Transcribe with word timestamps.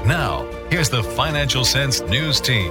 Now, 0.05 0.47
here's 0.69 0.91
the 0.91 1.03
Financial 1.03 1.65
Sense 1.65 2.03
News 2.03 2.39
Team. 2.39 2.71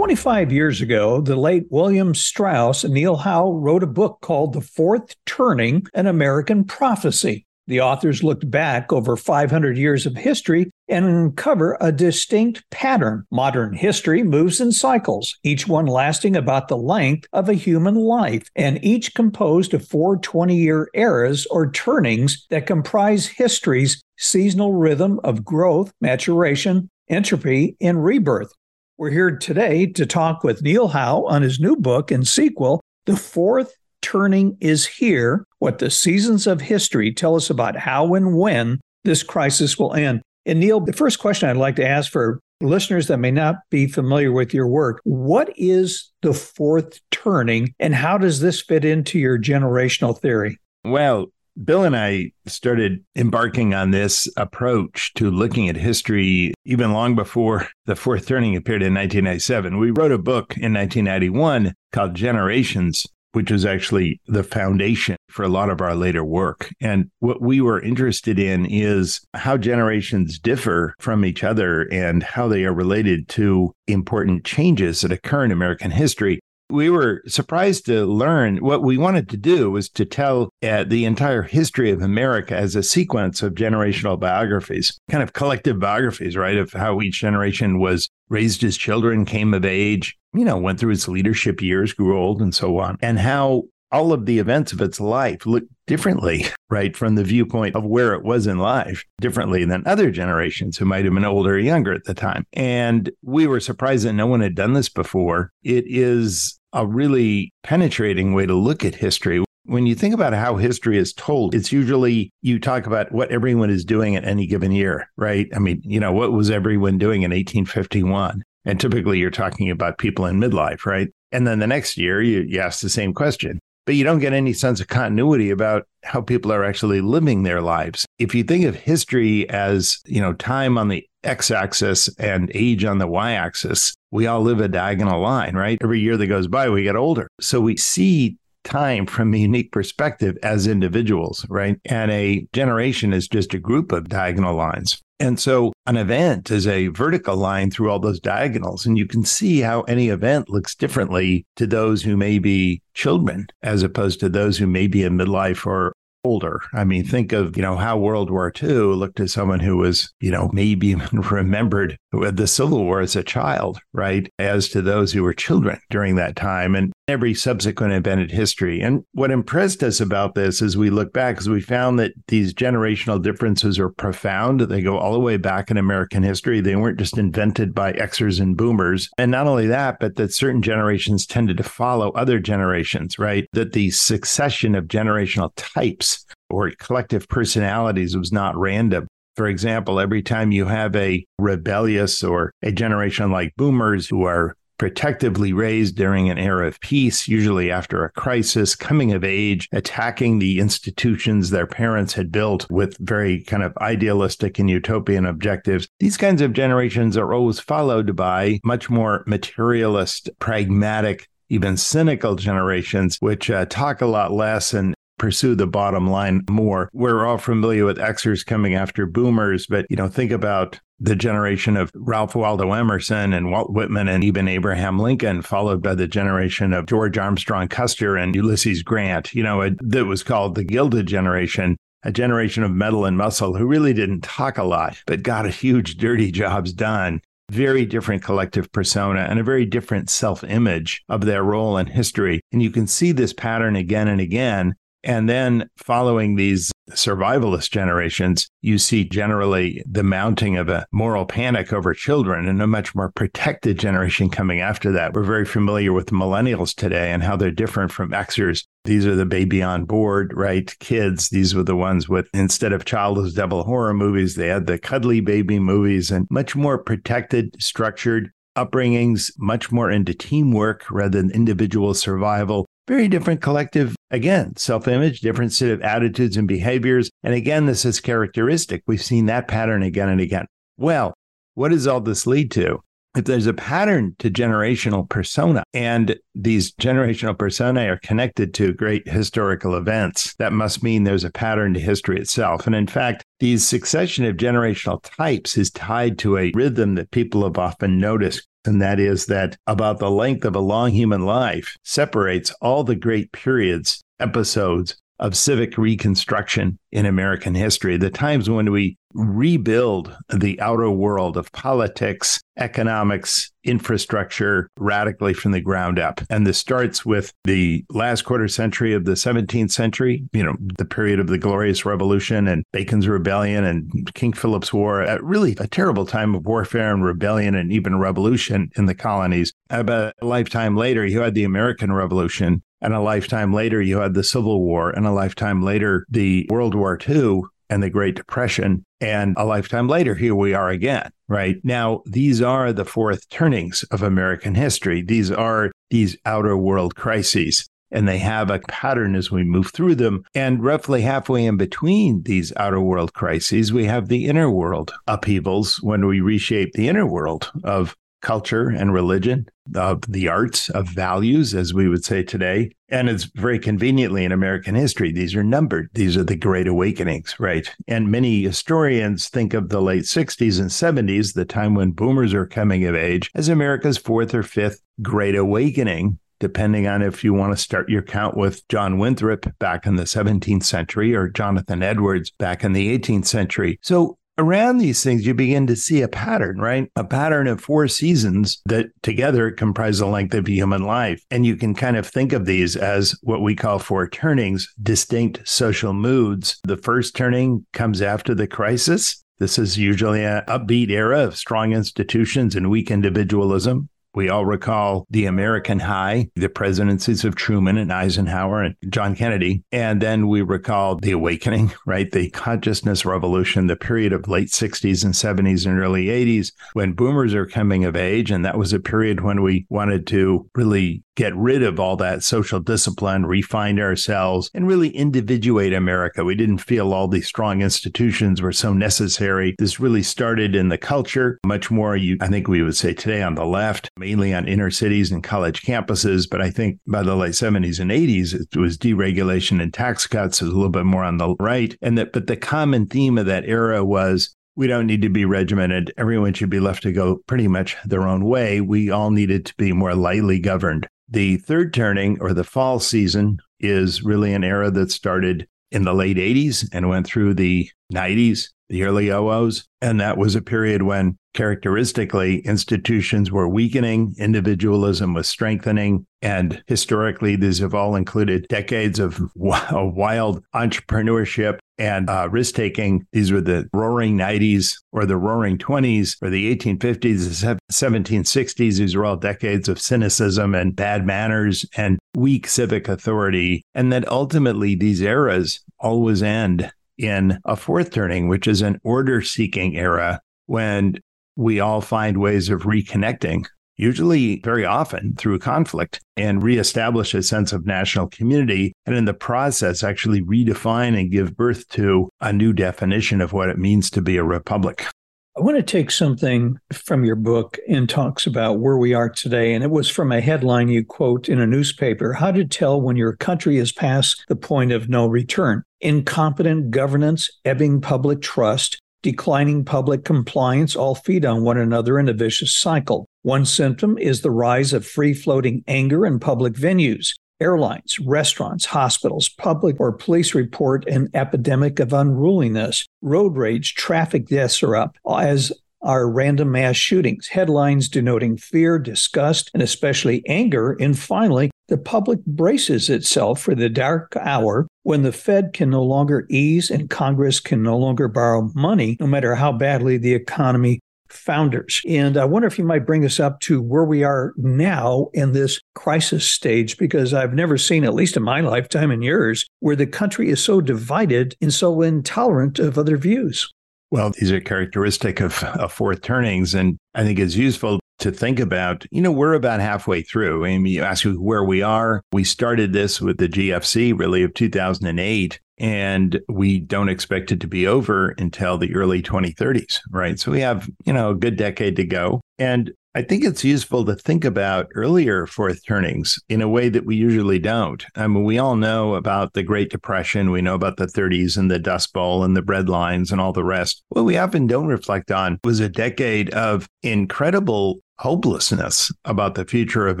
25 0.04 0.52
years 0.52 0.82
ago, 0.82 1.22
the 1.22 1.34
late 1.34 1.64
William 1.70 2.14
Strauss 2.14 2.84
and 2.84 2.92
Neil 2.92 3.16
Howe 3.16 3.52
wrote 3.52 3.82
a 3.82 3.86
book 3.86 4.18
called 4.20 4.52
The 4.52 4.60
Fourth 4.60 5.16
Turning 5.24 5.86
An 5.94 6.06
American 6.06 6.64
Prophecy. 6.64 7.46
The 7.68 7.80
authors 7.80 8.22
looked 8.22 8.50
back 8.50 8.92
over 8.92 9.16
500 9.16 9.78
years 9.78 10.04
of 10.04 10.14
history 10.14 10.70
and 10.90 11.06
uncover 11.06 11.78
a 11.80 11.90
distinct 11.90 12.68
pattern. 12.70 13.24
Modern 13.30 13.72
history 13.72 14.22
moves 14.22 14.60
in 14.60 14.72
cycles, 14.72 15.38
each 15.42 15.66
one 15.66 15.86
lasting 15.86 16.36
about 16.36 16.68
the 16.68 16.76
length 16.76 17.26
of 17.32 17.48
a 17.48 17.54
human 17.54 17.94
life, 17.94 18.46
and 18.54 18.84
each 18.84 19.14
composed 19.14 19.72
of 19.72 19.88
four 19.88 20.18
20 20.18 20.54
year 20.54 20.90
eras 20.92 21.46
or 21.46 21.70
turnings 21.70 22.46
that 22.50 22.66
comprise 22.66 23.26
history's 23.26 24.02
seasonal 24.18 24.74
rhythm 24.74 25.18
of 25.24 25.46
growth, 25.46 25.94
maturation, 26.02 26.90
entropy, 27.08 27.74
and 27.80 28.04
rebirth. 28.04 28.52
We're 28.96 29.10
here 29.10 29.36
today 29.36 29.86
to 29.86 30.06
talk 30.06 30.44
with 30.44 30.62
Neil 30.62 30.86
Howe 30.86 31.24
on 31.24 31.42
his 31.42 31.58
new 31.58 31.74
book 31.74 32.12
and 32.12 32.24
sequel, 32.24 32.80
The 33.06 33.16
Fourth 33.16 33.74
Turning 34.02 34.56
is 34.60 34.86
Here 34.86 35.44
What 35.58 35.80
the 35.80 35.90
Seasons 35.90 36.46
of 36.46 36.60
History 36.60 37.12
Tell 37.12 37.34
Us 37.34 37.50
About 37.50 37.74
How 37.74 38.14
and 38.14 38.38
When 38.38 38.78
This 39.02 39.24
Crisis 39.24 39.76
Will 39.76 39.94
End. 39.94 40.22
And 40.46 40.60
Neil, 40.60 40.78
the 40.78 40.92
first 40.92 41.18
question 41.18 41.48
I'd 41.48 41.56
like 41.56 41.74
to 41.76 41.86
ask 41.86 42.12
for 42.12 42.38
listeners 42.60 43.08
that 43.08 43.18
may 43.18 43.32
not 43.32 43.56
be 43.68 43.88
familiar 43.88 44.30
with 44.30 44.54
your 44.54 44.68
work 44.68 45.00
what 45.02 45.52
is 45.56 46.12
the 46.22 46.32
fourth 46.32 47.00
turning 47.10 47.74
and 47.80 47.96
how 47.96 48.16
does 48.16 48.38
this 48.38 48.62
fit 48.62 48.84
into 48.84 49.18
your 49.18 49.40
generational 49.40 50.16
theory? 50.16 50.56
Well, 50.84 51.32
Bill 51.62 51.84
and 51.84 51.96
I 51.96 52.32
started 52.46 53.04
embarking 53.14 53.74
on 53.74 53.92
this 53.92 54.28
approach 54.36 55.14
to 55.14 55.30
looking 55.30 55.68
at 55.68 55.76
history 55.76 56.52
even 56.64 56.92
long 56.92 57.14
before 57.14 57.68
the 57.86 57.94
fourth 57.94 58.26
turning 58.26 58.56
appeared 58.56 58.82
in 58.82 58.94
1997. 58.94 59.78
We 59.78 59.92
wrote 59.92 60.10
a 60.10 60.18
book 60.18 60.56
in 60.56 60.74
1991 60.74 61.74
called 61.92 62.14
Generations, 62.14 63.06
which 63.32 63.52
was 63.52 63.64
actually 63.64 64.20
the 64.26 64.42
foundation 64.42 65.16
for 65.30 65.44
a 65.44 65.48
lot 65.48 65.70
of 65.70 65.80
our 65.80 65.94
later 65.94 66.24
work. 66.24 66.70
And 66.80 67.10
what 67.20 67.40
we 67.40 67.60
were 67.60 67.80
interested 67.80 68.38
in 68.38 68.66
is 68.66 69.20
how 69.34 69.56
generations 69.56 70.40
differ 70.40 70.94
from 70.98 71.24
each 71.24 71.44
other 71.44 71.82
and 71.92 72.22
how 72.24 72.48
they 72.48 72.64
are 72.64 72.74
related 72.74 73.28
to 73.30 73.72
important 73.86 74.44
changes 74.44 75.02
that 75.02 75.12
occur 75.12 75.44
in 75.44 75.52
American 75.52 75.92
history 75.92 76.40
we 76.70 76.88
were 76.90 77.22
surprised 77.26 77.86
to 77.86 78.06
learn 78.06 78.56
what 78.58 78.82
we 78.82 78.96
wanted 78.96 79.28
to 79.28 79.36
do 79.36 79.70
was 79.70 79.88
to 79.90 80.04
tell 80.04 80.50
uh, 80.62 80.84
the 80.84 81.04
entire 81.04 81.42
history 81.42 81.90
of 81.90 82.02
America 82.02 82.56
as 82.56 82.74
a 82.74 82.82
sequence 82.82 83.42
of 83.42 83.54
generational 83.54 84.18
biographies, 84.18 84.98
kind 85.10 85.22
of 85.22 85.32
collective 85.34 85.78
biographies, 85.78 86.36
right? 86.36 86.56
Of 86.56 86.72
how 86.72 87.00
each 87.00 87.20
generation 87.20 87.78
was 87.78 88.08
raised 88.28 88.64
as 88.64 88.76
children, 88.76 89.24
came 89.24 89.52
of 89.52 89.64
age, 89.64 90.16
you 90.32 90.44
know, 90.44 90.56
went 90.56 90.80
through 90.80 90.92
its 90.92 91.06
leadership 91.06 91.60
years, 91.60 91.92
grew 91.92 92.18
old, 92.18 92.40
and 92.40 92.54
so 92.54 92.78
on, 92.78 92.98
and 93.02 93.18
how 93.18 93.64
all 93.94 94.12
of 94.12 94.26
the 94.26 94.40
events 94.40 94.72
of 94.72 94.80
its 94.80 94.98
life 94.98 95.46
look 95.46 95.62
differently, 95.86 96.46
right, 96.68 96.96
from 96.96 97.14
the 97.14 97.22
viewpoint 97.22 97.76
of 97.76 97.84
where 97.84 98.12
it 98.12 98.24
was 98.24 98.48
in 98.48 98.58
life, 98.58 99.04
differently 99.20 99.64
than 99.64 99.86
other 99.86 100.10
generations 100.10 100.76
who 100.76 100.84
might 100.84 101.04
have 101.04 101.14
been 101.14 101.24
older 101.24 101.54
or 101.54 101.58
younger 101.58 101.92
at 101.92 102.02
the 102.04 102.12
time. 102.12 102.44
And 102.52 103.08
we 103.22 103.46
were 103.46 103.60
surprised 103.60 104.04
that 104.04 104.14
no 104.14 104.26
one 104.26 104.40
had 104.40 104.56
done 104.56 104.72
this 104.72 104.88
before. 104.88 105.52
It 105.62 105.84
is 105.86 106.58
a 106.72 106.84
really 106.84 107.52
penetrating 107.62 108.34
way 108.34 108.46
to 108.46 108.54
look 108.54 108.84
at 108.84 108.96
history. 108.96 109.44
When 109.66 109.86
you 109.86 109.94
think 109.94 110.12
about 110.12 110.34
how 110.34 110.56
history 110.56 110.98
is 110.98 111.12
told, 111.12 111.54
it's 111.54 111.70
usually 111.70 112.32
you 112.42 112.58
talk 112.58 112.86
about 112.86 113.12
what 113.12 113.30
everyone 113.30 113.70
is 113.70 113.84
doing 113.84 114.16
at 114.16 114.24
any 114.24 114.48
given 114.48 114.72
year, 114.72 115.08
right? 115.16 115.46
I 115.54 115.60
mean, 115.60 115.80
you 115.84 116.00
know, 116.00 116.12
what 116.12 116.32
was 116.32 116.50
everyone 116.50 116.98
doing 116.98 117.22
in 117.22 117.30
1851? 117.30 118.42
And 118.64 118.80
typically 118.80 119.20
you're 119.20 119.30
talking 119.30 119.70
about 119.70 119.98
people 119.98 120.26
in 120.26 120.40
midlife, 120.40 120.84
right? 120.84 121.08
And 121.30 121.46
then 121.46 121.60
the 121.60 121.66
next 121.66 121.96
year 121.96 122.20
you, 122.20 122.40
you 122.40 122.60
ask 122.60 122.80
the 122.80 122.88
same 122.88 123.14
question 123.14 123.60
but 123.86 123.94
you 123.94 124.04
don't 124.04 124.18
get 124.18 124.32
any 124.32 124.52
sense 124.52 124.80
of 124.80 124.88
continuity 124.88 125.50
about 125.50 125.86
how 126.02 126.20
people 126.20 126.52
are 126.52 126.64
actually 126.64 127.00
living 127.00 127.42
their 127.42 127.60
lives. 127.60 128.06
If 128.18 128.34
you 128.34 128.44
think 128.44 128.64
of 128.64 128.76
history 128.76 129.48
as, 129.50 129.98
you 130.06 130.20
know, 130.20 130.32
time 130.32 130.78
on 130.78 130.88
the 130.88 131.06
x-axis 131.22 132.08
and 132.16 132.50
age 132.54 132.84
on 132.84 132.98
the 132.98 133.06
y-axis, 133.06 133.94
we 134.10 134.26
all 134.26 134.42
live 134.42 134.60
a 134.60 134.68
diagonal 134.68 135.20
line, 135.20 135.56
right? 135.56 135.78
Every 135.82 136.00
year 136.00 136.16
that 136.16 136.26
goes 136.26 136.46
by, 136.46 136.68
we 136.68 136.82
get 136.82 136.96
older. 136.96 137.28
So 137.40 137.60
we 137.60 137.76
see 137.76 138.36
time 138.64 139.06
from 139.06 139.32
a 139.34 139.38
unique 139.38 139.70
perspective 139.72 140.36
as 140.42 140.66
individuals, 140.66 141.46
right? 141.48 141.78
And 141.84 142.10
a 142.10 142.46
generation 142.52 143.12
is 143.12 143.28
just 143.28 143.54
a 143.54 143.58
group 143.58 143.92
of 143.92 144.08
diagonal 144.08 144.56
lines. 144.56 145.00
And 145.20 145.38
so 145.38 145.72
an 145.86 145.96
event 145.96 146.50
is 146.50 146.66
a 146.66 146.88
vertical 146.88 147.36
line 147.36 147.70
through 147.70 147.90
all 147.90 148.00
those 148.00 148.18
diagonals. 148.18 148.84
And 148.84 148.98
you 148.98 149.06
can 149.06 149.24
see 149.24 149.60
how 149.60 149.82
any 149.82 150.08
event 150.08 150.50
looks 150.50 150.74
differently 150.74 151.46
to 151.56 151.66
those 151.66 152.02
who 152.02 152.16
may 152.16 152.38
be 152.38 152.82
children 152.94 153.46
as 153.62 153.82
opposed 153.82 154.18
to 154.20 154.28
those 154.28 154.58
who 154.58 154.66
may 154.66 154.86
be 154.86 155.04
in 155.04 155.16
midlife 155.16 155.66
or 155.66 155.92
older. 156.24 156.60
I 156.72 156.84
mean, 156.84 157.04
think 157.04 157.32
of, 157.32 157.56
you 157.56 157.62
know, 157.62 157.76
how 157.76 157.98
World 157.98 158.30
War 158.30 158.52
II 158.60 158.68
looked 158.68 159.20
at 159.20 159.30
someone 159.30 159.60
who 159.60 159.76
was, 159.76 160.12
you 160.20 160.30
know, 160.30 160.50
maybe 160.52 160.94
remembered 161.12 161.98
the 162.12 162.46
Civil 162.46 162.84
War 162.84 163.00
as 163.00 163.16
a 163.16 163.22
child, 163.22 163.78
right? 163.92 164.30
As 164.38 164.68
to 164.70 164.82
those 164.82 165.12
who 165.12 165.22
were 165.22 165.34
children 165.34 165.78
during 165.90 166.16
that 166.16 166.36
time 166.36 166.74
and 166.74 166.92
every 167.06 167.34
subsequent 167.34 167.92
event 167.92 168.20
in 168.20 168.28
history. 168.30 168.80
And 168.80 169.04
what 169.12 169.30
impressed 169.30 169.82
us 169.82 170.00
about 170.00 170.34
this 170.34 170.62
as 170.62 170.76
we 170.76 170.88
look 170.88 171.12
back 171.12 171.38
is 171.38 171.48
we 171.48 171.60
found 171.60 171.98
that 171.98 172.12
these 172.28 172.54
generational 172.54 173.22
differences 173.22 173.78
are 173.78 173.90
profound. 173.90 174.60
They 174.60 174.80
go 174.80 174.96
all 174.96 175.12
the 175.12 175.20
way 175.20 175.36
back 175.36 175.70
in 175.70 175.76
American 175.76 176.22
history. 176.22 176.60
They 176.60 176.76
weren't 176.76 176.98
just 176.98 177.18
invented 177.18 177.74
by 177.74 177.92
Xers 177.92 178.40
and 178.40 178.56
boomers. 178.56 179.10
And 179.18 179.30
not 179.30 179.46
only 179.46 179.66
that, 179.66 179.98
but 180.00 180.16
that 180.16 180.32
certain 180.32 180.62
generations 180.62 181.26
tended 181.26 181.58
to 181.58 181.62
follow 181.62 182.10
other 182.12 182.38
generations, 182.38 183.18
right? 183.18 183.46
That 183.52 183.72
the 183.72 183.90
succession 183.90 184.74
of 184.74 184.86
generational 184.86 185.52
types 185.56 186.13
or 186.50 186.70
collective 186.78 187.28
personalities 187.28 188.16
was 188.16 188.32
not 188.32 188.56
random. 188.56 189.06
For 189.36 189.48
example, 189.48 189.98
every 189.98 190.22
time 190.22 190.52
you 190.52 190.66
have 190.66 190.94
a 190.94 191.24
rebellious 191.38 192.22
or 192.22 192.52
a 192.62 192.70
generation 192.70 193.32
like 193.32 193.54
boomers 193.56 194.08
who 194.08 194.24
are 194.24 194.54
protectively 194.78 195.52
raised 195.52 195.96
during 195.96 196.28
an 196.28 196.38
era 196.38 196.66
of 196.66 196.80
peace, 196.80 197.28
usually 197.28 197.70
after 197.70 198.04
a 198.04 198.10
crisis, 198.10 198.74
coming 198.74 199.12
of 199.12 199.24
age, 199.24 199.68
attacking 199.72 200.38
the 200.38 200.58
institutions 200.58 201.50
their 201.50 201.66
parents 201.66 202.14
had 202.14 202.32
built 202.32 202.68
with 202.70 202.96
very 202.98 203.42
kind 203.44 203.62
of 203.62 203.76
idealistic 203.78 204.58
and 204.58 204.68
utopian 204.68 205.26
objectives. 205.26 205.88
These 206.00 206.16
kinds 206.16 206.42
of 206.42 206.52
generations 206.52 207.16
are 207.16 207.32
always 207.32 207.60
followed 207.60 208.16
by 208.16 208.60
much 208.64 208.90
more 208.90 209.24
materialist, 209.26 210.30
pragmatic, 210.38 211.28
even 211.48 211.76
cynical 211.76 212.36
generations, 212.36 213.16
which 213.20 213.50
uh, 213.50 213.66
talk 213.66 214.00
a 214.00 214.06
lot 214.06 214.32
less 214.32 214.74
and 214.74 214.93
pursue 215.18 215.54
the 215.54 215.66
bottom 215.66 216.08
line 216.08 216.42
more. 216.48 216.88
We're 216.92 217.26
all 217.26 217.38
familiar 217.38 217.84
with 217.84 217.98
Xers 217.98 218.44
coming 218.44 218.74
after 218.74 219.06
boomers, 219.06 219.66
but 219.66 219.86
you 219.88 219.96
know, 219.96 220.08
think 220.08 220.30
about 220.30 220.80
the 221.00 221.16
generation 221.16 221.76
of 221.76 221.90
Ralph 221.94 222.34
Waldo 222.34 222.72
Emerson 222.72 223.32
and 223.32 223.50
Walt 223.50 223.72
Whitman 223.72 224.08
and 224.08 224.22
even 224.22 224.48
Abraham 224.48 224.98
Lincoln, 224.98 225.42
followed 225.42 225.82
by 225.82 225.94
the 225.94 226.06
generation 226.06 226.72
of 226.72 226.86
George 226.86 227.18
Armstrong 227.18 227.68
Custer 227.68 228.16
and 228.16 228.34
Ulysses 228.34 228.82
Grant, 228.82 229.34
you 229.34 229.42
know, 229.42 229.68
that 229.80 230.06
was 230.06 230.22
called 230.22 230.54
the 230.54 230.64
Gilded 230.64 231.06
Generation 231.06 231.76
a 232.04 232.12
generation 232.12 232.62
of 232.62 232.70
metal 232.70 233.06
and 233.06 233.16
muscle 233.16 233.56
who 233.56 233.66
really 233.66 233.94
didn't 233.94 234.20
talk 234.20 234.58
a 234.58 234.62
lot, 234.62 235.02
but 235.06 235.22
got 235.22 235.46
a 235.46 235.50
huge 235.50 235.96
dirty 235.96 236.30
jobs 236.30 236.72
done. 236.72 237.20
Very 237.50 237.84
different 237.84 238.22
collective 238.22 238.70
persona 238.72 239.20
and 239.20 239.38
a 239.38 239.42
very 239.42 239.66
different 239.66 240.10
self 240.10 240.44
image 240.44 241.02
of 241.08 241.24
their 241.24 241.42
role 241.42 241.76
in 241.76 241.86
history. 241.86 242.40
And 242.52 242.62
you 242.62 242.70
can 242.70 242.86
see 242.86 243.12
this 243.12 243.32
pattern 243.32 243.76
again 243.76 244.08
and 244.08 244.20
again 244.20 244.74
and 245.04 245.28
then 245.28 245.68
following 245.76 246.36
these 246.36 246.72
survivalist 246.90 247.70
generations, 247.70 248.48
you 248.62 248.78
see 248.78 249.04
generally 249.04 249.82
the 249.86 250.02
mounting 250.02 250.56
of 250.56 250.68
a 250.68 250.86
moral 250.92 251.26
panic 251.26 251.72
over 251.72 251.94
children 251.94 252.48
and 252.48 252.60
a 252.62 252.66
much 252.66 252.94
more 252.94 253.10
protected 253.12 253.78
generation 253.78 254.30
coming 254.30 254.60
after 254.60 254.92
that. 254.92 255.12
We're 255.12 255.22
very 255.22 255.44
familiar 255.44 255.92
with 255.92 256.06
millennials 256.06 256.74
today 256.74 257.12
and 257.12 257.22
how 257.22 257.36
they're 257.36 257.50
different 257.50 257.92
from 257.92 258.10
Xers. 258.10 258.64
These 258.84 259.06
are 259.06 259.14
the 259.14 259.26
baby 259.26 259.62
on 259.62 259.84
board, 259.84 260.32
right? 260.34 260.74
Kids. 260.80 261.28
These 261.28 261.54
were 261.54 261.62
the 261.62 261.76
ones 261.76 262.08
with, 262.08 262.28
instead 262.34 262.72
of 262.72 262.84
childless 262.84 263.34
devil 263.34 263.62
horror 263.64 263.94
movies, 263.94 264.34
they 264.34 264.48
had 264.48 264.66
the 264.66 264.78
cuddly 264.78 265.20
baby 265.20 265.58
movies 265.58 266.10
and 266.10 266.26
much 266.30 266.56
more 266.56 266.78
protected, 266.78 267.54
structured 267.62 268.30
upbringings, 268.56 269.32
much 269.38 269.72
more 269.72 269.90
into 269.90 270.14
teamwork 270.14 270.90
rather 270.90 271.20
than 271.20 271.30
individual 271.30 271.92
survival 271.92 272.66
very 272.86 273.08
different 273.08 273.40
collective 273.40 273.96
again, 274.14 274.56
self 274.56 274.88
image, 274.88 275.20
different 275.20 275.52
set 275.52 275.70
of 275.70 275.82
attitudes 275.82 276.36
and 276.36 276.48
behaviors. 276.48 277.10
And 277.22 277.34
again, 277.34 277.66
this 277.66 277.84
is 277.84 278.00
characteristic. 278.00 278.82
We've 278.86 279.02
seen 279.02 279.26
that 279.26 279.48
pattern 279.48 279.82
again 279.82 280.08
and 280.08 280.20
again. 280.20 280.46
Well, 280.76 281.14
what 281.54 281.70
does 281.70 281.86
all 281.86 282.00
this 282.00 282.26
lead 282.26 282.50
to? 282.52 282.80
if 283.16 283.24
there's 283.24 283.46
a 283.46 283.54
pattern 283.54 284.16
to 284.18 284.30
generational 284.30 285.08
persona 285.08 285.62
and 285.72 286.16
these 286.34 286.72
generational 286.72 287.38
personae 287.38 287.86
are 287.86 287.98
connected 287.98 288.52
to 288.54 288.72
great 288.72 289.06
historical 289.08 289.76
events, 289.76 290.34
that 290.36 290.52
must 290.52 290.82
mean 290.82 291.04
there's 291.04 291.24
a 291.24 291.30
pattern 291.30 291.74
to 291.74 291.80
history 291.80 292.18
itself. 292.18 292.66
And 292.66 292.74
in 292.74 292.88
fact, 292.88 293.24
these 293.38 293.66
succession 293.66 294.24
of 294.24 294.36
generational 294.36 295.00
types 295.02 295.56
is 295.56 295.70
tied 295.70 296.18
to 296.20 296.38
a 296.38 296.50
rhythm 296.54 296.96
that 296.96 297.12
people 297.12 297.44
have 297.44 297.58
often 297.58 298.00
noticed. 298.00 298.46
And 298.64 298.80
that 298.80 298.98
is 298.98 299.26
that 299.26 299.56
about 299.66 299.98
the 299.98 300.10
length 300.10 300.44
of 300.44 300.56
a 300.56 300.60
long 300.60 300.90
human 300.90 301.24
life 301.24 301.76
separates 301.84 302.50
all 302.62 302.82
the 302.82 302.96
great 302.96 303.30
periods, 303.30 304.02
episodes, 304.20 304.96
of 305.18 305.36
civic 305.36 305.78
reconstruction 305.78 306.78
in 306.90 307.06
American 307.06 307.54
history, 307.54 307.96
the 307.96 308.10
times 308.10 308.50
when 308.50 308.70
we 308.70 308.96
rebuild 309.14 310.16
the 310.28 310.60
outer 310.60 310.90
world 310.90 311.36
of 311.36 311.50
politics, 311.52 312.40
economics, 312.58 313.52
infrastructure 313.62 314.68
radically 314.76 315.32
from 315.32 315.52
the 315.52 315.60
ground 315.60 316.00
up. 316.00 316.20
And 316.28 316.44
this 316.44 316.58
starts 316.58 317.06
with 317.06 317.32
the 317.44 317.84
last 317.90 318.22
quarter 318.22 318.48
century 318.48 318.92
of 318.92 319.04
the 319.04 319.12
17th 319.12 319.70
century, 319.70 320.24
you 320.32 320.42
know, 320.42 320.56
the 320.78 320.84
period 320.84 321.20
of 321.20 321.28
the 321.28 321.38
Glorious 321.38 321.84
Revolution 321.84 322.48
and 322.48 322.64
Bacon's 322.72 323.06
Rebellion 323.06 323.64
and 323.64 324.12
King 324.14 324.32
Philip's 324.32 324.72
War, 324.72 325.06
really 325.22 325.56
a 325.58 325.68
terrible 325.68 326.06
time 326.06 326.34
of 326.34 326.44
warfare 326.44 326.92
and 326.92 327.04
rebellion 327.04 327.54
and 327.54 327.72
even 327.72 327.98
revolution 327.98 328.70
in 328.76 328.86
the 328.86 328.94
colonies. 328.96 329.52
About 329.70 330.14
a 330.20 330.26
lifetime 330.26 330.76
later, 330.76 331.06
you 331.06 331.20
had 331.20 331.34
the 331.34 331.44
American 331.44 331.92
Revolution. 331.92 332.62
And 332.84 332.92
a 332.92 333.00
lifetime 333.00 333.54
later, 333.54 333.80
you 333.80 333.98
had 333.98 334.12
the 334.12 334.22
Civil 334.22 334.62
War. 334.62 334.90
And 334.90 335.06
a 335.06 335.10
lifetime 335.10 335.62
later, 335.62 336.04
the 336.10 336.46
World 336.50 336.74
War 336.74 336.98
II 337.08 337.40
and 337.70 337.82
the 337.82 337.88
Great 337.88 338.14
Depression. 338.14 338.84
And 339.00 339.34
a 339.38 339.46
lifetime 339.46 339.88
later, 339.88 340.14
here 340.14 340.34
we 340.34 340.52
are 340.52 340.68
again, 340.68 341.10
right? 341.26 341.56
Now, 341.64 342.02
these 342.04 342.42
are 342.42 342.74
the 342.74 342.84
fourth 342.84 343.26
turnings 343.30 343.84
of 343.90 344.02
American 344.02 344.54
history. 344.54 345.00
These 345.00 345.30
are 345.30 345.72
these 345.88 346.18
outer 346.26 346.58
world 346.58 346.94
crises. 346.94 347.66
And 347.90 348.06
they 348.06 348.18
have 348.18 348.50
a 348.50 348.58
pattern 348.58 349.14
as 349.14 349.30
we 349.30 349.44
move 349.44 349.70
through 349.72 349.94
them. 349.94 350.22
And 350.34 350.62
roughly 350.62 351.00
halfway 351.00 351.46
in 351.46 351.56
between 351.56 352.22
these 352.24 352.52
outer 352.56 352.80
world 352.80 353.14
crises, 353.14 353.72
we 353.72 353.86
have 353.86 354.08
the 354.08 354.26
inner 354.26 354.50
world 354.50 354.92
upheavals 355.06 355.80
when 355.82 356.06
we 356.06 356.20
reshape 356.20 356.72
the 356.74 356.88
inner 356.88 357.06
world 357.06 357.50
of 357.62 357.96
culture 358.24 358.68
and 358.68 358.92
religion, 358.92 359.46
of 359.76 360.00
the 360.08 360.28
arts, 360.28 360.68
of 360.70 360.88
values, 360.88 361.54
as 361.54 361.72
we 361.72 361.88
would 361.88 362.04
say 362.04 362.22
today. 362.22 362.70
And 362.88 363.08
it's 363.08 363.24
very 363.24 363.58
conveniently 363.58 364.24
in 364.24 364.32
American 364.32 364.74
history. 364.74 365.12
These 365.12 365.34
are 365.36 365.44
numbered. 365.44 365.90
These 365.94 366.16
are 366.16 366.24
the 366.24 366.36
great 366.36 366.66
awakenings, 366.66 367.38
right? 367.38 367.70
And 367.86 368.10
many 368.10 368.42
historians 368.42 369.28
think 369.28 369.54
of 369.54 369.68
the 369.68 369.80
late 369.80 370.04
60s 370.04 370.58
and 370.58 370.70
70s, 370.70 371.34
the 371.34 371.44
time 371.44 371.74
when 371.74 371.92
boomers 371.92 372.34
are 372.34 372.46
coming 372.46 372.84
of 372.84 372.96
age, 372.96 373.30
as 373.34 373.48
America's 373.48 373.98
fourth 373.98 374.34
or 374.34 374.42
fifth 374.42 374.80
great 375.02 375.36
awakening 375.36 376.18
depending 376.40 376.86
on 376.86 377.00
if 377.00 377.24
you 377.24 377.32
want 377.32 377.56
to 377.56 377.62
start 377.62 377.88
your 377.88 378.02
count 378.02 378.36
with 378.36 378.68
John 378.68 378.98
Winthrop 378.98 379.46
back 379.58 379.86
in 379.86 379.96
the 379.96 380.02
17th 380.02 380.64
century 380.64 381.14
or 381.14 381.28
Jonathan 381.28 381.82
Edwards 381.82 382.30
back 382.32 382.64
in 382.64 382.74
the 382.74 382.98
18th 382.98 383.24
century. 383.24 383.78
So 383.82 384.18
around 384.38 384.78
these 384.78 385.02
things, 385.02 385.26
you 385.26 385.34
begin 385.34 385.66
to 385.66 385.76
see 385.76 386.02
a 386.02 386.08
pattern, 386.08 386.58
right? 386.58 386.90
A 386.96 387.04
pattern 387.04 387.46
of 387.46 387.60
four 387.60 387.88
seasons 387.88 388.60
that 388.66 388.86
together 389.02 389.50
comprise 389.50 389.98
the 389.98 390.06
length 390.06 390.34
of 390.34 390.48
human 390.48 390.82
life. 390.82 391.22
And 391.30 391.46
you 391.46 391.56
can 391.56 391.74
kind 391.74 391.96
of 391.96 392.06
think 392.06 392.32
of 392.32 392.46
these 392.46 392.76
as 392.76 393.18
what 393.22 393.42
we 393.42 393.54
call 393.54 393.78
four 393.78 394.08
turnings, 394.08 394.72
distinct 394.82 395.46
social 395.48 395.92
moods. 395.92 396.58
The 396.64 396.76
first 396.76 397.14
turning 397.16 397.66
comes 397.72 398.02
after 398.02 398.34
the 398.34 398.46
crisis. 398.46 399.22
This 399.38 399.58
is 399.58 399.76
usually 399.76 400.24
an 400.24 400.42
upbeat 400.46 400.90
era 400.90 401.24
of 401.24 401.36
strong 401.36 401.72
institutions 401.72 402.54
and 402.54 402.70
weak 402.70 402.90
individualism. 402.90 403.88
We 404.14 404.28
all 404.28 404.44
recall 404.44 405.06
the 405.10 405.26
American 405.26 405.80
high, 405.80 406.28
the 406.36 406.48
presidencies 406.48 407.24
of 407.24 407.34
Truman 407.34 407.76
and 407.76 407.92
Eisenhower 407.92 408.62
and 408.62 408.76
John 408.88 409.16
Kennedy. 409.16 409.64
And 409.72 410.00
then 410.00 410.28
we 410.28 410.42
recall 410.42 410.96
the 410.96 411.10
awakening, 411.10 411.72
right? 411.86 412.10
The 412.10 412.30
consciousness 412.30 413.04
revolution, 413.04 413.66
the 413.66 413.76
period 413.76 414.12
of 414.12 414.28
late 414.28 414.48
60s 414.48 415.04
and 415.04 415.14
70s 415.14 415.66
and 415.66 415.78
early 415.78 416.06
80s 416.06 416.52
when 416.74 416.92
boomers 416.92 417.34
are 417.34 417.46
coming 417.46 417.84
of 417.84 417.96
age. 417.96 418.30
And 418.30 418.44
that 418.44 418.58
was 418.58 418.72
a 418.72 418.80
period 418.80 419.20
when 419.20 419.42
we 419.42 419.66
wanted 419.68 420.06
to 420.08 420.48
really 420.54 421.02
get 421.16 421.34
rid 421.36 421.62
of 421.62 421.78
all 421.78 421.96
that 421.96 422.22
social 422.22 422.60
discipline, 422.60 423.26
refine 423.26 423.78
ourselves, 423.78 424.50
and 424.54 424.66
really 424.66 424.90
individuate 424.90 425.72
America. 425.72 426.24
We 426.24 426.34
didn't 426.34 426.58
feel 426.58 426.92
all 426.92 427.08
these 427.08 427.26
strong 427.26 427.62
institutions 427.62 428.42
were 428.42 428.52
so 428.52 428.72
necessary. 428.72 429.54
This 429.58 429.80
really 429.80 430.02
started 430.02 430.54
in 430.54 430.68
the 430.68 430.78
culture, 430.78 431.38
much 431.46 431.70
more, 431.70 431.96
you, 431.96 432.16
I 432.20 432.28
think 432.28 432.48
we 432.48 432.62
would 432.62 432.76
say 432.76 432.94
today 432.94 433.22
on 433.22 433.34
the 433.34 433.46
left, 433.46 433.90
mainly 433.96 434.34
on 434.34 434.48
inner 434.48 434.70
cities 434.70 435.12
and 435.12 435.22
college 435.22 435.62
campuses. 435.62 436.28
But 436.28 436.40
I 436.40 436.50
think 436.50 436.78
by 436.86 437.02
the 437.02 437.16
late 437.16 437.32
70s 437.32 437.80
and 437.80 437.90
80s, 437.90 438.34
it 438.34 438.58
was 438.58 438.78
deregulation 438.78 439.62
and 439.62 439.72
tax 439.72 440.06
cuts. 440.06 440.40
It 440.40 440.46
was 440.46 440.52
a 440.52 440.56
little 440.56 440.70
bit 440.70 440.84
more 440.84 441.04
on 441.04 441.18
the 441.18 441.34
right. 441.38 441.76
And 441.82 441.96
that, 441.98 442.12
but 442.12 442.26
the 442.26 442.36
common 442.36 442.86
theme 442.86 443.18
of 443.18 443.26
that 443.26 443.44
era 443.46 443.84
was 443.84 444.34
we 444.56 444.66
don't 444.66 444.86
need 444.86 445.02
to 445.02 445.08
be 445.08 445.24
regimented. 445.24 445.92
Everyone 445.96 446.32
should 446.32 446.50
be 446.50 446.60
left 446.60 446.82
to 446.84 446.92
go 446.92 447.18
pretty 447.26 447.48
much 447.48 447.76
their 447.84 448.06
own 448.06 448.24
way. 448.24 448.60
We 448.60 448.90
all 448.90 449.10
needed 449.10 449.46
to 449.46 449.54
be 449.56 449.72
more 449.72 449.94
lightly 449.94 450.38
governed. 450.38 450.86
The 451.08 451.36
third 451.36 451.74
turning 451.74 452.20
or 452.20 452.32
the 452.32 452.44
fall 452.44 452.80
season 452.80 453.38
is 453.60 454.02
really 454.02 454.32
an 454.32 454.44
era 454.44 454.70
that 454.70 454.90
started 454.90 455.46
in 455.74 455.84
the 455.84 455.92
late 455.92 456.16
80s 456.16 456.68
and 456.72 456.88
went 456.88 457.06
through 457.06 457.34
the 457.34 457.68
90s, 457.92 458.48
the 458.68 458.84
early 458.84 459.06
00s. 459.06 459.64
And 459.82 460.00
that 460.00 460.16
was 460.16 460.34
a 460.34 460.40
period 460.40 460.82
when 460.82 461.18
characteristically 461.34 462.38
institutions 462.38 463.30
were 463.30 463.48
weakening, 463.48 464.14
individualism 464.18 465.12
was 465.14 465.28
strengthening. 465.28 466.06
And 466.22 466.62
historically, 466.68 467.36
these 467.36 467.58
have 467.58 467.74
all 467.74 467.96
included 467.96 468.46
decades 468.48 468.98
of 468.98 469.20
wild 469.34 470.42
entrepreneurship 470.54 471.58
and 471.76 472.08
uh, 472.08 472.28
risk 472.30 472.54
taking. 472.54 473.06
These 473.12 473.32
were 473.32 473.40
the 473.40 473.68
roaring 473.74 474.16
90s 474.16 474.76
or 474.92 475.04
the 475.04 475.16
roaring 475.16 475.58
20s 475.58 476.16
or 476.22 476.30
the 476.30 476.56
1850s, 476.56 477.40
the 477.40 477.58
1760s. 477.72 478.78
These 478.78 478.96
were 478.96 479.04
all 479.04 479.16
decades 479.16 479.68
of 479.68 479.80
cynicism 479.80 480.54
and 480.54 480.74
bad 480.74 481.04
manners 481.04 481.66
and 481.76 481.98
weak 482.14 482.46
civic 482.46 482.88
authority. 482.88 483.64
And 483.74 483.92
that 483.92 484.08
ultimately 484.08 484.74
these 484.74 485.00
eras 485.00 485.60
always 485.78 486.22
end 486.22 486.70
in 486.98 487.38
a 487.44 487.56
fourth 487.56 487.90
turning, 487.90 488.28
which 488.28 488.46
is 488.46 488.62
an 488.62 488.78
order 488.84 489.20
seeking 489.22 489.76
era 489.76 490.20
when 490.46 490.98
we 491.36 491.60
all 491.60 491.80
find 491.80 492.18
ways 492.18 492.48
of 492.48 492.62
reconnecting, 492.62 493.44
usually 493.76 494.40
very 494.44 494.64
often 494.64 495.14
through 495.16 495.38
conflict, 495.40 496.00
and 496.16 496.42
reestablish 496.42 497.14
a 497.14 497.22
sense 497.22 497.52
of 497.52 497.66
national 497.66 498.08
community. 498.08 498.72
And 498.86 498.94
in 498.94 499.04
the 499.04 499.14
process, 499.14 499.82
actually 499.82 500.22
redefine 500.22 500.98
and 500.98 501.10
give 501.10 501.36
birth 501.36 501.68
to 501.70 502.08
a 502.20 502.32
new 502.32 502.52
definition 502.52 503.20
of 503.20 503.32
what 503.32 503.48
it 503.48 503.58
means 503.58 503.90
to 503.90 504.00
be 504.00 504.16
a 504.16 504.24
republic. 504.24 504.86
I 505.36 505.40
want 505.40 505.56
to 505.56 505.64
take 505.64 505.90
something 505.90 506.60
from 506.72 507.04
your 507.04 507.16
book 507.16 507.58
and 507.68 507.88
talks 507.88 508.24
about 508.24 508.60
where 508.60 508.76
we 508.76 508.94
are 508.94 509.08
today. 509.08 509.52
And 509.52 509.64
it 509.64 509.70
was 509.70 509.88
from 509.88 510.12
a 510.12 510.20
headline 510.20 510.68
you 510.68 510.84
quote 510.84 511.28
in 511.28 511.40
a 511.40 511.46
newspaper 511.46 512.12
How 512.12 512.30
to 512.30 512.44
Tell 512.44 512.80
When 512.80 512.94
Your 512.94 513.16
Country 513.16 513.56
is 513.56 513.72
Past 513.72 514.24
the 514.28 514.36
Point 514.36 514.70
of 514.70 514.88
No 514.88 515.08
Return. 515.08 515.64
Incompetent 515.80 516.70
governance, 516.70 517.28
ebbing 517.44 517.80
public 517.80 518.22
trust, 518.22 518.78
declining 519.02 519.64
public 519.64 520.04
compliance 520.04 520.76
all 520.76 520.94
feed 520.94 521.24
on 521.24 521.42
one 521.42 521.58
another 521.58 521.98
in 521.98 522.08
a 522.08 522.12
vicious 522.12 522.56
cycle. 522.56 523.08
One 523.22 523.44
symptom 523.44 523.98
is 523.98 524.20
the 524.20 524.30
rise 524.30 524.72
of 524.72 524.86
free 524.86 525.14
floating 525.14 525.64
anger 525.66 526.06
in 526.06 526.20
public 526.20 526.52
venues. 526.52 527.08
Airlines, 527.40 527.98
restaurants, 528.00 528.64
hospitals, 528.66 529.28
public 529.28 529.80
or 529.80 529.92
police 529.92 530.34
report 530.34 530.86
an 530.86 531.08
epidemic 531.14 531.80
of 531.80 531.92
unruliness. 531.92 532.86
Road 533.02 533.36
rage, 533.36 533.74
traffic 533.74 534.28
deaths 534.28 534.62
are 534.62 534.76
up, 534.76 534.96
as 535.20 535.52
are 535.82 536.08
random 536.08 536.50
mass 536.50 536.76
shootings, 536.76 537.28
headlines 537.28 537.88
denoting 537.88 538.36
fear, 538.36 538.78
disgust, 538.78 539.50
and 539.52 539.62
especially 539.62 540.26
anger. 540.26 540.72
And 540.80 540.98
finally, 540.98 541.50
the 541.68 541.76
public 541.76 542.24
braces 542.24 542.88
itself 542.88 543.40
for 543.40 543.54
the 543.54 543.68
dark 543.68 544.16
hour 544.16 544.66
when 544.82 545.02
the 545.02 545.12
Fed 545.12 545.52
can 545.52 545.70
no 545.70 545.82
longer 545.82 546.26
ease 546.30 546.70
and 546.70 546.90
Congress 546.90 547.40
can 547.40 547.62
no 547.62 547.76
longer 547.76 548.08
borrow 548.08 548.50
money, 548.54 548.96
no 549.00 549.06
matter 549.06 549.34
how 549.34 549.52
badly 549.52 549.98
the 549.98 550.14
economy 550.14 550.80
founders. 551.08 551.80
And 551.88 552.16
I 552.16 552.24
wonder 552.24 552.48
if 552.48 552.58
you 552.58 552.64
might 552.64 552.86
bring 552.86 553.04
us 553.04 553.20
up 553.20 553.40
to 553.40 553.60
where 553.60 553.84
we 553.84 554.04
are 554.04 554.32
now 554.36 555.08
in 555.14 555.32
this 555.32 555.60
crisis 555.74 556.26
stage, 556.26 556.76
because 556.76 557.14
I've 557.14 557.34
never 557.34 557.58
seen, 557.58 557.84
at 557.84 557.94
least 557.94 558.16
in 558.16 558.22
my 558.22 558.40
lifetime 558.40 558.90
and 558.90 559.04
yours, 559.04 559.46
where 559.60 559.76
the 559.76 559.86
country 559.86 560.30
is 560.30 560.42
so 560.42 560.60
divided 560.60 561.34
and 561.40 561.52
so 561.52 561.82
intolerant 561.82 562.58
of 562.58 562.78
other 562.78 562.96
views. 562.96 563.50
Well, 563.90 564.10
these 564.18 564.32
are 564.32 564.40
characteristic 564.40 565.20
of, 565.20 565.44
of 565.44 565.72
fourth 565.72 566.02
turnings. 566.02 566.54
And 566.54 566.78
I 566.94 567.04
think 567.04 567.18
it's 567.18 567.36
useful 567.36 567.78
to 568.00 568.10
think 568.10 568.40
about, 568.40 568.84
you 568.90 569.00
know, 569.00 569.12
we're 569.12 569.34
about 569.34 569.60
halfway 569.60 570.02
through. 570.02 570.44
I 570.44 570.58
mean, 570.58 570.66
you 570.66 570.82
ask 570.82 571.04
where 571.04 571.44
we 571.44 571.62
are. 571.62 572.02
We 572.12 572.24
started 572.24 572.72
this 572.72 573.00
with 573.00 573.18
the 573.18 573.28
GFC 573.28 573.96
really 573.96 574.24
of 574.24 574.34
2008 574.34 575.38
and 575.58 576.20
we 576.28 576.58
don't 576.58 576.88
expect 576.88 577.32
it 577.32 577.40
to 577.40 577.46
be 577.46 577.66
over 577.66 578.10
until 578.18 578.58
the 578.58 578.74
early 578.74 579.02
2030s, 579.02 579.80
right? 579.90 580.18
So 580.18 580.30
we 580.30 580.40
have, 580.40 580.68
you 580.84 580.92
know, 580.92 581.10
a 581.10 581.14
good 581.14 581.36
decade 581.36 581.76
to 581.76 581.84
go. 581.84 582.20
And 582.38 582.72
I 582.96 583.02
think 583.02 583.24
it's 583.24 583.42
useful 583.42 583.84
to 583.86 583.96
think 583.96 584.24
about 584.24 584.68
earlier 584.76 585.26
fourth 585.26 585.66
turnings 585.66 586.16
in 586.28 586.40
a 586.40 586.48
way 586.48 586.68
that 586.68 586.86
we 586.86 586.94
usually 586.94 587.40
don't. 587.40 587.84
I 587.96 588.06
mean, 588.06 588.22
we 588.22 588.38
all 588.38 588.54
know 588.54 588.94
about 588.94 589.32
the 589.32 589.42
Great 589.42 589.68
Depression. 589.68 590.30
We 590.30 590.42
know 590.42 590.54
about 590.54 590.76
the 590.76 590.86
30s 590.86 591.36
and 591.36 591.50
the 591.50 591.58
Dust 591.58 591.92
Bowl 591.92 592.22
and 592.22 592.36
the 592.36 592.42
bread 592.42 592.68
lines 592.68 593.10
and 593.10 593.20
all 593.20 593.32
the 593.32 593.42
rest. 593.42 593.82
What 593.88 594.04
we 594.04 594.16
often 594.16 594.46
don't 594.46 594.68
reflect 594.68 595.10
on 595.10 595.40
was 595.42 595.58
a 595.58 595.68
decade 595.68 596.30
of 596.34 596.68
incredible 596.84 597.80
hopelessness 597.98 598.90
about 599.04 599.34
the 599.34 599.44
future 599.44 599.86
of 599.86 600.00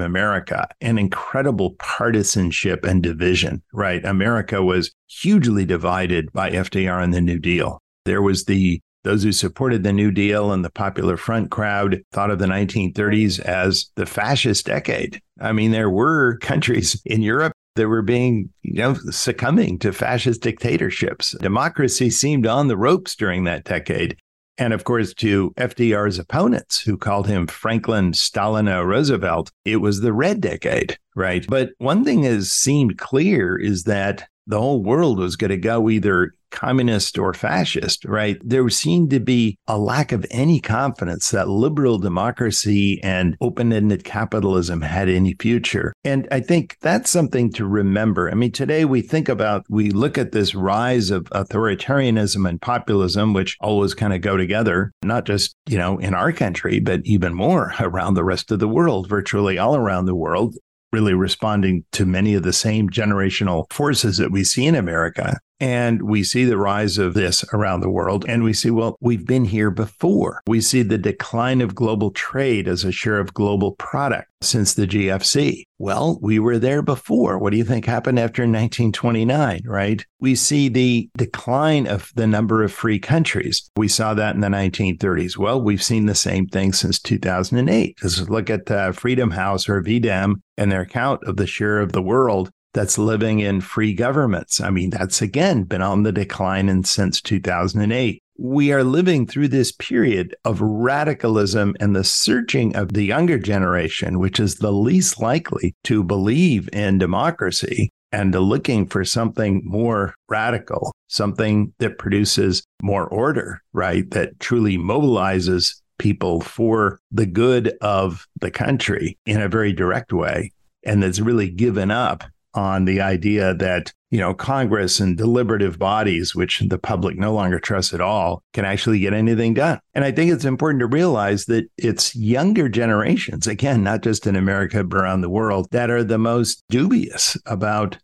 America 0.00 0.68
and 0.80 0.98
incredible 0.98 1.76
partisanship 1.78 2.84
and 2.84 3.02
division, 3.02 3.62
right? 3.72 4.04
America 4.04 4.62
was 4.62 4.92
hugely 5.06 5.64
divided 5.64 6.32
by 6.32 6.50
FDR 6.50 7.02
and 7.02 7.14
the 7.14 7.20
New 7.20 7.38
Deal. 7.38 7.80
There 8.04 8.22
was 8.22 8.44
the 8.44 8.80
those 9.04 9.22
who 9.22 9.32
supported 9.32 9.82
the 9.82 9.92
New 9.92 10.10
Deal 10.10 10.50
and 10.50 10.64
the 10.64 10.70
Popular 10.70 11.18
Front 11.18 11.50
crowd 11.50 12.02
thought 12.10 12.30
of 12.30 12.38
the 12.38 12.46
1930s 12.46 13.38
as 13.38 13.90
the 13.96 14.06
fascist 14.06 14.64
decade. 14.64 15.20
I 15.40 15.52
mean, 15.52 15.72
there 15.72 15.90
were 15.90 16.38
countries 16.40 17.00
in 17.04 17.20
Europe 17.20 17.52
that 17.76 17.88
were 17.88 18.02
being, 18.02 18.50
you 18.62 18.74
know, 18.74 18.94
succumbing 19.10 19.78
to 19.80 19.92
fascist 19.92 20.40
dictatorships. 20.40 21.32
Democracy 21.40 22.08
seemed 22.08 22.46
on 22.46 22.68
the 22.68 22.76
ropes 22.76 23.14
during 23.14 23.44
that 23.44 23.64
decade. 23.64 24.16
And 24.56 24.72
of 24.72 24.84
course, 24.84 25.12
to 25.14 25.50
FDR's 25.56 26.18
opponents 26.18 26.80
who 26.80 26.96
called 26.96 27.26
him 27.26 27.46
Franklin 27.46 28.12
Stalino 28.12 28.86
Roosevelt, 28.86 29.50
it 29.64 29.76
was 29.76 30.00
the 30.00 30.12
red 30.12 30.40
decade, 30.40 30.96
right? 31.16 31.44
But 31.48 31.70
one 31.78 32.04
thing 32.04 32.22
has 32.22 32.52
seemed 32.52 32.98
clear 32.98 33.56
is 33.56 33.84
that 33.84 34.28
the 34.46 34.60
whole 34.60 34.82
world 34.82 35.18
was 35.18 35.36
going 35.36 35.50
to 35.50 35.56
go 35.56 35.88
either 35.88 36.34
communist 36.54 37.18
or 37.18 37.34
fascist, 37.34 38.04
right? 38.04 38.38
There 38.42 38.68
seemed 38.68 39.10
to 39.10 39.20
be 39.20 39.58
a 39.66 39.76
lack 39.76 40.12
of 40.12 40.24
any 40.30 40.60
confidence 40.60 41.30
that 41.32 41.48
liberal 41.48 41.98
democracy 41.98 43.00
and 43.02 43.36
open 43.40 43.72
ended 43.72 44.04
capitalism 44.04 44.80
had 44.82 45.08
any 45.08 45.34
future. 45.40 45.92
And 46.04 46.28
I 46.30 46.40
think 46.40 46.76
that's 46.80 47.10
something 47.10 47.52
to 47.54 47.66
remember. 47.66 48.30
I 48.30 48.34
mean, 48.34 48.52
today 48.52 48.84
we 48.84 49.00
think 49.00 49.28
about, 49.28 49.64
we 49.68 49.90
look 49.90 50.16
at 50.16 50.30
this 50.30 50.54
rise 50.54 51.10
of 51.10 51.24
authoritarianism 51.30 52.48
and 52.48 52.60
populism, 52.60 53.32
which 53.32 53.56
always 53.60 53.94
kind 53.94 54.14
of 54.14 54.20
go 54.20 54.36
together, 54.36 54.92
not 55.02 55.26
just, 55.26 55.56
you 55.68 55.76
know, 55.76 55.98
in 55.98 56.14
our 56.14 56.32
country, 56.32 56.78
but 56.78 57.00
even 57.04 57.34
more 57.34 57.74
around 57.80 58.14
the 58.14 58.24
rest 58.24 58.52
of 58.52 58.60
the 58.60 58.68
world, 58.68 59.08
virtually 59.08 59.58
all 59.58 59.74
around 59.76 60.06
the 60.06 60.14
world 60.14 60.54
really 60.94 61.12
responding 61.12 61.84
to 61.90 62.06
many 62.06 62.34
of 62.34 62.44
the 62.44 62.52
same 62.52 62.88
generational 62.88 63.68
forces 63.72 64.16
that 64.18 64.30
we 64.30 64.44
see 64.44 64.64
in 64.64 64.76
America. 64.76 65.40
And 65.60 66.02
we 66.02 66.24
see 66.24 66.44
the 66.44 66.58
rise 66.58 66.98
of 66.98 67.14
this 67.14 67.44
around 67.52 67.80
the 67.80 67.90
world. 67.90 68.24
And 68.28 68.42
we 68.42 68.52
see, 68.52 68.70
well, 68.70 68.96
we've 69.00 69.26
been 69.26 69.44
here 69.44 69.70
before. 69.70 70.40
We 70.46 70.60
see 70.60 70.82
the 70.82 70.98
decline 70.98 71.60
of 71.60 71.74
global 71.74 72.10
trade 72.10 72.68
as 72.68 72.84
a 72.84 72.92
share 72.92 73.20
of 73.20 73.34
global 73.34 73.72
product 73.72 74.28
since 74.42 74.74
the 74.74 74.86
GFC. 74.86 75.64
Well, 75.78 76.18
we 76.20 76.38
were 76.38 76.58
there 76.58 76.82
before. 76.82 77.38
What 77.38 77.50
do 77.50 77.56
you 77.56 77.64
think 77.64 77.84
happened 77.84 78.18
after 78.18 78.42
1929, 78.42 79.62
right? 79.66 80.04
We 80.20 80.34
see 80.34 80.68
the 80.68 81.08
decline 81.16 81.86
of 81.86 82.12
the 82.14 82.26
number 82.26 82.62
of 82.62 82.72
free 82.72 82.98
countries. 82.98 83.70
We 83.76 83.88
saw 83.88 84.14
that 84.14 84.34
in 84.34 84.40
the 84.40 84.48
1930s. 84.48 85.36
Well, 85.36 85.60
we've 85.60 85.82
seen 85.82 86.06
the 86.06 86.14
same 86.14 86.46
thing 86.46 86.72
since 86.72 86.98
2008. 87.00 87.96
Just 87.98 88.30
look 88.30 88.50
at 88.50 88.70
uh, 88.70 88.92
Freedom 88.92 89.30
House 89.32 89.68
or 89.68 89.82
VDEM 89.82 90.36
and 90.56 90.70
their 90.70 90.86
count 90.86 91.22
of 91.24 91.36
the 91.36 91.46
share 91.46 91.80
of 91.80 91.92
the 91.92 92.02
world 92.02 92.50
that's 92.74 92.98
living 92.98 93.38
in 93.38 93.60
free 93.60 93.94
governments. 93.94 94.60
I 94.60 94.70
mean, 94.70 94.90
that's 94.90 95.22
again 95.22 95.62
been 95.62 95.80
on 95.80 96.02
the 96.02 96.12
decline 96.12 96.68
in, 96.68 96.84
since 96.84 97.20
2008. 97.22 98.20
We 98.36 98.72
are 98.72 98.82
living 98.82 99.26
through 99.26 99.48
this 99.48 99.70
period 99.70 100.34
of 100.44 100.60
radicalism 100.60 101.76
and 101.78 101.94
the 101.94 102.02
searching 102.02 102.74
of 102.74 102.92
the 102.92 103.04
younger 103.04 103.38
generation, 103.38 104.18
which 104.18 104.40
is 104.40 104.56
the 104.56 104.72
least 104.72 105.20
likely 105.20 105.76
to 105.84 106.02
believe 106.02 106.68
in 106.72 106.98
democracy 106.98 107.90
and 108.10 108.34
looking 108.34 108.86
for 108.86 109.04
something 109.04 109.62
more 109.64 110.14
radical, 110.28 110.92
something 111.06 111.72
that 111.78 111.98
produces 111.98 112.64
more 112.82 113.06
order, 113.06 113.60
right? 113.72 114.10
That 114.10 114.40
truly 114.40 114.78
mobilizes 114.78 115.80
people 115.98 116.40
for 116.40 116.98
the 117.12 117.26
good 117.26 117.72
of 117.80 118.26
the 118.40 118.50
country 118.50 119.16
in 119.26 119.40
a 119.40 119.48
very 119.48 119.72
direct 119.72 120.12
way 120.12 120.50
and 120.84 121.02
that's 121.02 121.20
really 121.20 121.48
given 121.48 121.90
up 121.90 122.24
on 122.54 122.84
the 122.84 123.00
idea 123.00 123.54
that 123.54 123.92
you 124.10 124.18
know 124.18 124.34
Congress 124.34 125.00
and 125.00 125.16
deliberative 125.16 125.78
bodies, 125.78 126.34
which 126.34 126.62
the 126.68 126.78
public 126.78 127.16
no 127.18 127.32
longer 127.32 127.58
trusts 127.58 127.92
at 127.92 128.00
all, 128.00 128.42
can 128.52 128.64
actually 128.64 128.98
get 128.98 129.12
anything 129.12 129.54
done. 129.54 129.80
And 129.94 130.04
I 130.04 130.12
think 130.12 130.30
it's 130.30 130.44
important 130.44 130.80
to 130.80 130.86
realize 130.86 131.46
that 131.46 131.66
it's 131.76 132.14
younger 132.14 132.68
generations, 132.68 133.46
again, 133.46 133.82
not 133.82 134.02
just 134.02 134.26
in 134.26 134.36
America 134.36 134.84
but 134.84 134.98
around 134.98 135.20
the 135.20 135.30
world, 135.30 135.68
that 135.70 135.90
are 135.90 136.04
the 136.04 136.18
most 136.18 136.62
dubious 136.68 137.36
about 137.46 137.98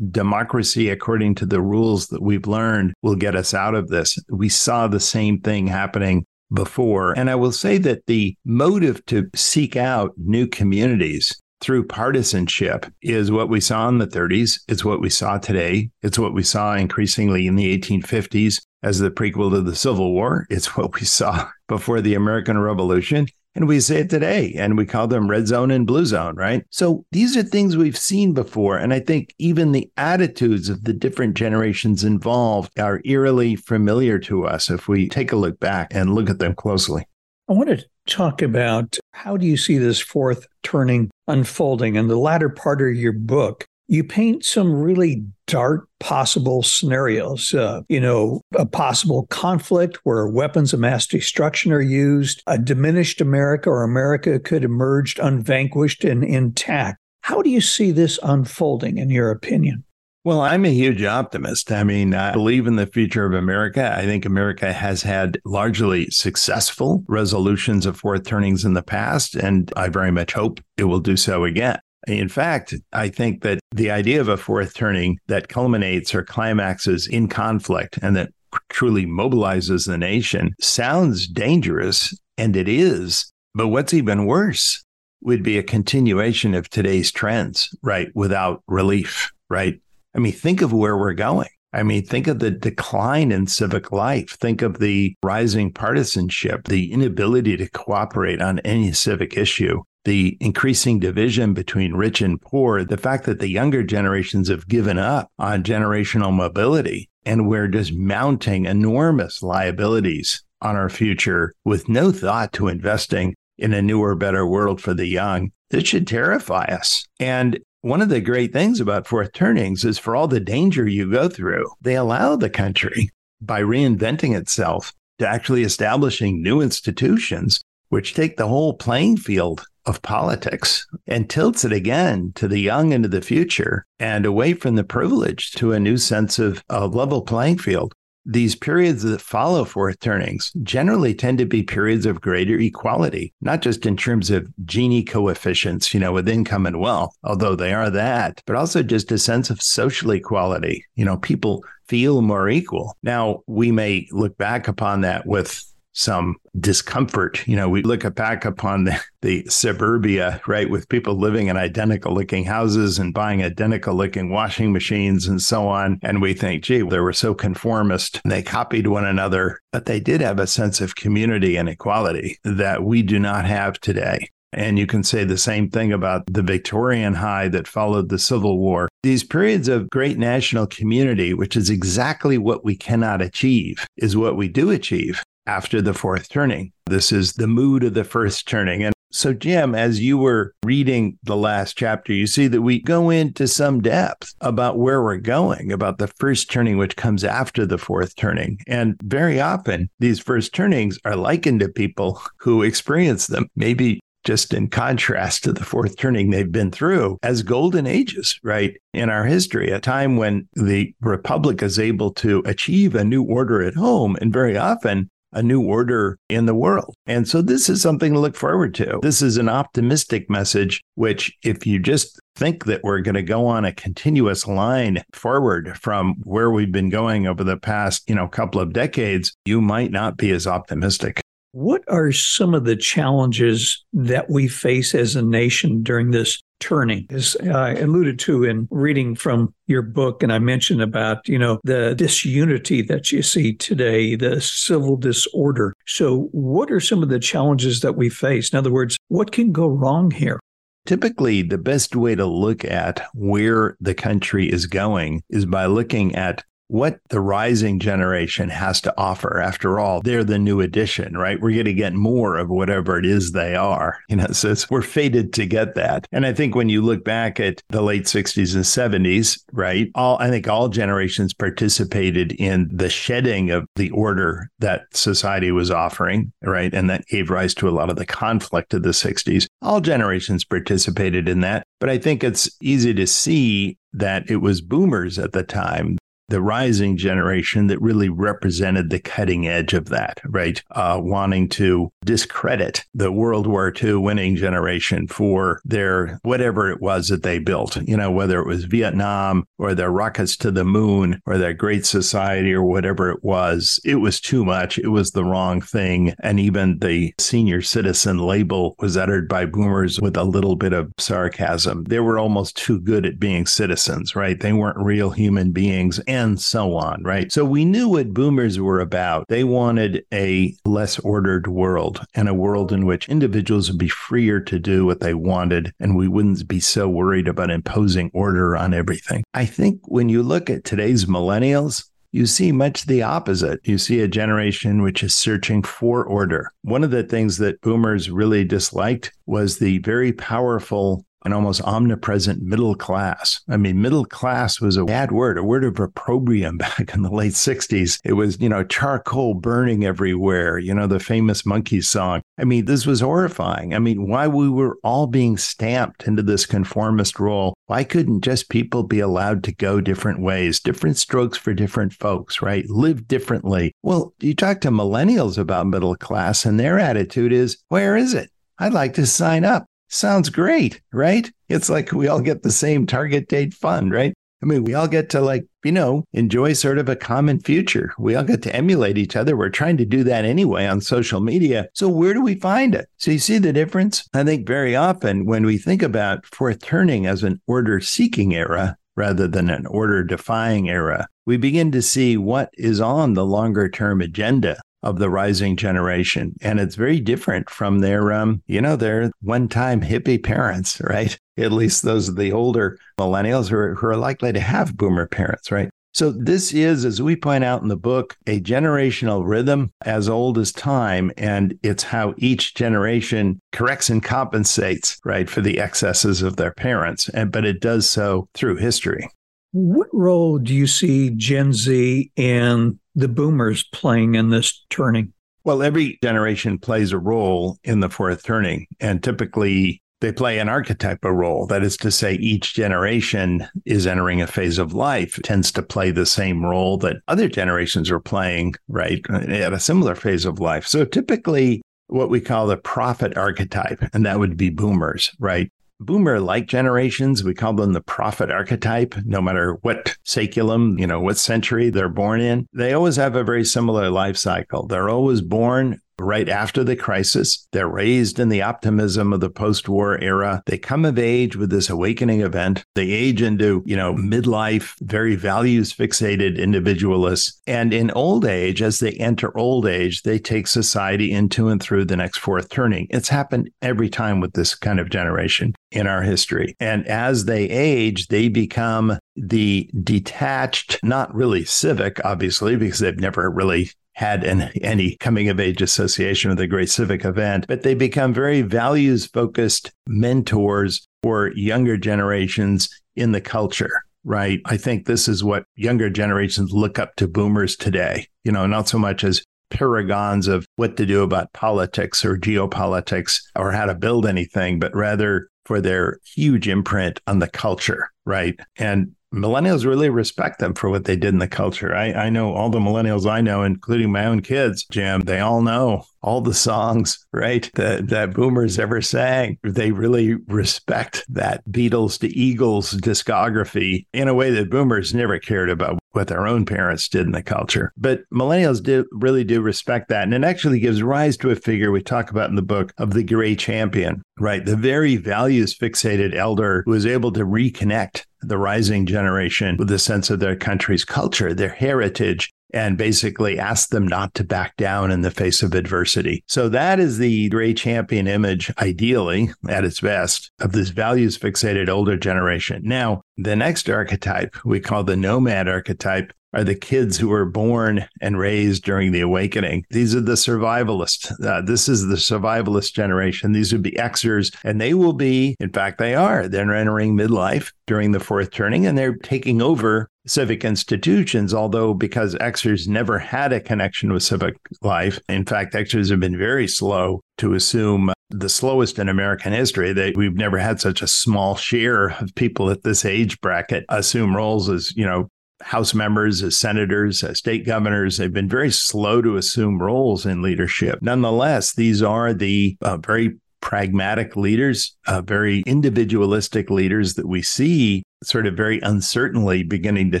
democracy 0.10 0.88
according 0.90 1.34
to 1.34 1.46
the 1.46 1.60
rules 1.60 2.06
that 2.08 2.22
we've 2.22 2.46
learned 2.46 2.94
will 3.02 3.16
get 3.16 3.34
us 3.34 3.52
out 3.52 3.74
of 3.74 3.88
this. 3.88 4.18
We 4.30 4.48
saw 4.48 4.86
the 4.86 5.00
same 5.00 5.40
thing 5.40 5.66
happening 5.66 6.24
before. 6.52 7.18
And 7.18 7.28
I 7.28 7.34
will 7.34 7.52
say 7.52 7.78
that 7.78 8.06
the 8.06 8.36
motive 8.44 9.04
to 9.06 9.28
seek 9.34 9.76
out 9.76 10.12
new 10.16 10.46
communities 10.46 11.36
through 11.60 11.86
partisanship 11.86 12.86
is 13.02 13.30
what 13.30 13.48
we 13.48 13.60
saw 13.60 13.88
in 13.88 13.98
the 13.98 14.06
30s. 14.06 14.60
It's 14.68 14.84
what 14.84 15.00
we 15.00 15.10
saw 15.10 15.38
today. 15.38 15.90
It's 16.02 16.18
what 16.18 16.34
we 16.34 16.42
saw 16.42 16.74
increasingly 16.74 17.46
in 17.46 17.56
the 17.56 17.78
1850s 17.78 18.60
as 18.82 18.98
the 18.98 19.10
prequel 19.10 19.50
to 19.50 19.60
the 19.60 19.74
Civil 19.74 20.12
War. 20.12 20.46
It's 20.50 20.76
what 20.76 20.94
we 20.94 21.04
saw 21.04 21.48
before 21.68 22.00
the 22.00 22.14
American 22.14 22.58
Revolution. 22.58 23.26
And 23.54 23.66
we 23.66 23.80
say 23.80 24.00
it 24.00 24.10
today, 24.10 24.52
and 24.56 24.76
we 24.76 24.86
call 24.86 25.08
them 25.08 25.28
red 25.28 25.48
zone 25.48 25.72
and 25.72 25.84
blue 25.84 26.04
zone, 26.04 26.36
right? 26.36 26.64
So 26.70 27.04
these 27.10 27.36
are 27.36 27.42
things 27.42 27.76
we've 27.76 27.98
seen 27.98 28.32
before. 28.32 28.76
And 28.76 28.94
I 28.94 29.00
think 29.00 29.34
even 29.38 29.72
the 29.72 29.90
attitudes 29.96 30.68
of 30.68 30.84
the 30.84 30.92
different 30.92 31.34
generations 31.34 32.04
involved 32.04 32.78
are 32.78 33.00
eerily 33.04 33.56
familiar 33.56 34.20
to 34.20 34.46
us 34.46 34.70
if 34.70 34.86
we 34.86 35.08
take 35.08 35.32
a 35.32 35.36
look 35.36 35.58
back 35.58 35.92
and 35.92 36.14
look 36.14 36.30
at 36.30 36.38
them 36.38 36.54
closely. 36.54 37.04
I 37.48 37.54
want 37.54 37.70
to 37.70 37.82
talk 38.06 38.42
about 38.42 38.98
how 39.12 39.38
do 39.38 39.46
you 39.46 39.56
see 39.56 39.78
this 39.78 39.98
fourth 39.98 40.46
turning 40.62 41.10
unfolding? 41.28 41.96
In 41.96 42.08
the 42.08 42.16
latter 42.16 42.50
part 42.50 42.82
of 42.82 42.94
your 42.94 43.14
book, 43.14 43.64
you 43.86 44.04
paint 44.04 44.44
some 44.44 44.70
really 44.70 45.24
dark 45.46 45.88
possible 45.98 46.62
scenarios. 46.62 47.54
Uh, 47.54 47.80
you 47.88 48.00
know, 48.00 48.42
a 48.54 48.66
possible 48.66 49.26
conflict 49.28 49.98
where 50.02 50.28
weapons 50.28 50.74
of 50.74 50.80
mass 50.80 51.06
destruction 51.06 51.72
are 51.72 51.80
used, 51.80 52.42
a 52.46 52.58
diminished 52.58 53.22
America 53.22 53.70
or 53.70 53.82
America 53.82 54.38
could 54.38 54.62
emerge 54.62 55.14
unvanquished 55.18 56.04
and 56.04 56.22
intact. 56.22 56.98
How 57.22 57.40
do 57.40 57.48
you 57.48 57.62
see 57.62 57.92
this 57.92 58.18
unfolding, 58.22 58.98
in 58.98 59.08
your 59.08 59.30
opinion? 59.30 59.84
Well, 60.28 60.42
I'm 60.42 60.66
a 60.66 60.68
huge 60.68 61.02
optimist. 61.04 61.72
I 61.72 61.84
mean, 61.84 62.12
I 62.12 62.32
believe 62.32 62.66
in 62.66 62.76
the 62.76 62.86
future 62.86 63.24
of 63.24 63.32
America. 63.32 63.96
I 63.96 64.04
think 64.04 64.26
America 64.26 64.74
has 64.74 65.00
had 65.00 65.40
largely 65.46 66.10
successful 66.10 67.02
resolutions 67.08 67.86
of 67.86 67.96
fourth 67.96 68.26
turnings 68.26 68.62
in 68.62 68.74
the 68.74 68.82
past, 68.82 69.36
and 69.36 69.72
I 69.74 69.88
very 69.88 70.10
much 70.10 70.34
hope 70.34 70.60
it 70.76 70.84
will 70.84 71.00
do 71.00 71.16
so 71.16 71.44
again. 71.44 71.78
In 72.06 72.28
fact, 72.28 72.74
I 72.92 73.08
think 73.08 73.42
that 73.42 73.58
the 73.72 73.90
idea 73.90 74.20
of 74.20 74.28
a 74.28 74.36
fourth 74.36 74.74
turning 74.74 75.18
that 75.28 75.48
culminates 75.48 76.14
or 76.14 76.24
climaxes 76.24 77.06
in 77.06 77.28
conflict 77.28 77.98
and 78.02 78.14
that 78.16 78.28
truly 78.68 79.06
mobilizes 79.06 79.86
the 79.86 79.96
nation 79.96 80.52
sounds 80.60 81.26
dangerous, 81.26 82.14
and 82.36 82.54
it 82.54 82.68
is. 82.68 83.32
But 83.54 83.68
what's 83.68 83.94
even 83.94 84.26
worse 84.26 84.84
would 85.22 85.42
be 85.42 85.56
a 85.56 85.62
continuation 85.62 86.52
of 86.54 86.68
today's 86.68 87.10
trends, 87.10 87.74
right? 87.82 88.08
Without 88.14 88.62
relief, 88.66 89.30
right? 89.48 89.80
I 90.14 90.18
mean, 90.18 90.32
think 90.32 90.62
of 90.62 90.72
where 90.72 90.96
we're 90.96 91.14
going. 91.14 91.48
I 91.72 91.82
mean, 91.82 92.04
think 92.04 92.26
of 92.28 92.38
the 92.38 92.50
decline 92.50 93.30
in 93.30 93.46
civic 93.46 93.92
life. 93.92 94.30
Think 94.30 94.62
of 94.62 94.78
the 94.78 95.14
rising 95.22 95.72
partisanship, 95.72 96.66
the 96.66 96.92
inability 96.92 97.58
to 97.58 97.68
cooperate 97.68 98.40
on 98.40 98.58
any 98.60 98.92
civic 98.92 99.36
issue, 99.36 99.82
the 100.04 100.38
increasing 100.40 100.98
division 100.98 101.52
between 101.52 101.94
rich 101.94 102.22
and 102.22 102.40
poor, 102.40 102.84
the 102.84 102.96
fact 102.96 103.26
that 103.26 103.40
the 103.40 103.50
younger 103.50 103.82
generations 103.82 104.48
have 104.48 104.66
given 104.66 104.98
up 104.98 105.30
on 105.38 105.62
generational 105.62 106.32
mobility, 106.32 107.10
and 107.26 107.46
we're 107.46 107.68
just 107.68 107.92
mounting 107.92 108.64
enormous 108.64 109.42
liabilities 109.42 110.42
on 110.62 110.74
our 110.74 110.88
future 110.88 111.54
with 111.64 111.88
no 111.88 112.10
thought 112.10 112.54
to 112.54 112.68
investing 112.68 113.34
in 113.58 113.74
a 113.74 113.82
newer, 113.82 114.14
better 114.14 114.46
world 114.46 114.80
for 114.80 114.94
the 114.94 115.06
young. 115.06 115.50
This 115.70 115.86
should 115.86 116.06
terrify 116.06 116.64
us. 116.64 117.04
And 117.20 117.58
one 117.82 118.02
of 118.02 118.08
the 118.08 118.20
great 118.20 118.52
things 118.52 118.80
about 118.80 119.06
fourth 119.06 119.32
turnings 119.32 119.84
is 119.84 119.98
for 119.98 120.16
all 120.16 120.26
the 120.26 120.40
danger 120.40 120.88
you 120.88 121.08
go 121.10 121.28
through, 121.28 121.64
they 121.80 121.94
allow 121.94 122.34
the 122.34 122.50
country 122.50 123.10
by 123.40 123.62
reinventing 123.62 124.36
itself 124.36 124.92
to 125.20 125.28
actually 125.28 125.62
establishing 125.62 126.42
new 126.42 126.60
institutions 126.60 127.62
which 127.88 128.14
take 128.14 128.36
the 128.36 128.48
whole 128.48 128.74
playing 128.74 129.16
field 129.16 129.64
of 129.86 130.02
politics 130.02 130.86
and 131.06 131.30
tilts 131.30 131.64
it 131.64 131.72
again 131.72 132.32
to 132.34 132.48
the 132.48 132.58
young 132.58 132.92
and 132.92 133.04
to 133.04 133.08
the 133.08 133.22
future 133.22 133.86
and 133.98 134.26
away 134.26 134.54
from 134.54 134.74
the 134.74 134.84
privileged 134.84 135.56
to 135.56 135.72
a 135.72 135.80
new 135.80 135.96
sense 135.96 136.38
of 136.38 136.62
a 136.68 136.86
level 136.86 137.22
playing 137.22 137.58
field. 137.58 137.94
These 138.26 138.56
periods 138.56 139.02
that 139.04 139.20
follow 139.20 139.64
fourth 139.64 140.00
turnings 140.00 140.52
generally 140.62 141.14
tend 141.14 141.38
to 141.38 141.46
be 141.46 141.62
periods 141.62 142.04
of 142.04 142.20
greater 142.20 142.58
equality, 142.58 143.32
not 143.40 143.62
just 143.62 143.86
in 143.86 143.96
terms 143.96 144.30
of 144.30 144.48
Gini 144.64 145.06
coefficients, 145.06 145.94
you 145.94 146.00
know, 146.00 146.12
with 146.12 146.28
income 146.28 146.66
and 146.66 146.80
wealth, 146.80 147.16
although 147.24 147.54
they 147.54 147.72
are 147.72 147.90
that, 147.90 148.42
but 148.46 148.56
also 148.56 148.82
just 148.82 149.10
a 149.12 149.18
sense 149.18 149.50
of 149.50 149.62
social 149.62 150.10
equality. 150.10 150.84
You 150.94 151.04
know, 151.04 151.16
people 151.16 151.64
feel 151.88 152.20
more 152.20 152.48
equal. 152.48 152.96
Now, 153.02 153.42
we 153.46 153.72
may 153.72 154.06
look 154.10 154.36
back 154.36 154.68
upon 154.68 155.00
that 155.02 155.26
with 155.26 155.64
some 155.92 156.36
discomfort. 156.58 157.46
You 157.46 157.56
know, 157.56 157.68
we 157.68 157.82
look 157.82 158.14
back 158.14 158.44
upon 158.44 158.84
the, 158.84 159.00
the 159.22 159.44
suburbia, 159.48 160.40
right, 160.46 160.70
with 160.70 160.88
people 160.88 161.14
living 161.14 161.48
in 161.48 161.56
identical 161.56 162.14
looking 162.14 162.44
houses 162.44 162.98
and 162.98 163.14
buying 163.14 163.42
identical 163.42 163.94
looking 163.94 164.30
washing 164.30 164.72
machines 164.72 165.26
and 165.26 165.42
so 165.42 165.68
on. 165.68 165.98
And 166.02 166.22
we 166.22 166.34
think, 166.34 166.62
gee, 166.62 166.82
they 166.82 167.00
were 167.00 167.12
so 167.12 167.34
conformist. 167.34 168.20
and 168.24 168.32
They 168.32 168.42
copied 168.42 168.86
one 168.86 169.04
another, 169.04 169.60
but 169.72 169.86
they 169.86 170.00
did 170.00 170.20
have 170.20 170.38
a 170.38 170.46
sense 170.46 170.80
of 170.80 170.96
community 170.96 171.56
and 171.56 171.68
equality 171.68 172.38
that 172.44 172.84
we 172.84 173.02
do 173.02 173.18
not 173.18 173.44
have 173.44 173.80
today. 173.80 174.28
And 174.52 174.78
you 174.78 174.86
can 174.86 175.02
say 175.02 175.24
the 175.24 175.36
same 175.36 175.68
thing 175.68 175.92
about 175.92 176.22
the 176.26 176.42
Victorian 176.42 177.14
high 177.14 177.48
that 177.48 177.68
followed 177.68 178.08
the 178.08 178.18
Civil 178.18 178.58
War. 178.58 178.88
These 179.02 179.24
periods 179.24 179.68
of 179.68 179.90
great 179.90 180.16
national 180.16 180.66
community, 180.68 181.34
which 181.34 181.54
is 181.54 181.68
exactly 181.68 182.38
what 182.38 182.64
we 182.64 182.74
cannot 182.74 183.20
achieve, 183.20 183.86
is 183.98 184.16
what 184.16 184.36
we 184.36 184.48
do 184.48 184.70
achieve 184.70 185.22
after 185.48 185.80
the 185.80 185.94
fourth 185.94 186.28
turning. 186.28 186.70
This 186.86 187.10
is 187.10 187.32
the 187.32 187.48
mood 187.48 187.82
of 187.82 187.94
the 187.94 188.04
first 188.04 188.46
turning. 188.46 188.84
And 188.84 188.94
so, 189.10 189.32
Jim, 189.32 189.74
as 189.74 190.00
you 190.00 190.18
were 190.18 190.52
reading 190.62 191.18
the 191.22 191.36
last 191.36 191.78
chapter, 191.78 192.12
you 192.12 192.26
see 192.26 192.46
that 192.48 192.60
we 192.60 192.82
go 192.82 193.08
into 193.08 193.48
some 193.48 193.80
depth 193.80 194.34
about 194.42 194.78
where 194.78 195.02
we're 195.02 195.16
going, 195.16 195.72
about 195.72 195.96
the 195.96 196.08
first 196.18 196.50
turning, 196.50 196.76
which 196.76 196.96
comes 196.96 197.24
after 197.24 197.64
the 197.64 197.78
fourth 197.78 198.14
turning. 198.16 198.58
And 198.66 199.00
very 199.02 199.40
often, 199.40 199.88
these 199.98 200.20
first 200.20 200.54
turnings 200.54 200.98
are 201.06 201.16
likened 201.16 201.60
to 201.60 201.70
people 201.70 202.20
who 202.36 202.62
experience 202.62 203.28
them. 203.28 203.48
Maybe 203.56 204.00
just 204.24 204.52
in 204.52 204.68
contrast 204.68 205.44
to 205.44 205.54
the 205.54 205.64
fourth 205.64 205.96
turning 205.96 206.28
they've 206.28 206.52
been 206.52 206.70
through 206.70 207.16
as 207.22 207.42
golden 207.42 207.86
ages, 207.86 208.38
right? 208.42 208.76
In 208.92 209.08
our 209.08 209.24
history, 209.24 209.70
a 209.70 209.80
time 209.80 210.18
when 210.18 210.46
the 210.52 210.94
Republic 211.00 211.62
is 211.62 211.78
able 211.78 212.12
to 212.14 212.42
achieve 212.44 212.94
a 212.94 213.04
new 213.04 213.22
order 213.22 213.62
at 213.62 213.74
home. 213.74 214.18
And 214.20 214.30
very 214.30 214.58
often 214.58 215.08
a 215.32 215.42
new 215.42 215.62
order 215.62 216.18
in 216.28 216.46
the 216.46 216.54
world. 216.54 216.94
And 217.06 217.28
so 217.28 217.42
this 217.42 217.68
is 217.68 217.82
something 217.82 218.12
to 218.12 218.18
look 218.18 218.36
forward 218.36 218.74
to. 218.76 218.98
This 219.02 219.22
is 219.22 219.36
an 219.36 219.48
optimistic 219.48 220.30
message, 220.30 220.82
which, 220.94 221.36
if 221.42 221.66
you 221.66 221.78
just 221.78 222.20
think 222.36 222.64
that 222.64 222.82
we're 222.82 223.00
going 223.00 223.14
to 223.14 223.22
go 223.22 223.46
on 223.46 223.64
a 223.64 223.72
continuous 223.72 224.46
line 224.46 225.02
forward 225.12 225.76
from 225.78 226.14
where 226.24 226.50
we've 226.50 226.72
been 226.72 226.88
going 226.88 227.26
over 227.26 227.44
the 227.44 227.56
past, 227.56 228.08
you 228.08 228.14
know, 228.14 228.28
couple 228.28 228.60
of 228.60 228.72
decades, 228.72 229.34
you 229.44 229.60
might 229.60 229.90
not 229.90 230.16
be 230.16 230.30
as 230.30 230.46
optimistic. 230.46 231.20
What 231.52 231.82
are 231.88 232.12
some 232.12 232.54
of 232.54 232.64
the 232.64 232.76
challenges 232.76 233.84
that 233.92 234.30
we 234.30 234.48
face 234.48 234.94
as 234.94 235.16
a 235.16 235.22
nation 235.22 235.82
during 235.82 236.10
this 236.10 236.40
turning? 236.60 237.06
As 237.10 237.36
I 237.52 237.74
alluded 237.74 238.18
to 238.20 238.44
in 238.44 238.68
reading 238.70 239.14
from 239.14 239.54
your 239.66 239.82
book, 239.82 240.22
and 240.22 240.32
I 240.32 240.38
mentioned 240.38 240.82
about, 240.82 241.28
you 241.28 241.38
know, 241.38 241.60
the 241.64 241.94
disunity 241.94 242.82
that 242.82 243.12
you 243.12 243.22
see 243.22 243.54
today, 243.54 244.14
the 244.16 244.40
civil 244.40 244.96
disorder. 244.96 245.74
So, 245.86 246.28
what 246.32 246.70
are 246.70 246.80
some 246.80 247.02
of 247.02 247.08
the 247.08 247.18
challenges 247.18 247.80
that 247.80 247.96
we 247.96 248.08
face? 248.08 248.52
In 248.52 248.58
other 248.58 248.72
words, 248.72 248.96
what 249.08 249.32
can 249.32 249.52
go 249.52 249.66
wrong 249.66 250.10
here? 250.10 250.40
Typically, 250.86 251.42
the 251.42 251.58
best 251.58 251.94
way 251.94 252.14
to 252.14 252.24
look 252.24 252.64
at 252.64 253.06
where 253.12 253.76
the 253.78 253.94
country 253.94 254.50
is 254.50 254.64
going 254.64 255.22
is 255.28 255.44
by 255.44 255.66
looking 255.66 256.14
at 256.14 256.42
what 256.68 257.00
the 257.08 257.20
rising 257.20 257.80
generation 257.80 258.48
has 258.50 258.80
to 258.82 258.94
offer. 258.98 259.40
After 259.40 259.80
all, 259.80 260.00
they're 260.02 260.24
the 260.24 260.38
new 260.38 260.60
addition, 260.60 261.16
right? 261.16 261.40
We're 261.40 261.52
going 261.52 261.64
to 261.64 261.74
get 261.74 261.94
more 261.94 262.36
of 262.36 262.48
whatever 262.48 262.98
it 262.98 263.06
is 263.06 263.32
they 263.32 263.54
are. 263.54 263.98
You 264.08 264.16
know, 264.16 264.28
so 264.28 264.54
we're 264.70 264.80
fated 264.80 265.34
to 265.34 265.44
get 265.44 265.74
that. 265.74 266.06
And 266.12 266.24
I 266.24 266.32
think 266.32 266.54
when 266.54 266.70
you 266.70 266.80
look 266.80 267.04
back 267.04 267.38
at 267.38 267.62
the 267.68 267.82
late 267.82 268.04
60s 268.04 268.54
and 268.54 268.64
70s, 268.64 269.38
right, 269.52 269.90
all 269.94 270.16
I 270.18 270.30
think 270.30 270.48
all 270.48 270.68
generations 270.70 271.34
participated 271.34 272.32
in 272.32 272.70
the 272.72 272.88
shedding 272.88 273.50
of 273.50 273.66
the 273.76 273.90
order 273.90 274.48
that 274.60 274.84
society 274.96 275.52
was 275.52 275.70
offering, 275.70 276.32
right? 276.42 276.72
And 276.72 276.88
that 276.88 277.06
gave 277.06 277.28
rise 277.28 277.54
to 277.56 277.68
a 277.68 277.70
lot 277.70 277.90
of 277.90 277.96
the 277.96 278.06
conflict 278.06 278.72
of 278.72 278.82
the 278.82 278.90
60s. 278.90 279.46
All 279.60 279.80
generations 279.80 280.44
participated 280.44 281.28
in 281.28 281.40
that. 281.40 281.64
But 281.80 281.90
I 281.90 281.98
think 281.98 282.24
it's 282.24 282.50
easy 282.62 282.94
to 282.94 283.06
see 283.06 283.76
that 283.92 284.30
it 284.30 284.36
was 284.36 284.60
boomers 284.60 285.18
at 285.18 285.32
the 285.32 285.42
time 285.42 285.98
the 286.28 286.42
rising 286.42 286.96
generation 286.96 287.68
that 287.68 287.80
really 287.80 288.08
represented 288.08 288.90
the 288.90 288.98
cutting 288.98 289.48
edge 289.48 289.72
of 289.72 289.86
that, 289.86 290.20
right? 290.26 290.62
Uh, 290.72 291.00
wanting 291.02 291.48
to 291.48 291.90
discredit 292.04 292.84
the 292.94 293.10
World 293.10 293.46
War 293.46 293.72
II 293.82 293.94
winning 293.94 294.36
generation 294.36 295.06
for 295.08 295.60
their 295.64 296.18
whatever 296.22 296.70
it 296.70 296.80
was 296.80 297.08
that 297.08 297.22
they 297.22 297.38
built, 297.38 297.76
you 297.88 297.96
know, 297.96 298.10
whether 298.10 298.40
it 298.40 298.46
was 298.46 298.64
Vietnam 298.64 299.46
or 299.58 299.74
their 299.74 299.90
rockets 299.90 300.36
to 300.36 300.50
the 300.50 300.64
moon 300.64 301.20
or 301.26 301.38
their 301.38 301.54
great 301.54 301.86
society 301.86 302.52
or 302.52 302.62
whatever 302.62 303.10
it 303.10 303.24
was. 303.24 303.80
It 303.84 303.96
was 303.96 304.20
too 304.20 304.44
much. 304.44 304.78
It 304.78 304.88
was 304.88 305.12
the 305.12 305.24
wrong 305.24 305.60
thing. 305.60 306.14
And 306.20 306.38
even 306.38 306.78
the 306.78 307.14
senior 307.18 307.62
citizen 307.62 308.18
label 308.18 308.74
was 308.78 308.96
uttered 308.96 309.28
by 309.28 309.46
boomers 309.46 310.00
with 310.00 310.16
a 310.16 310.24
little 310.24 310.56
bit 310.56 310.72
of 310.72 310.92
sarcasm. 310.98 311.84
They 311.84 312.00
were 312.00 312.18
almost 312.18 312.56
too 312.56 312.80
good 312.80 313.06
at 313.06 313.18
being 313.18 313.46
citizens, 313.46 314.14
right? 314.14 314.38
They 314.38 314.52
weren't 314.52 314.78
real 314.78 315.10
human 315.10 315.52
beings. 315.52 315.98
And 316.00 316.17
and 316.18 316.40
so 316.40 316.74
on, 316.74 317.02
right? 317.02 317.30
So 317.32 317.44
we 317.44 317.64
knew 317.64 317.88
what 317.88 318.12
boomers 318.12 318.58
were 318.58 318.80
about. 318.80 319.26
They 319.28 319.44
wanted 319.44 320.04
a 320.12 320.54
less 320.64 320.98
ordered 320.98 321.46
world 321.46 322.04
and 322.14 322.28
a 322.28 322.34
world 322.34 322.72
in 322.72 322.86
which 322.86 323.08
individuals 323.08 323.70
would 323.70 323.78
be 323.78 323.88
freer 323.88 324.40
to 324.40 324.58
do 324.58 324.84
what 324.84 325.00
they 325.00 325.14
wanted 325.14 325.72
and 325.80 325.96
we 325.96 326.08
wouldn't 326.08 326.48
be 326.48 326.60
so 326.60 326.88
worried 326.88 327.28
about 327.28 327.50
imposing 327.50 328.10
order 328.12 328.56
on 328.56 328.74
everything. 328.74 329.24
I 329.34 329.46
think 329.46 329.80
when 329.86 330.08
you 330.08 330.22
look 330.22 330.50
at 330.50 330.64
today's 330.64 331.04
millennials, 331.04 331.84
you 332.10 332.26
see 332.26 332.52
much 332.52 332.86
the 332.86 333.02
opposite. 333.02 333.60
You 333.64 333.76
see 333.78 334.00
a 334.00 334.08
generation 334.08 334.82
which 334.82 335.02
is 335.02 335.14
searching 335.14 335.62
for 335.62 336.04
order. 336.04 336.50
One 336.62 336.82
of 336.82 336.90
the 336.90 337.02
things 337.02 337.36
that 337.38 337.60
boomers 337.60 338.10
really 338.10 338.44
disliked 338.44 339.12
was 339.26 339.58
the 339.58 339.78
very 339.78 340.12
powerful 340.12 341.04
an 341.28 341.34
almost 341.34 341.60
omnipresent 341.62 342.42
middle 342.42 342.74
class. 342.74 343.42
I 343.50 343.58
mean, 343.58 343.82
middle 343.82 344.06
class 344.06 344.62
was 344.62 344.78
a 344.78 344.84
bad 344.86 345.12
word, 345.12 345.36
a 345.36 345.42
word 345.42 345.62
of 345.62 345.78
opprobrium 345.78 346.56
back 346.58 346.94
in 346.94 347.02
the 347.02 347.10
late 347.10 347.34
60s. 347.34 347.98
It 348.02 348.14
was, 348.14 348.40
you 348.40 348.48
know, 348.48 348.64
charcoal 348.64 349.34
burning 349.34 349.84
everywhere, 349.84 350.58
you 350.58 350.72
know, 350.72 350.86
the 350.86 350.98
famous 350.98 351.42
Monkees 351.42 351.84
song. 351.84 352.22
I 352.38 352.44
mean, 352.44 352.64
this 352.64 352.86
was 352.86 353.00
horrifying. 353.00 353.74
I 353.74 353.78
mean, 353.78 354.08
why 354.08 354.26
we 354.26 354.48
were 354.48 354.78
all 354.82 355.06
being 355.06 355.36
stamped 355.36 356.04
into 356.04 356.22
this 356.22 356.46
conformist 356.46 357.20
role. 357.20 357.52
Why 357.66 357.84
couldn't 357.84 358.22
just 358.22 358.48
people 358.48 358.82
be 358.82 359.00
allowed 359.00 359.44
to 359.44 359.54
go 359.54 359.82
different 359.82 360.20
ways, 360.20 360.60
different 360.60 360.96
strokes 360.96 361.36
for 361.36 361.52
different 361.52 361.92
folks, 361.92 362.40
right? 362.40 362.64
Live 362.70 363.06
differently. 363.06 363.74
Well, 363.82 364.14
you 364.20 364.34
talk 364.34 364.62
to 364.62 364.70
millennials 364.70 365.36
about 365.36 365.66
middle 365.66 365.94
class, 365.94 366.46
and 366.46 366.58
their 366.58 366.78
attitude 366.78 367.34
is, 367.34 367.58
where 367.68 367.98
is 367.98 368.14
it? 368.14 368.30
I'd 368.58 368.72
like 368.72 368.94
to 368.94 369.06
sign 369.06 369.44
up. 369.44 369.66
Sounds 369.88 370.28
great, 370.28 370.80
right? 370.92 371.30
It's 371.48 371.70
like 371.70 371.92
we 371.92 372.08
all 372.08 372.20
get 372.20 372.42
the 372.42 372.52
same 372.52 372.86
target 372.86 373.28
date 373.28 373.54
fund, 373.54 373.90
right? 373.90 374.14
I 374.42 374.46
mean, 374.46 374.62
we 374.62 374.74
all 374.74 374.86
get 374.86 375.10
to 375.10 375.20
like, 375.20 375.46
you 375.64 375.72
know, 375.72 376.04
enjoy 376.12 376.52
sort 376.52 376.78
of 376.78 376.88
a 376.88 376.94
common 376.94 377.40
future. 377.40 377.92
We 377.98 378.14
all 378.14 378.22
get 378.22 378.42
to 378.42 378.54
emulate 378.54 378.96
each 378.96 379.16
other. 379.16 379.36
We're 379.36 379.48
trying 379.48 379.78
to 379.78 379.84
do 379.84 380.04
that 380.04 380.24
anyway 380.24 380.66
on 380.66 380.80
social 380.80 381.20
media. 381.20 381.68
So 381.74 381.88
where 381.88 382.14
do 382.14 382.22
we 382.22 382.36
find 382.36 382.74
it? 382.74 382.88
So 382.98 383.10
you 383.10 383.18
see 383.18 383.38
the 383.38 383.52
difference? 383.52 384.08
I 384.14 384.22
think 384.22 384.46
very 384.46 384.76
often 384.76 385.24
when 385.24 385.44
we 385.44 385.58
think 385.58 385.82
about 385.82 386.24
fourth 386.26 386.62
turning 386.62 387.06
as 387.06 387.24
an 387.24 387.40
order 387.48 387.80
seeking 387.80 388.34
era 388.34 388.76
rather 388.94 389.26
than 389.26 389.50
an 389.50 389.66
order 389.66 390.04
defying 390.04 390.68
era, 390.68 391.08
we 391.26 391.36
begin 391.36 391.72
to 391.72 391.82
see 391.82 392.16
what 392.16 392.50
is 392.54 392.80
on 392.80 393.14
the 393.14 393.26
longer 393.26 393.68
term 393.68 394.00
agenda 394.00 394.60
of 394.82 394.98
the 394.98 395.10
rising 395.10 395.56
generation. 395.56 396.34
And 396.40 396.60
it's 396.60 396.74
very 396.74 397.00
different 397.00 397.50
from 397.50 397.80
their, 397.80 398.12
um, 398.12 398.42
you 398.46 398.60
know, 398.60 398.76
their 398.76 399.10
one 399.20 399.48
time 399.48 399.80
hippie 399.80 400.22
parents, 400.22 400.80
right? 400.82 401.18
At 401.38 401.52
least 401.52 401.82
those 401.82 402.08
are 402.08 402.14
the 402.14 402.32
older 402.32 402.78
millennials 402.98 403.48
who 403.48 403.56
are, 403.56 403.74
who 403.74 403.86
are 403.86 403.96
likely 403.96 404.32
to 404.32 404.40
have 404.40 404.76
boomer 404.76 405.06
parents, 405.06 405.50
right? 405.52 405.70
So, 405.94 406.12
this 406.12 406.52
is, 406.52 406.84
as 406.84 407.00
we 407.00 407.16
point 407.16 407.44
out 407.44 407.62
in 407.62 407.68
the 407.68 407.76
book, 407.76 408.16
a 408.26 408.40
generational 408.40 409.26
rhythm 409.26 409.72
as 409.84 410.08
old 410.08 410.38
as 410.38 410.52
time. 410.52 411.10
And 411.16 411.58
it's 411.62 411.82
how 411.82 412.14
each 412.18 412.54
generation 412.54 413.40
corrects 413.52 413.90
and 413.90 414.02
compensates, 414.02 414.98
right, 415.04 415.28
for 415.28 415.40
the 415.40 415.58
excesses 415.58 416.22
of 416.22 416.36
their 416.36 416.52
parents. 416.52 417.08
And, 417.08 417.32
but 417.32 417.44
it 417.44 417.60
does 417.60 417.88
so 417.88 418.28
through 418.34 418.56
history. 418.56 419.08
What 419.52 419.88
role 419.92 420.38
do 420.38 420.54
you 420.54 420.66
see 420.66 421.10
Gen 421.10 421.52
Z 421.52 422.12
and 422.16 422.78
the 422.94 423.08
boomers 423.08 423.64
playing 423.64 424.14
in 424.14 424.30
this 424.30 424.64
turning? 424.68 425.12
Well, 425.44 425.62
every 425.62 425.98
generation 426.02 426.58
plays 426.58 426.92
a 426.92 426.98
role 426.98 427.56
in 427.64 427.80
the 427.80 427.88
fourth 427.88 428.22
turning, 428.24 428.66
and 428.80 429.02
typically 429.02 429.82
they 430.00 430.12
play 430.12 430.38
an 430.38 430.48
archetypal 430.48 431.12
role. 431.12 431.46
That 431.46 431.62
is 431.62 431.76
to 431.78 431.90
say, 431.90 432.14
each 432.14 432.54
generation 432.54 433.48
is 433.64 433.86
entering 433.86 434.20
a 434.20 434.26
phase 434.26 434.58
of 434.58 434.74
life, 434.74 435.18
tends 435.24 435.50
to 435.52 435.62
play 435.62 435.90
the 435.90 436.06
same 436.06 436.44
role 436.44 436.76
that 436.78 436.98
other 437.08 437.28
generations 437.28 437.90
are 437.90 438.00
playing, 438.00 438.54
right, 438.68 439.00
at 439.10 439.52
a 439.52 439.58
similar 439.58 439.94
phase 439.94 440.24
of 440.26 440.38
life. 440.38 440.66
So 440.66 440.84
typically, 440.84 441.62
what 441.86 442.10
we 442.10 442.20
call 442.20 442.46
the 442.46 442.58
prophet 442.58 443.16
archetype, 443.16 443.82
and 443.94 444.04
that 444.04 444.18
would 444.18 444.36
be 444.36 444.50
boomers, 444.50 445.10
right? 445.18 445.50
Boomer 445.80 446.18
like 446.18 446.46
generations, 446.46 447.22
we 447.22 447.34
call 447.34 447.52
them 447.52 447.72
the 447.72 447.80
prophet 447.80 448.32
archetype, 448.32 448.96
no 449.04 449.20
matter 449.20 449.58
what 449.62 449.96
saeculum, 450.04 450.78
you 450.78 450.88
know, 450.88 451.00
what 451.00 451.18
century 451.18 451.70
they're 451.70 451.88
born 451.88 452.20
in. 452.20 452.48
They 452.52 452.72
always 452.72 452.96
have 452.96 453.14
a 453.14 453.22
very 453.22 453.44
similar 453.44 453.88
life 453.88 454.16
cycle. 454.16 454.66
They're 454.66 454.88
always 454.88 455.20
born 455.20 455.80
right 456.00 456.28
after 456.28 456.64
the 456.64 456.76
crisis. 456.76 457.46
They're 457.52 457.68
raised 457.68 458.18
in 458.18 458.28
the 458.28 458.42
optimism 458.42 459.12
of 459.12 459.20
the 459.20 459.30
post-war 459.30 460.00
era. 460.00 460.42
They 460.46 460.58
come 460.58 460.84
of 460.84 460.98
age 460.98 461.36
with 461.36 461.50
this 461.50 461.70
awakening 461.70 462.20
event. 462.20 462.64
They 462.74 462.90
age 462.90 463.22
into, 463.22 463.62
you 463.66 463.76
know, 463.76 463.94
midlife, 463.94 464.74
very 464.80 465.16
values 465.16 465.72
fixated 465.72 466.38
individualists. 466.38 467.40
And 467.46 467.72
in 467.72 467.90
old 467.92 468.24
age, 468.24 468.62
as 468.62 468.80
they 468.80 468.92
enter 468.92 469.36
old 469.36 469.66
age, 469.66 470.02
they 470.02 470.18
take 470.18 470.46
society 470.46 471.12
into 471.12 471.48
and 471.48 471.62
through 471.62 471.86
the 471.86 471.96
next 471.96 472.18
fourth 472.18 472.48
turning. 472.50 472.86
It's 472.90 473.08
happened 473.08 473.50
every 473.62 473.88
time 473.88 474.20
with 474.20 474.32
this 474.32 474.54
kind 474.54 474.80
of 474.80 474.90
generation 474.90 475.54
in 475.70 475.86
our 475.86 476.02
history. 476.02 476.56
And 476.60 476.86
as 476.86 477.24
they 477.24 477.44
age, 477.44 478.08
they 478.08 478.28
become 478.28 478.98
the 479.16 479.68
detached, 479.82 480.78
not 480.82 481.14
really 481.14 481.44
civic, 481.44 482.04
obviously, 482.04 482.56
because 482.56 482.78
they've 482.78 482.98
never 482.98 483.28
really 483.30 483.70
had 483.98 484.22
an, 484.22 484.48
any 484.62 484.96
coming 485.00 485.28
of 485.28 485.40
age 485.40 485.60
association 485.60 486.30
with 486.30 486.38
a 486.38 486.46
great 486.46 486.70
civic 486.70 487.04
event, 487.04 487.44
but 487.48 487.64
they 487.64 487.74
become 487.74 488.14
very 488.14 488.42
values 488.42 489.06
focused 489.06 489.72
mentors 489.88 490.86
for 491.02 491.32
younger 491.32 491.76
generations 491.76 492.68
in 492.94 493.10
the 493.10 493.20
culture. 493.20 493.82
Right. 494.04 494.40
I 494.44 494.56
think 494.56 494.86
this 494.86 495.08
is 495.08 495.24
what 495.24 495.46
younger 495.56 495.90
generations 495.90 496.52
look 496.52 496.78
up 496.78 496.94
to 496.94 497.08
boomers 497.08 497.56
today, 497.56 498.06
you 498.22 498.30
know, 498.30 498.46
not 498.46 498.68
so 498.68 498.78
much 498.78 499.02
as 499.02 499.24
paragons 499.50 500.28
of 500.28 500.46
what 500.54 500.76
to 500.76 500.86
do 500.86 501.02
about 501.02 501.32
politics 501.32 502.04
or 502.04 502.16
geopolitics 502.16 503.20
or 503.34 503.50
how 503.50 503.66
to 503.66 503.74
build 503.74 504.06
anything, 504.06 504.60
but 504.60 504.72
rather 504.76 505.28
for 505.44 505.60
their 505.60 505.98
huge 506.14 506.46
imprint 506.46 507.00
on 507.08 507.18
the 507.18 507.28
culture. 507.28 507.88
Right. 508.06 508.38
And 508.58 508.94
millennials 509.14 509.64
really 509.64 509.90
respect 509.90 510.38
them 510.38 510.54
for 510.54 510.70
what 510.70 510.84
they 510.84 510.96
did 510.96 511.12
in 511.12 511.18
the 511.18 511.28
culture. 511.28 511.74
I, 511.74 511.92
I 511.92 512.10
know 512.10 512.34
all 512.34 512.50
the 512.50 512.58
millennials 512.58 513.10
I 513.10 513.20
know, 513.20 513.42
including 513.42 513.90
my 513.90 514.04
own 514.04 514.20
kids, 514.20 514.64
Jim, 514.70 515.02
they 515.02 515.20
all 515.20 515.42
know 515.42 515.84
all 516.02 516.20
the 516.20 516.34
songs, 516.34 517.06
right? 517.12 517.50
That 517.54 517.88
that 517.88 518.14
boomers 518.14 518.58
ever 518.58 518.80
sang. 518.80 519.38
They 519.42 519.72
really 519.72 520.14
respect 520.26 521.04
that 521.08 521.44
Beatles 521.46 521.98
to 522.00 522.08
Eagles 522.08 522.72
discography 522.72 523.86
in 523.92 524.08
a 524.08 524.14
way 524.14 524.30
that 524.30 524.50
boomers 524.50 524.94
never 524.94 525.18
cared 525.18 525.50
about 525.50 525.78
what 525.98 526.06
their 526.06 526.28
own 526.28 526.46
parents 526.46 526.88
did 526.88 527.06
in 527.06 527.12
the 527.12 527.22
culture. 527.24 527.72
But 527.76 528.02
millennials 528.14 528.62
do 528.62 528.86
really 528.92 529.24
do 529.24 529.40
respect 529.40 529.88
that. 529.88 530.04
And 530.04 530.14
it 530.14 530.22
actually 530.22 530.60
gives 530.60 530.80
rise 530.80 531.16
to 531.18 531.30
a 531.30 531.34
figure 531.34 531.72
we 531.72 531.82
talk 531.82 532.12
about 532.12 532.30
in 532.30 532.36
the 532.36 532.42
book 532.42 532.72
of 532.78 532.94
the 532.94 533.02
gray 533.02 533.34
champion, 533.34 534.02
right? 534.20 534.44
The 534.44 534.56
very 534.56 534.96
values 534.96 535.58
fixated 535.58 536.14
elder 536.14 536.62
who 536.66 536.72
is 536.72 536.86
able 536.86 537.10
to 537.12 537.26
reconnect 537.26 538.04
the 538.20 538.38
rising 538.38 538.86
generation 538.86 539.56
with 539.56 539.70
a 539.72 539.78
sense 539.78 540.08
of 540.08 540.20
their 540.20 540.36
country's 540.36 540.84
culture, 540.84 541.34
their 541.34 541.48
heritage, 541.48 542.32
and 542.52 542.78
basically 542.78 543.38
ask 543.38 543.70
them 543.70 543.86
not 543.86 544.14
to 544.14 544.24
back 544.24 544.56
down 544.56 544.90
in 544.90 545.02
the 545.02 545.10
face 545.10 545.42
of 545.42 545.54
adversity. 545.54 546.24
So 546.26 546.48
that 546.48 546.80
is 546.80 546.98
the 546.98 547.28
gray 547.28 547.54
champion 547.54 548.06
image, 548.06 548.52
ideally 548.58 549.30
at 549.48 549.64
its 549.64 549.80
best, 549.80 550.30
of 550.40 550.52
this 550.52 550.70
values 550.70 551.18
fixated 551.18 551.68
older 551.68 551.96
generation. 551.96 552.62
Now, 552.64 553.02
the 553.16 553.36
next 553.36 553.68
archetype 553.68 554.36
we 554.44 554.60
call 554.60 554.84
the 554.84 554.96
nomad 554.96 555.48
archetype 555.48 556.12
are 556.32 556.44
the 556.44 556.54
kids 556.54 556.98
who 556.98 557.08
were 557.08 557.24
born 557.24 557.86
and 558.00 558.18
raised 558.18 558.64
during 558.64 558.92
the 558.92 559.00
awakening. 559.00 559.64
These 559.70 559.94
are 559.94 560.00
the 560.00 560.12
survivalists. 560.12 561.12
Uh, 561.24 561.40
this 561.40 561.68
is 561.68 561.86
the 561.86 561.96
survivalist 561.96 562.74
generation. 562.74 563.32
These 563.32 563.52
would 563.52 563.62
be 563.62 563.72
Xers, 563.72 564.34
and 564.44 564.60
they 564.60 564.74
will 564.74 564.92
be, 564.92 565.36
in 565.40 565.50
fact, 565.50 565.78
they 565.78 565.94
are. 565.94 566.28
They're 566.28 566.54
entering 566.54 566.96
midlife 566.96 567.52
during 567.66 567.92
the 567.92 568.00
fourth 568.00 568.30
turning, 568.30 568.66
and 568.66 568.76
they're 568.76 568.96
taking 568.96 569.40
over 569.42 569.88
civic 570.06 570.44
institutions, 570.44 571.34
although 571.34 571.74
because 571.74 572.14
Xers 572.16 572.66
never 572.66 572.98
had 572.98 573.32
a 573.32 573.40
connection 573.40 573.92
with 573.92 574.02
civic 574.02 574.36
life. 574.62 574.98
In 575.08 575.24
fact, 575.24 575.54
Xers 575.54 575.90
have 575.90 576.00
been 576.00 576.16
very 576.16 576.48
slow 576.48 577.00
to 577.18 577.34
assume 577.34 577.92
the 578.10 578.28
slowest 578.28 578.78
in 578.78 578.88
American 578.88 579.32
history. 579.32 579.72
That 579.72 579.96
we've 579.96 580.14
never 580.14 580.38
had 580.38 580.60
such 580.60 580.80
a 580.80 580.86
small 580.86 581.36
share 581.36 581.88
of 582.00 582.14
people 582.14 582.50
at 582.50 582.62
this 582.62 582.84
age 582.84 583.20
bracket 583.20 583.64
assume 583.68 584.16
roles 584.16 584.48
as, 584.48 584.74
you 584.74 584.86
know, 584.86 585.08
House 585.42 585.74
members, 585.74 586.22
as 586.22 586.36
senators, 586.36 587.02
as 587.02 587.18
state 587.18 587.46
governors. 587.46 587.96
They've 587.96 588.12
been 588.12 588.28
very 588.28 588.50
slow 588.50 589.00
to 589.02 589.16
assume 589.16 589.62
roles 589.62 590.04
in 590.06 590.22
leadership. 590.22 590.80
Nonetheless, 590.82 591.54
these 591.54 591.82
are 591.82 592.12
the 592.12 592.56
uh, 592.60 592.76
very 592.78 593.16
pragmatic 593.40 594.16
leaders, 594.16 594.76
uh, 594.86 595.00
very 595.00 595.42
individualistic 595.46 596.50
leaders 596.50 596.94
that 596.94 597.06
we 597.06 597.22
see 597.22 597.82
sort 598.02 598.26
of 598.26 598.36
very 598.36 598.60
uncertainly 598.60 599.42
beginning 599.42 599.90
to 599.90 600.00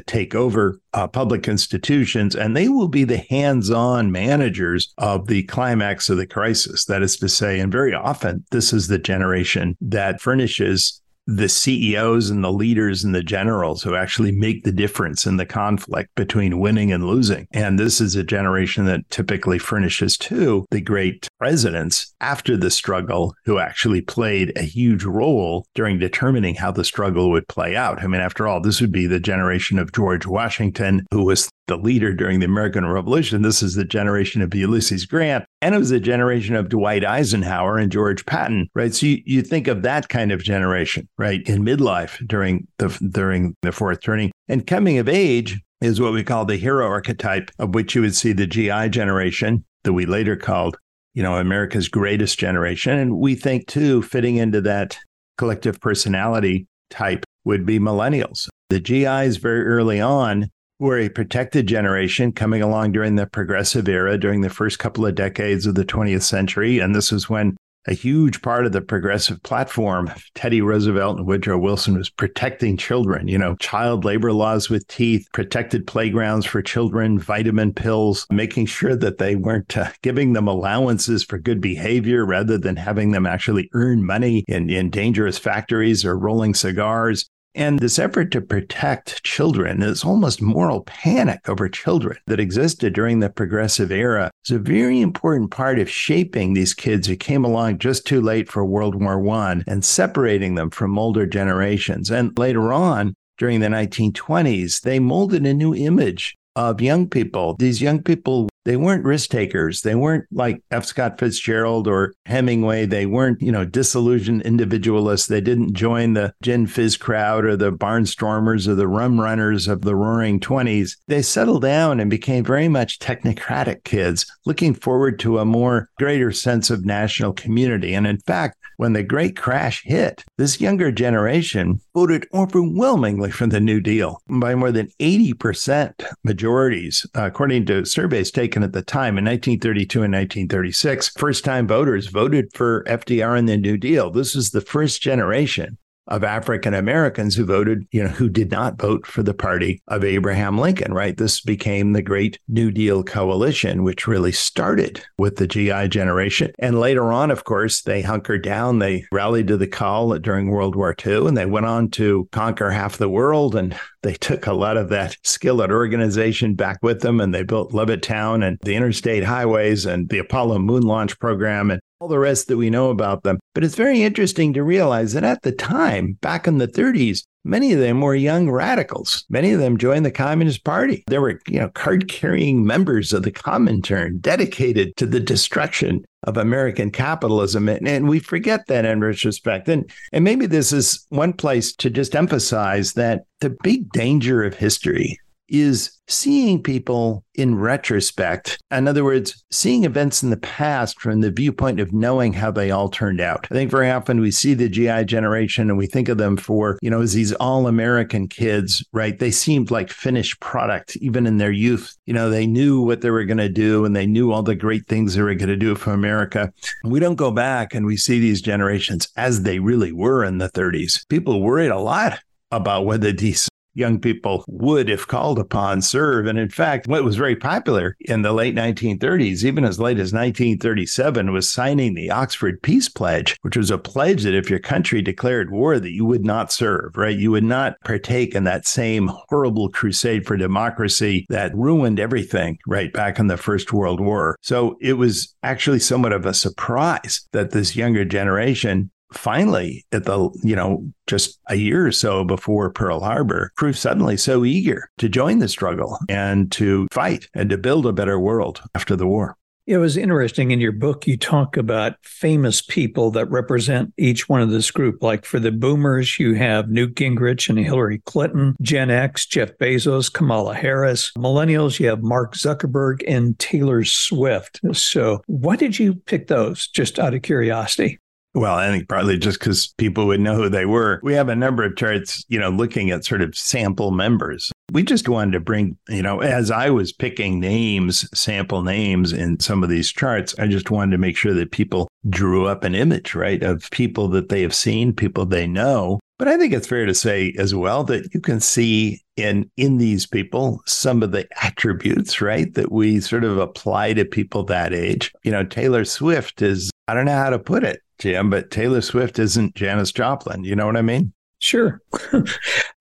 take 0.00 0.34
over 0.34 0.80
uh, 0.92 1.06
public 1.06 1.48
institutions, 1.48 2.36
and 2.36 2.56
they 2.56 2.68
will 2.68 2.88
be 2.88 3.04
the 3.04 3.24
hands 3.30 3.70
on 3.70 4.12
managers 4.12 4.92
of 4.98 5.26
the 5.26 5.42
climax 5.44 6.08
of 6.08 6.16
the 6.16 6.26
crisis. 6.26 6.84
That 6.84 7.02
is 7.02 7.16
to 7.18 7.28
say, 7.28 7.58
and 7.58 7.72
very 7.72 7.94
often, 7.94 8.44
this 8.50 8.72
is 8.72 8.86
the 8.86 8.98
generation 8.98 9.76
that 9.80 10.20
furnishes 10.20 11.00
the 11.28 11.48
CEOs 11.48 12.30
and 12.30 12.42
the 12.42 12.50
leaders 12.50 13.04
and 13.04 13.14
the 13.14 13.22
generals 13.22 13.82
who 13.82 13.94
actually 13.94 14.32
make 14.32 14.64
the 14.64 14.72
difference 14.72 15.26
in 15.26 15.36
the 15.36 15.44
conflict 15.44 16.14
between 16.14 16.58
winning 16.58 16.90
and 16.90 17.06
losing. 17.06 17.46
And 17.52 17.78
this 17.78 18.00
is 18.00 18.16
a 18.16 18.24
generation 18.24 18.86
that 18.86 19.08
typically 19.10 19.58
furnishes 19.58 20.16
too 20.16 20.64
the 20.70 20.80
great 20.80 21.28
presidents 21.38 22.14
after 22.22 22.56
the 22.56 22.70
struggle 22.70 23.34
who 23.44 23.58
actually 23.58 24.00
played 24.00 24.56
a 24.56 24.62
huge 24.62 25.04
role 25.04 25.66
during 25.74 25.98
determining 25.98 26.54
how 26.54 26.72
the 26.72 26.84
struggle 26.84 27.30
would 27.30 27.46
play 27.46 27.76
out. 27.76 28.02
I 28.02 28.06
mean, 28.06 28.22
after 28.22 28.48
all, 28.48 28.62
this 28.62 28.80
would 28.80 28.92
be 28.92 29.06
the 29.06 29.20
generation 29.20 29.78
of 29.78 29.92
George 29.92 30.26
Washington, 30.26 31.06
who 31.10 31.24
was 31.24 31.50
the 31.68 31.76
leader 31.76 32.12
during 32.12 32.40
the 32.40 32.46
American 32.46 32.84
Revolution. 32.86 33.42
This 33.42 33.62
is 33.62 33.74
the 33.74 33.84
generation 33.84 34.42
of 34.42 34.54
Ulysses 34.54 35.06
Grant. 35.06 35.44
And 35.62 35.74
it 35.74 35.78
was 35.78 35.90
the 35.90 36.00
generation 36.00 36.56
of 36.56 36.68
Dwight 36.68 37.04
Eisenhower 37.04 37.78
and 37.78 37.92
George 37.92 38.26
Patton, 38.26 38.68
right? 38.74 38.92
So 38.94 39.06
you, 39.06 39.22
you 39.24 39.42
think 39.42 39.68
of 39.68 39.82
that 39.82 40.08
kind 40.08 40.32
of 40.32 40.42
generation, 40.42 41.08
right, 41.16 41.40
in 41.48 41.62
midlife 41.62 42.26
during 42.26 42.66
the 42.78 42.88
during 43.10 43.54
the 43.62 43.72
fourth 43.72 44.00
turning. 44.02 44.32
And 44.48 44.66
coming 44.66 44.98
of 44.98 45.08
age 45.08 45.60
is 45.80 46.00
what 46.00 46.12
we 46.12 46.24
call 46.24 46.44
the 46.44 46.56
hero 46.56 46.86
archetype, 46.86 47.50
of 47.58 47.74
which 47.74 47.94
you 47.94 48.00
would 48.00 48.16
see 48.16 48.32
the 48.32 48.46
GI 48.46 48.88
generation 48.88 49.64
that 49.84 49.92
we 49.92 50.06
later 50.06 50.36
called, 50.36 50.76
you 51.14 51.22
know, 51.22 51.36
America's 51.36 51.88
greatest 51.88 52.38
generation. 52.38 52.98
And 52.98 53.18
we 53.18 53.34
think 53.34 53.66
too, 53.66 54.02
fitting 54.02 54.36
into 54.36 54.60
that 54.62 54.98
collective 55.36 55.80
personality 55.80 56.66
type 56.90 57.24
would 57.44 57.64
be 57.64 57.78
millennials. 57.78 58.48
The 58.70 58.80
GIs 58.80 59.36
very 59.36 59.64
early 59.64 60.00
on 60.00 60.50
were 60.78 60.98
a 60.98 61.08
protected 61.08 61.66
generation 61.66 62.32
coming 62.32 62.62
along 62.62 62.92
during 62.92 63.16
the 63.16 63.26
progressive 63.26 63.88
era, 63.88 64.16
during 64.16 64.40
the 64.40 64.50
first 64.50 64.78
couple 64.78 65.04
of 65.04 65.14
decades 65.14 65.66
of 65.66 65.74
the 65.74 65.84
20th 65.84 66.22
century. 66.22 66.78
And 66.78 66.94
this 66.94 67.10
was 67.10 67.28
when 67.28 67.56
a 67.88 67.94
huge 67.94 68.42
part 68.42 68.66
of 68.66 68.72
the 68.72 68.82
progressive 68.82 69.42
platform, 69.42 70.10
Teddy 70.34 70.60
Roosevelt 70.60 71.18
and 71.18 71.26
Woodrow 71.26 71.58
Wilson, 71.58 71.96
was 71.96 72.10
protecting 72.10 72.76
children, 72.76 73.28
you 73.28 73.38
know, 73.38 73.56
child 73.56 74.04
labor 74.04 74.32
laws 74.32 74.68
with 74.68 74.86
teeth, 74.88 75.26
protected 75.32 75.86
playgrounds 75.86 76.44
for 76.44 76.60
children, 76.60 77.18
vitamin 77.18 77.72
pills, 77.72 78.26
making 78.30 78.66
sure 78.66 78.94
that 78.94 79.16
they 79.18 79.36
weren't 79.36 79.76
uh, 79.76 79.90
giving 80.02 80.34
them 80.34 80.46
allowances 80.46 81.24
for 81.24 81.38
good 81.38 81.62
behavior 81.62 82.26
rather 82.26 82.58
than 82.58 82.76
having 82.76 83.12
them 83.12 83.26
actually 83.26 83.70
earn 83.72 84.04
money 84.04 84.44
in, 84.48 84.68
in 84.68 84.90
dangerous 84.90 85.38
factories 85.38 86.04
or 86.04 86.18
rolling 86.18 86.54
cigars. 86.54 87.28
And 87.58 87.80
this 87.80 87.98
effort 87.98 88.30
to 88.30 88.40
protect 88.40 89.24
children, 89.24 89.80
this 89.80 90.04
almost 90.04 90.40
moral 90.40 90.82
panic 90.82 91.48
over 91.48 91.68
children 91.68 92.16
that 92.28 92.38
existed 92.38 92.92
during 92.92 93.18
the 93.18 93.30
progressive 93.30 93.90
era, 93.90 94.30
is 94.46 94.52
a 94.52 94.60
very 94.60 95.00
important 95.00 95.50
part 95.50 95.80
of 95.80 95.90
shaping 95.90 96.54
these 96.54 96.72
kids 96.72 97.08
who 97.08 97.16
came 97.16 97.44
along 97.44 97.78
just 97.78 98.06
too 98.06 98.20
late 98.20 98.48
for 98.48 98.64
World 98.64 98.94
War 98.94 99.28
I 99.30 99.64
and 99.66 99.84
separating 99.84 100.54
them 100.54 100.70
from 100.70 100.96
older 100.96 101.26
generations. 101.26 102.12
And 102.12 102.30
later 102.38 102.72
on, 102.72 103.14
during 103.38 103.58
the 103.58 103.66
1920s, 103.66 104.82
they 104.82 105.00
molded 105.00 105.44
a 105.44 105.52
new 105.52 105.74
image 105.74 106.36
of 106.58 106.80
young 106.80 107.08
people. 107.08 107.54
These 107.56 107.80
young 107.80 108.02
people 108.02 108.48
they 108.68 108.76
weren't 108.76 109.06
risk 109.06 109.30
takers. 109.30 109.80
They 109.80 109.94
weren't 109.94 110.26
like 110.30 110.62
F. 110.70 110.84
Scott 110.84 111.18
Fitzgerald 111.18 111.88
or 111.88 112.12
Hemingway. 112.26 112.84
They 112.84 113.06
weren't, 113.06 113.40
you 113.40 113.50
know, 113.50 113.64
disillusioned 113.64 114.42
individualists. 114.42 115.26
They 115.26 115.40
didn't 115.40 115.72
join 115.72 116.12
the 116.12 116.34
gin 116.42 116.66
fizz 116.66 116.98
crowd 116.98 117.46
or 117.46 117.56
the 117.56 117.72
barnstormers 117.72 118.68
or 118.68 118.74
the 118.74 118.86
rum 118.86 119.18
runners 119.18 119.68
of 119.68 119.80
the 119.80 119.96
roaring 119.96 120.38
20s. 120.38 120.98
They 121.06 121.22
settled 121.22 121.62
down 121.62 121.98
and 121.98 122.10
became 122.10 122.44
very 122.44 122.68
much 122.68 122.98
technocratic 122.98 123.84
kids, 123.84 124.26
looking 124.44 124.74
forward 124.74 125.18
to 125.20 125.38
a 125.38 125.46
more 125.46 125.88
greater 125.96 126.30
sense 126.30 126.68
of 126.68 126.84
national 126.84 127.32
community. 127.32 127.94
And 127.94 128.06
in 128.06 128.18
fact, 128.18 128.57
when 128.78 128.92
the 128.92 129.02
great 129.02 129.36
crash 129.36 129.82
hit, 129.84 130.24
this 130.38 130.60
younger 130.60 130.92
generation 130.92 131.80
voted 131.94 132.26
overwhelmingly 132.32 133.30
for 133.30 133.48
the 133.48 133.60
New 133.60 133.80
Deal 133.80 134.22
by 134.28 134.54
more 134.54 134.70
than 134.70 134.88
80% 135.00 135.92
majorities, 136.22 137.04
according 137.12 137.66
to 137.66 137.84
surveys 137.84 138.30
taken 138.30 138.62
at 138.62 138.72
the 138.72 138.82
time 138.82 139.18
in 139.18 139.24
1932 139.24 140.04
and 140.04 140.14
1936. 140.14 141.08
First 141.18 141.44
time 141.44 141.66
voters 141.66 142.06
voted 142.06 142.52
for 142.54 142.84
FDR 142.84 143.36
and 143.36 143.48
the 143.48 143.56
New 143.56 143.76
Deal. 143.76 144.12
This 144.12 144.36
is 144.36 144.50
the 144.50 144.60
first 144.60 145.02
generation 145.02 145.76
of 146.08 146.24
African 146.24 146.74
Americans 146.74 147.36
who 147.36 147.44
voted, 147.44 147.86
you 147.90 148.02
know, 148.02 148.08
who 148.08 148.28
did 148.28 148.50
not 148.50 148.78
vote 148.78 149.06
for 149.06 149.22
the 149.22 149.34
party 149.34 149.82
of 149.88 150.04
Abraham 150.04 150.58
Lincoln, 150.58 150.92
right? 150.92 151.16
This 151.16 151.40
became 151.40 151.92
the 151.92 152.02
great 152.02 152.38
New 152.48 152.70
Deal 152.70 153.02
coalition, 153.02 153.82
which 153.82 154.06
really 154.06 154.32
started 154.32 155.04
with 155.18 155.36
the 155.36 155.46
GI 155.46 155.88
generation. 155.88 156.52
And 156.58 156.80
later 156.80 157.12
on, 157.12 157.30
of 157.30 157.44
course, 157.44 157.82
they 157.82 158.02
hunkered 158.02 158.42
down, 158.42 158.78
they 158.78 159.04
rallied 159.12 159.48
to 159.48 159.56
the 159.56 159.66
call 159.66 160.18
during 160.18 160.50
World 160.50 160.74
War 160.74 160.94
II, 161.06 161.28
and 161.28 161.36
they 161.36 161.46
went 161.46 161.66
on 161.66 161.90
to 161.90 162.28
conquer 162.32 162.70
half 162.70 162.96
the 162.96 163.08
world. 163.08 163.54
And 163.54 163.78
they 164.02 164.14
took 164.14 164.46
a 164.46 164.52
lot 164.52 164.76
of 164.76 164.88
that 164.90 165.16
skill 165.24 165.62
at 165.62 165.70
organization 165.70 166.54
back 166.54 166.78
with 166.82 167.00
them, 167.00 167.20
and 167.20 167.34
they 167.34 167.42
built 167.42 167.72
Levittown 167.72 168.46
and 168.46 168.58
the 168.62 168.74
interstate 168.74 169.24
highways 169.24 169.86
and 169.86 170.08
the 170.08 170.18
Apollo 170.18 170.58
moon 170.58 170.82
launch 170.82 171.18
program. 171.18 171.70
And 171.70 171.80
all 172.00 172.08
the 172.08 172.18
rest 172.18 172.46
that 172.46 172.56
we 172.56 172.70
know 172.70 172.90
about 172.90 173.24
them. 173.24 173.38
But 173.54 173.64
it's 173.64 173.74
very 173.74 174.02
interesting 174.02 174.52
to 174.52 174.62
realize 174.62 175.14
that 175.14 175.24
at 175.24 175.42
the 175.42 175.52
time, 175.52 176.16
back 176.20 176.46
in 176.46 176.58
the 176.58 176.68
30s, 176.68 177.24
many 177.44 177.72
of 177.72 177.80
them 177.80 178.00
were 178.00 178.14
young 178.14 178.50
radicals. 178.50 179.24
Many 179.28 179.52
of 179.52 179.60
them 179.60 179.78
joined 179.78 180.04
the 180.04 180.10
Communist 180.10 180.64
Party. 180.64 181.04
There 181.06 181.20
were, 181.20 181.40
you 181.46 181.60
know, 181.60 181.68
card-carrying 181.70 182.64
members 182.64 183.12
of 183.12 183.22
the 183.22 183.32
Comintern, 183.32 184.20
dedicated 184.20 184.96
to 184.96 185.06
the 185.06 185.20
destruction 185.20 186.04
of 186.24 186.36
American 186.36 186.90
capitalism. 186.90 187.68
And, 187.68 187.86
and 187.86 188.08
we 188.08 188.18
forget 188.18 188.66
that 188.66 188.84
in 188.84 189.00
retrospect. 189.00 189.68
And, 189.68 189.90
and 190.12 190.24
maybe 190.24 190.46
this 190.46 190.72
is 190.72 191.06
one 191.10 191.32
place 191.32 191.72
to 191.76 191.90
just 191.90 192.16
emphasize 192.16 192.94
that 192.94 193.24
the 193.40 193.56
big 193.62 193.90
danger 193.92 194.42
of 194.42 194.54
history 194.54 195.18
is 195.48 195.98
seeing 196.08 196.62
people 196.62 197.24
in 197.34 197.54
retrospect. 197.54 198.58
In 198.70 198.88
other 198.88 199.04
words, 199.04 199.44
seeing 199.50 199.84
events 199.84 200.22
in 200.22 200.30
the 200.30 200.36
past 200.38 201.00
from 201.00 201.20
the 201.20 201.30
viewpoint 201.30 201.80
of 201.80 201.92
knowing 201.92 202.32
how 202.32 202.50
they 202.50 202.70
all 202.70 202.88
turned 202.88 203.20
out. 203.20 203.46
I 203.50 203.54
think 203.54 203.70
very 203.70 203.90
often 203.90 204.20
we 204.20 204.30
see 204.30 204.54
the 204.54 204.68
GI 204.68 205.04
generation 205.04 205.68
and 205.68 205.78
we 205.78 205.86
think 205.86 206.08
of 206.08 206.18
them 206.18 206.36
for, 206.36 206.78
you 206.82 206.90
know, 206.90 207.02
as 207.02 207.12
these 207.12 207.32
all 207.34 207.66
American 207.66 208.26
kids, 208.26 208.84
right? 208.92 209.18
They 209.18 209.30
seemed 209.30 209.70
like 209.70 209.90
finished 209.90 210.40
product 210.40 210.96
even 210.96 211.26
in 211.26 211.38
their 211.38 211.52
youth. 211.52 211.96
You 212.06 212.14
know, 212.14 212.30
they 212.30 212.46
knew 212.46 212.80
what 212.80 213.02
they 213.02 213.10
were 213.10 213.24
going 213.24 213.38
to 213.38 213.48
do 213.48 213.84
and 213.84 213.94
they 213.94 214.06
knew 214.06 214.32
all 214.32 214.42
the 214.42 214.54
great 214.54 214.86
things 214.86 215.14
they 215.14 215.22
were 215.22 215.34
going 215.34 215.48
to 215.48 215.56
do 215.56 215.74
for 215.74 215.92
America. 215.92 216.52
We 216.84 217.00
don't 217.00 217.16
go 217.16 217.30
back 217.30 217.74
and 217.74 217.86
we 217.86 217.96
see 217.96 218.18
these 218.18 218.40
generations 218.40 219.08
as 219.16 219.42
they 219.42 219.58
really 219.58 219.92
were 219.92 220.24
in 220.24 220.38
the 220.38 220.48
30s. 220.48 221.06
People 221.08 221.42
worried 221.42 221.70
a 221.70 221.78
lot 221.78 222.20
about 222.50 222.86
whether 222.86 223.12
these 223.12 223.48
young 223.78 224.00
people 224.00 224.44
would, 224.48 224.90
if 224.90 225.06
called 225.06 225.38
upon, 225.38 225.80
serve. 225.80 226.26
And 226.26 226.38
in 226.38 226.50
fact, 226.50 226.86
what 226.86 227.04
was 227.04 227.16
very 227.16 227.36
popular 227.36 227.96
in 228.00 228.22
the 228.22 228.32
late 228.32 228.54
1930s, 228.54 229.44
even 229.44 229.64
as 229.64 229.80
late 229.80 229.98
as 229.98 230.12
1937, 230.12 231.32
was 231.32 231.50
signing 231.50 231.94
the 231.94 232.10
Oxford 232.10 232.60
Peace 232.62 232.88
Pledge, 232.88 233.36
which 233.42 233.56
was 233.56 233.70
a 233.70 233.78
pledge 233.78 234.24
that 234.24 234.34
if 234.34 234.50
your 234.50 234.58
country 234.58 235.00
declared 235.00 235.50
war, 235.50 235.78
that 235.78 235.92
you 235.92 236.04
would 236.04 236.24
not 236.24 236.52
serve, 236.52 236.96
right? 236.96 237.16
You 237.16 237.30
would 237.30 237.44
not 237.44 237.80
partake 237.84 238.34
in 238.34 238.44
that 238.44 238.66
same 238.66 239.10
horrible 239.28 239.70
crusade 239.70 240.26
for 240.26 240.36
democracy 240.36 241.26
that 241.28 241.54
ruined 241.54 242.00
everything 242.00 242.58
right 242.66 242.92
back 242.92 243.18
in 243.18 243.28
the 243.28 243.36
First 243.36 243.72
World 243.72 244.00
War. 244.00 244.36
So 244.42 244.76
it 244.80 244.94
was 244.94 245.34
actually 245.42 245.78
somewhat 245.78 246.12
of 246.12 246.26
a 246.26 246.34
surprise 246.34 247.26
that 247.32 247.52
this 247.52 247.76
younger 247.76 248.04
generation 248.04 248.90
finally 249.12 249.84
at 249.92 250.04
the 250.04 250.30
you 250.42 250.54
know 250.54 250.84
just 251.06 251.38
a 251.48 251.56
year 251.56 251.86
or 251.86 251.92
so 251.92 252.24
before 252.24 252.70
pearl 252.70 253.00
harbor 253.00 253.52
proved 253.56 253.78
suddenly 253.78 254.16
so 254.16 254.44
eager 254.44 254.90
to 254.98 255.08
join 255.08 255.38
the 255.38 255.48
struggle 255.48 255.98
and 256.08 256.52
to 256.52 256.86
fight 256.92 257.28
and 257.34 257.50
to 257.50 257.58
build 257.58 257.86
a 257.86 257.92
better 257.92 258.18
world 258.18 258.60
after 258.74 258.96
the 258.96 259.06
war. 259.06 259.36
It 259.66 259.76
was 259.76 259.98
interesting 259.98 260.50
in 260.50 260.60
your 260.60 260.72
book 260.72 261.06
you 261.06 261.18
talk 261.18 261.58
about 261.58 261.96
famous 262.02 262.62
people 262.62 263.10
that 263.10 263.30
represent 263.30 263.92
each 263.98 264.26
one 264.26 264.40
of 264.40 264.48
this 264.48 264.70
group. 264.70 265.02
Like 265.02 265.26
for 265.26 265.38
the 265.38 265.52
boomers 265.52 266.18
you 266.18 266.32
have 266.36 266.70
newt 266.70 266.94
gingrich 266.94 267.50
and 267.50 267.58
hillary 267.58 268.00
clinton 268.06 268.56
gen 268.62 268.90
x 268.90 269.26
jeff 269.26 269.50
bezos 269.58 270.10
kamala 270.10 270.54
harris. 270.54 271.12
Millennials 271.18 271.78
you 271.78 271.88
have 271.88 272.02
mark 272.02 272.34
zuckerberg 272.34 273.02
and 273.06 273.38
taylor 273.38 273.84
swift. 273.84 274.58
So 274.72 275.20
why 275.26 275.56
did 275.56 275.78
you 275.78 275.96
pick 275.96 276.28
those 276.28 276.68
just 276.68 276.98
out 276.98 277.12
of 277.12 277.20
curiosity 277.20 277.98
well, 278.34 278.54
I 278.54 278.68
think 278.68 278.88
probably 278.88 279.18
just 279.18 279.40
because 279.40 279.68
people 279.78 280.06
would 280.06 280.20
know 280.20 280.36
who 280.36 280.48
they 280.48 280.66
were. 280.66 281.00
We 281.02 281.14
have 281.14 281.28
a 281.28 281.36
number 281.36 281.64
of 281.64 281.76
charts, 281.76 282.24
you 282.28 282.38
know, 282.38 282.50
looking 282.50 282.90
at 282.90 283.04
sort 283.04 283.22
of 283.22 283.36
sample 283.36 283.90
members. 283.90 284.52
We 284.70 284.82
just 284.82 285.08
wanted 285.08 285.32
to 285.32 285.40
bring, 285.40 285.78
you 285.88 286.02
know, 286.02 286.20
as 286.20 286.50
I 286.50 286.70
was 286.70 286.92
picking 286.92 287.40
names, 287.40 288.08
sample 288.18 288.62
names 288.62 289.12
in 289.12 289.40
some 289.40 289.62
of 289.62 289.70
these 289.70 289.90
charts, 289.90 290.34
I 290.38 290.46
just 290.46 290.70
wanted 290.70 290.92
to 290.92 290.98
make 290.98 291.16
sure 291.16 291.32
that 291.34 291.52
people 291.52 291.88
drew 292.08 292.46
up 292.46 292.64
an 292.64 292.74
image, 292.74 293.14
right, 293.14 293.42
of 293.42 293.70
people 293.70 294.08
that 294.08 294.28
they 294.28 294.42
have 294.42 294.54
seen, 294.54 294.92
people 294.92 295.24
they 295.24 295.46
know. 295.46 295.98
But 296.18 296.28
I 296.28 296.36
think 296.36 296.52
it's 296.52 296.66
fair 296.66 296.84
to 296.84 296.94
say 296.94 297.32
as 297.38 297.54
well 297.54 297.84
that 297.84 298.12
you 298.12 298.20
can 298.20 298.40
see 298.40 299.00
in 299.16 299.50
in 299.56 299.78
these 299.78 300.04
people 300.04 300.60
some 300.66 301.02
of 301.02 301.12
the 301.12 301.26
attributes, 301.42 302.20
right, 302.20 302.52
that 302.54 302.72
we 302.72 303.00
sort 303.00 303.24
of 303.24 303.38
apply 303.38 303.94
to 303.94 304.04
people 304.04 304.42
that 304.44 304.74
age. 304.74 305.12
You 305.22 305.30
know, 305.30 305.44
Taylor 305.44 305.84
Swift 305.84 306.42
is 306.42 306.70
I 306.88 306.94
don't 306.94 307.06
know 307.06 307.16
how 307.16 307.30
to 307.30 307.38
put 307.38 307.64
it 307.64 307.80
Jim, 307.98 308.30
but 308.30 308.50
Taylor 308.50 308.80
Swift 308.80 309.18
isn't 309.18 309.54
Janis 309.54 309.92
Joplin. 309.92 310.44
You 310.44 310.56
know 310.56 310.66
what 310.66 310.76
I 310.76 310.82
mean? 310.82 311.12
Sure. 311.40 311.80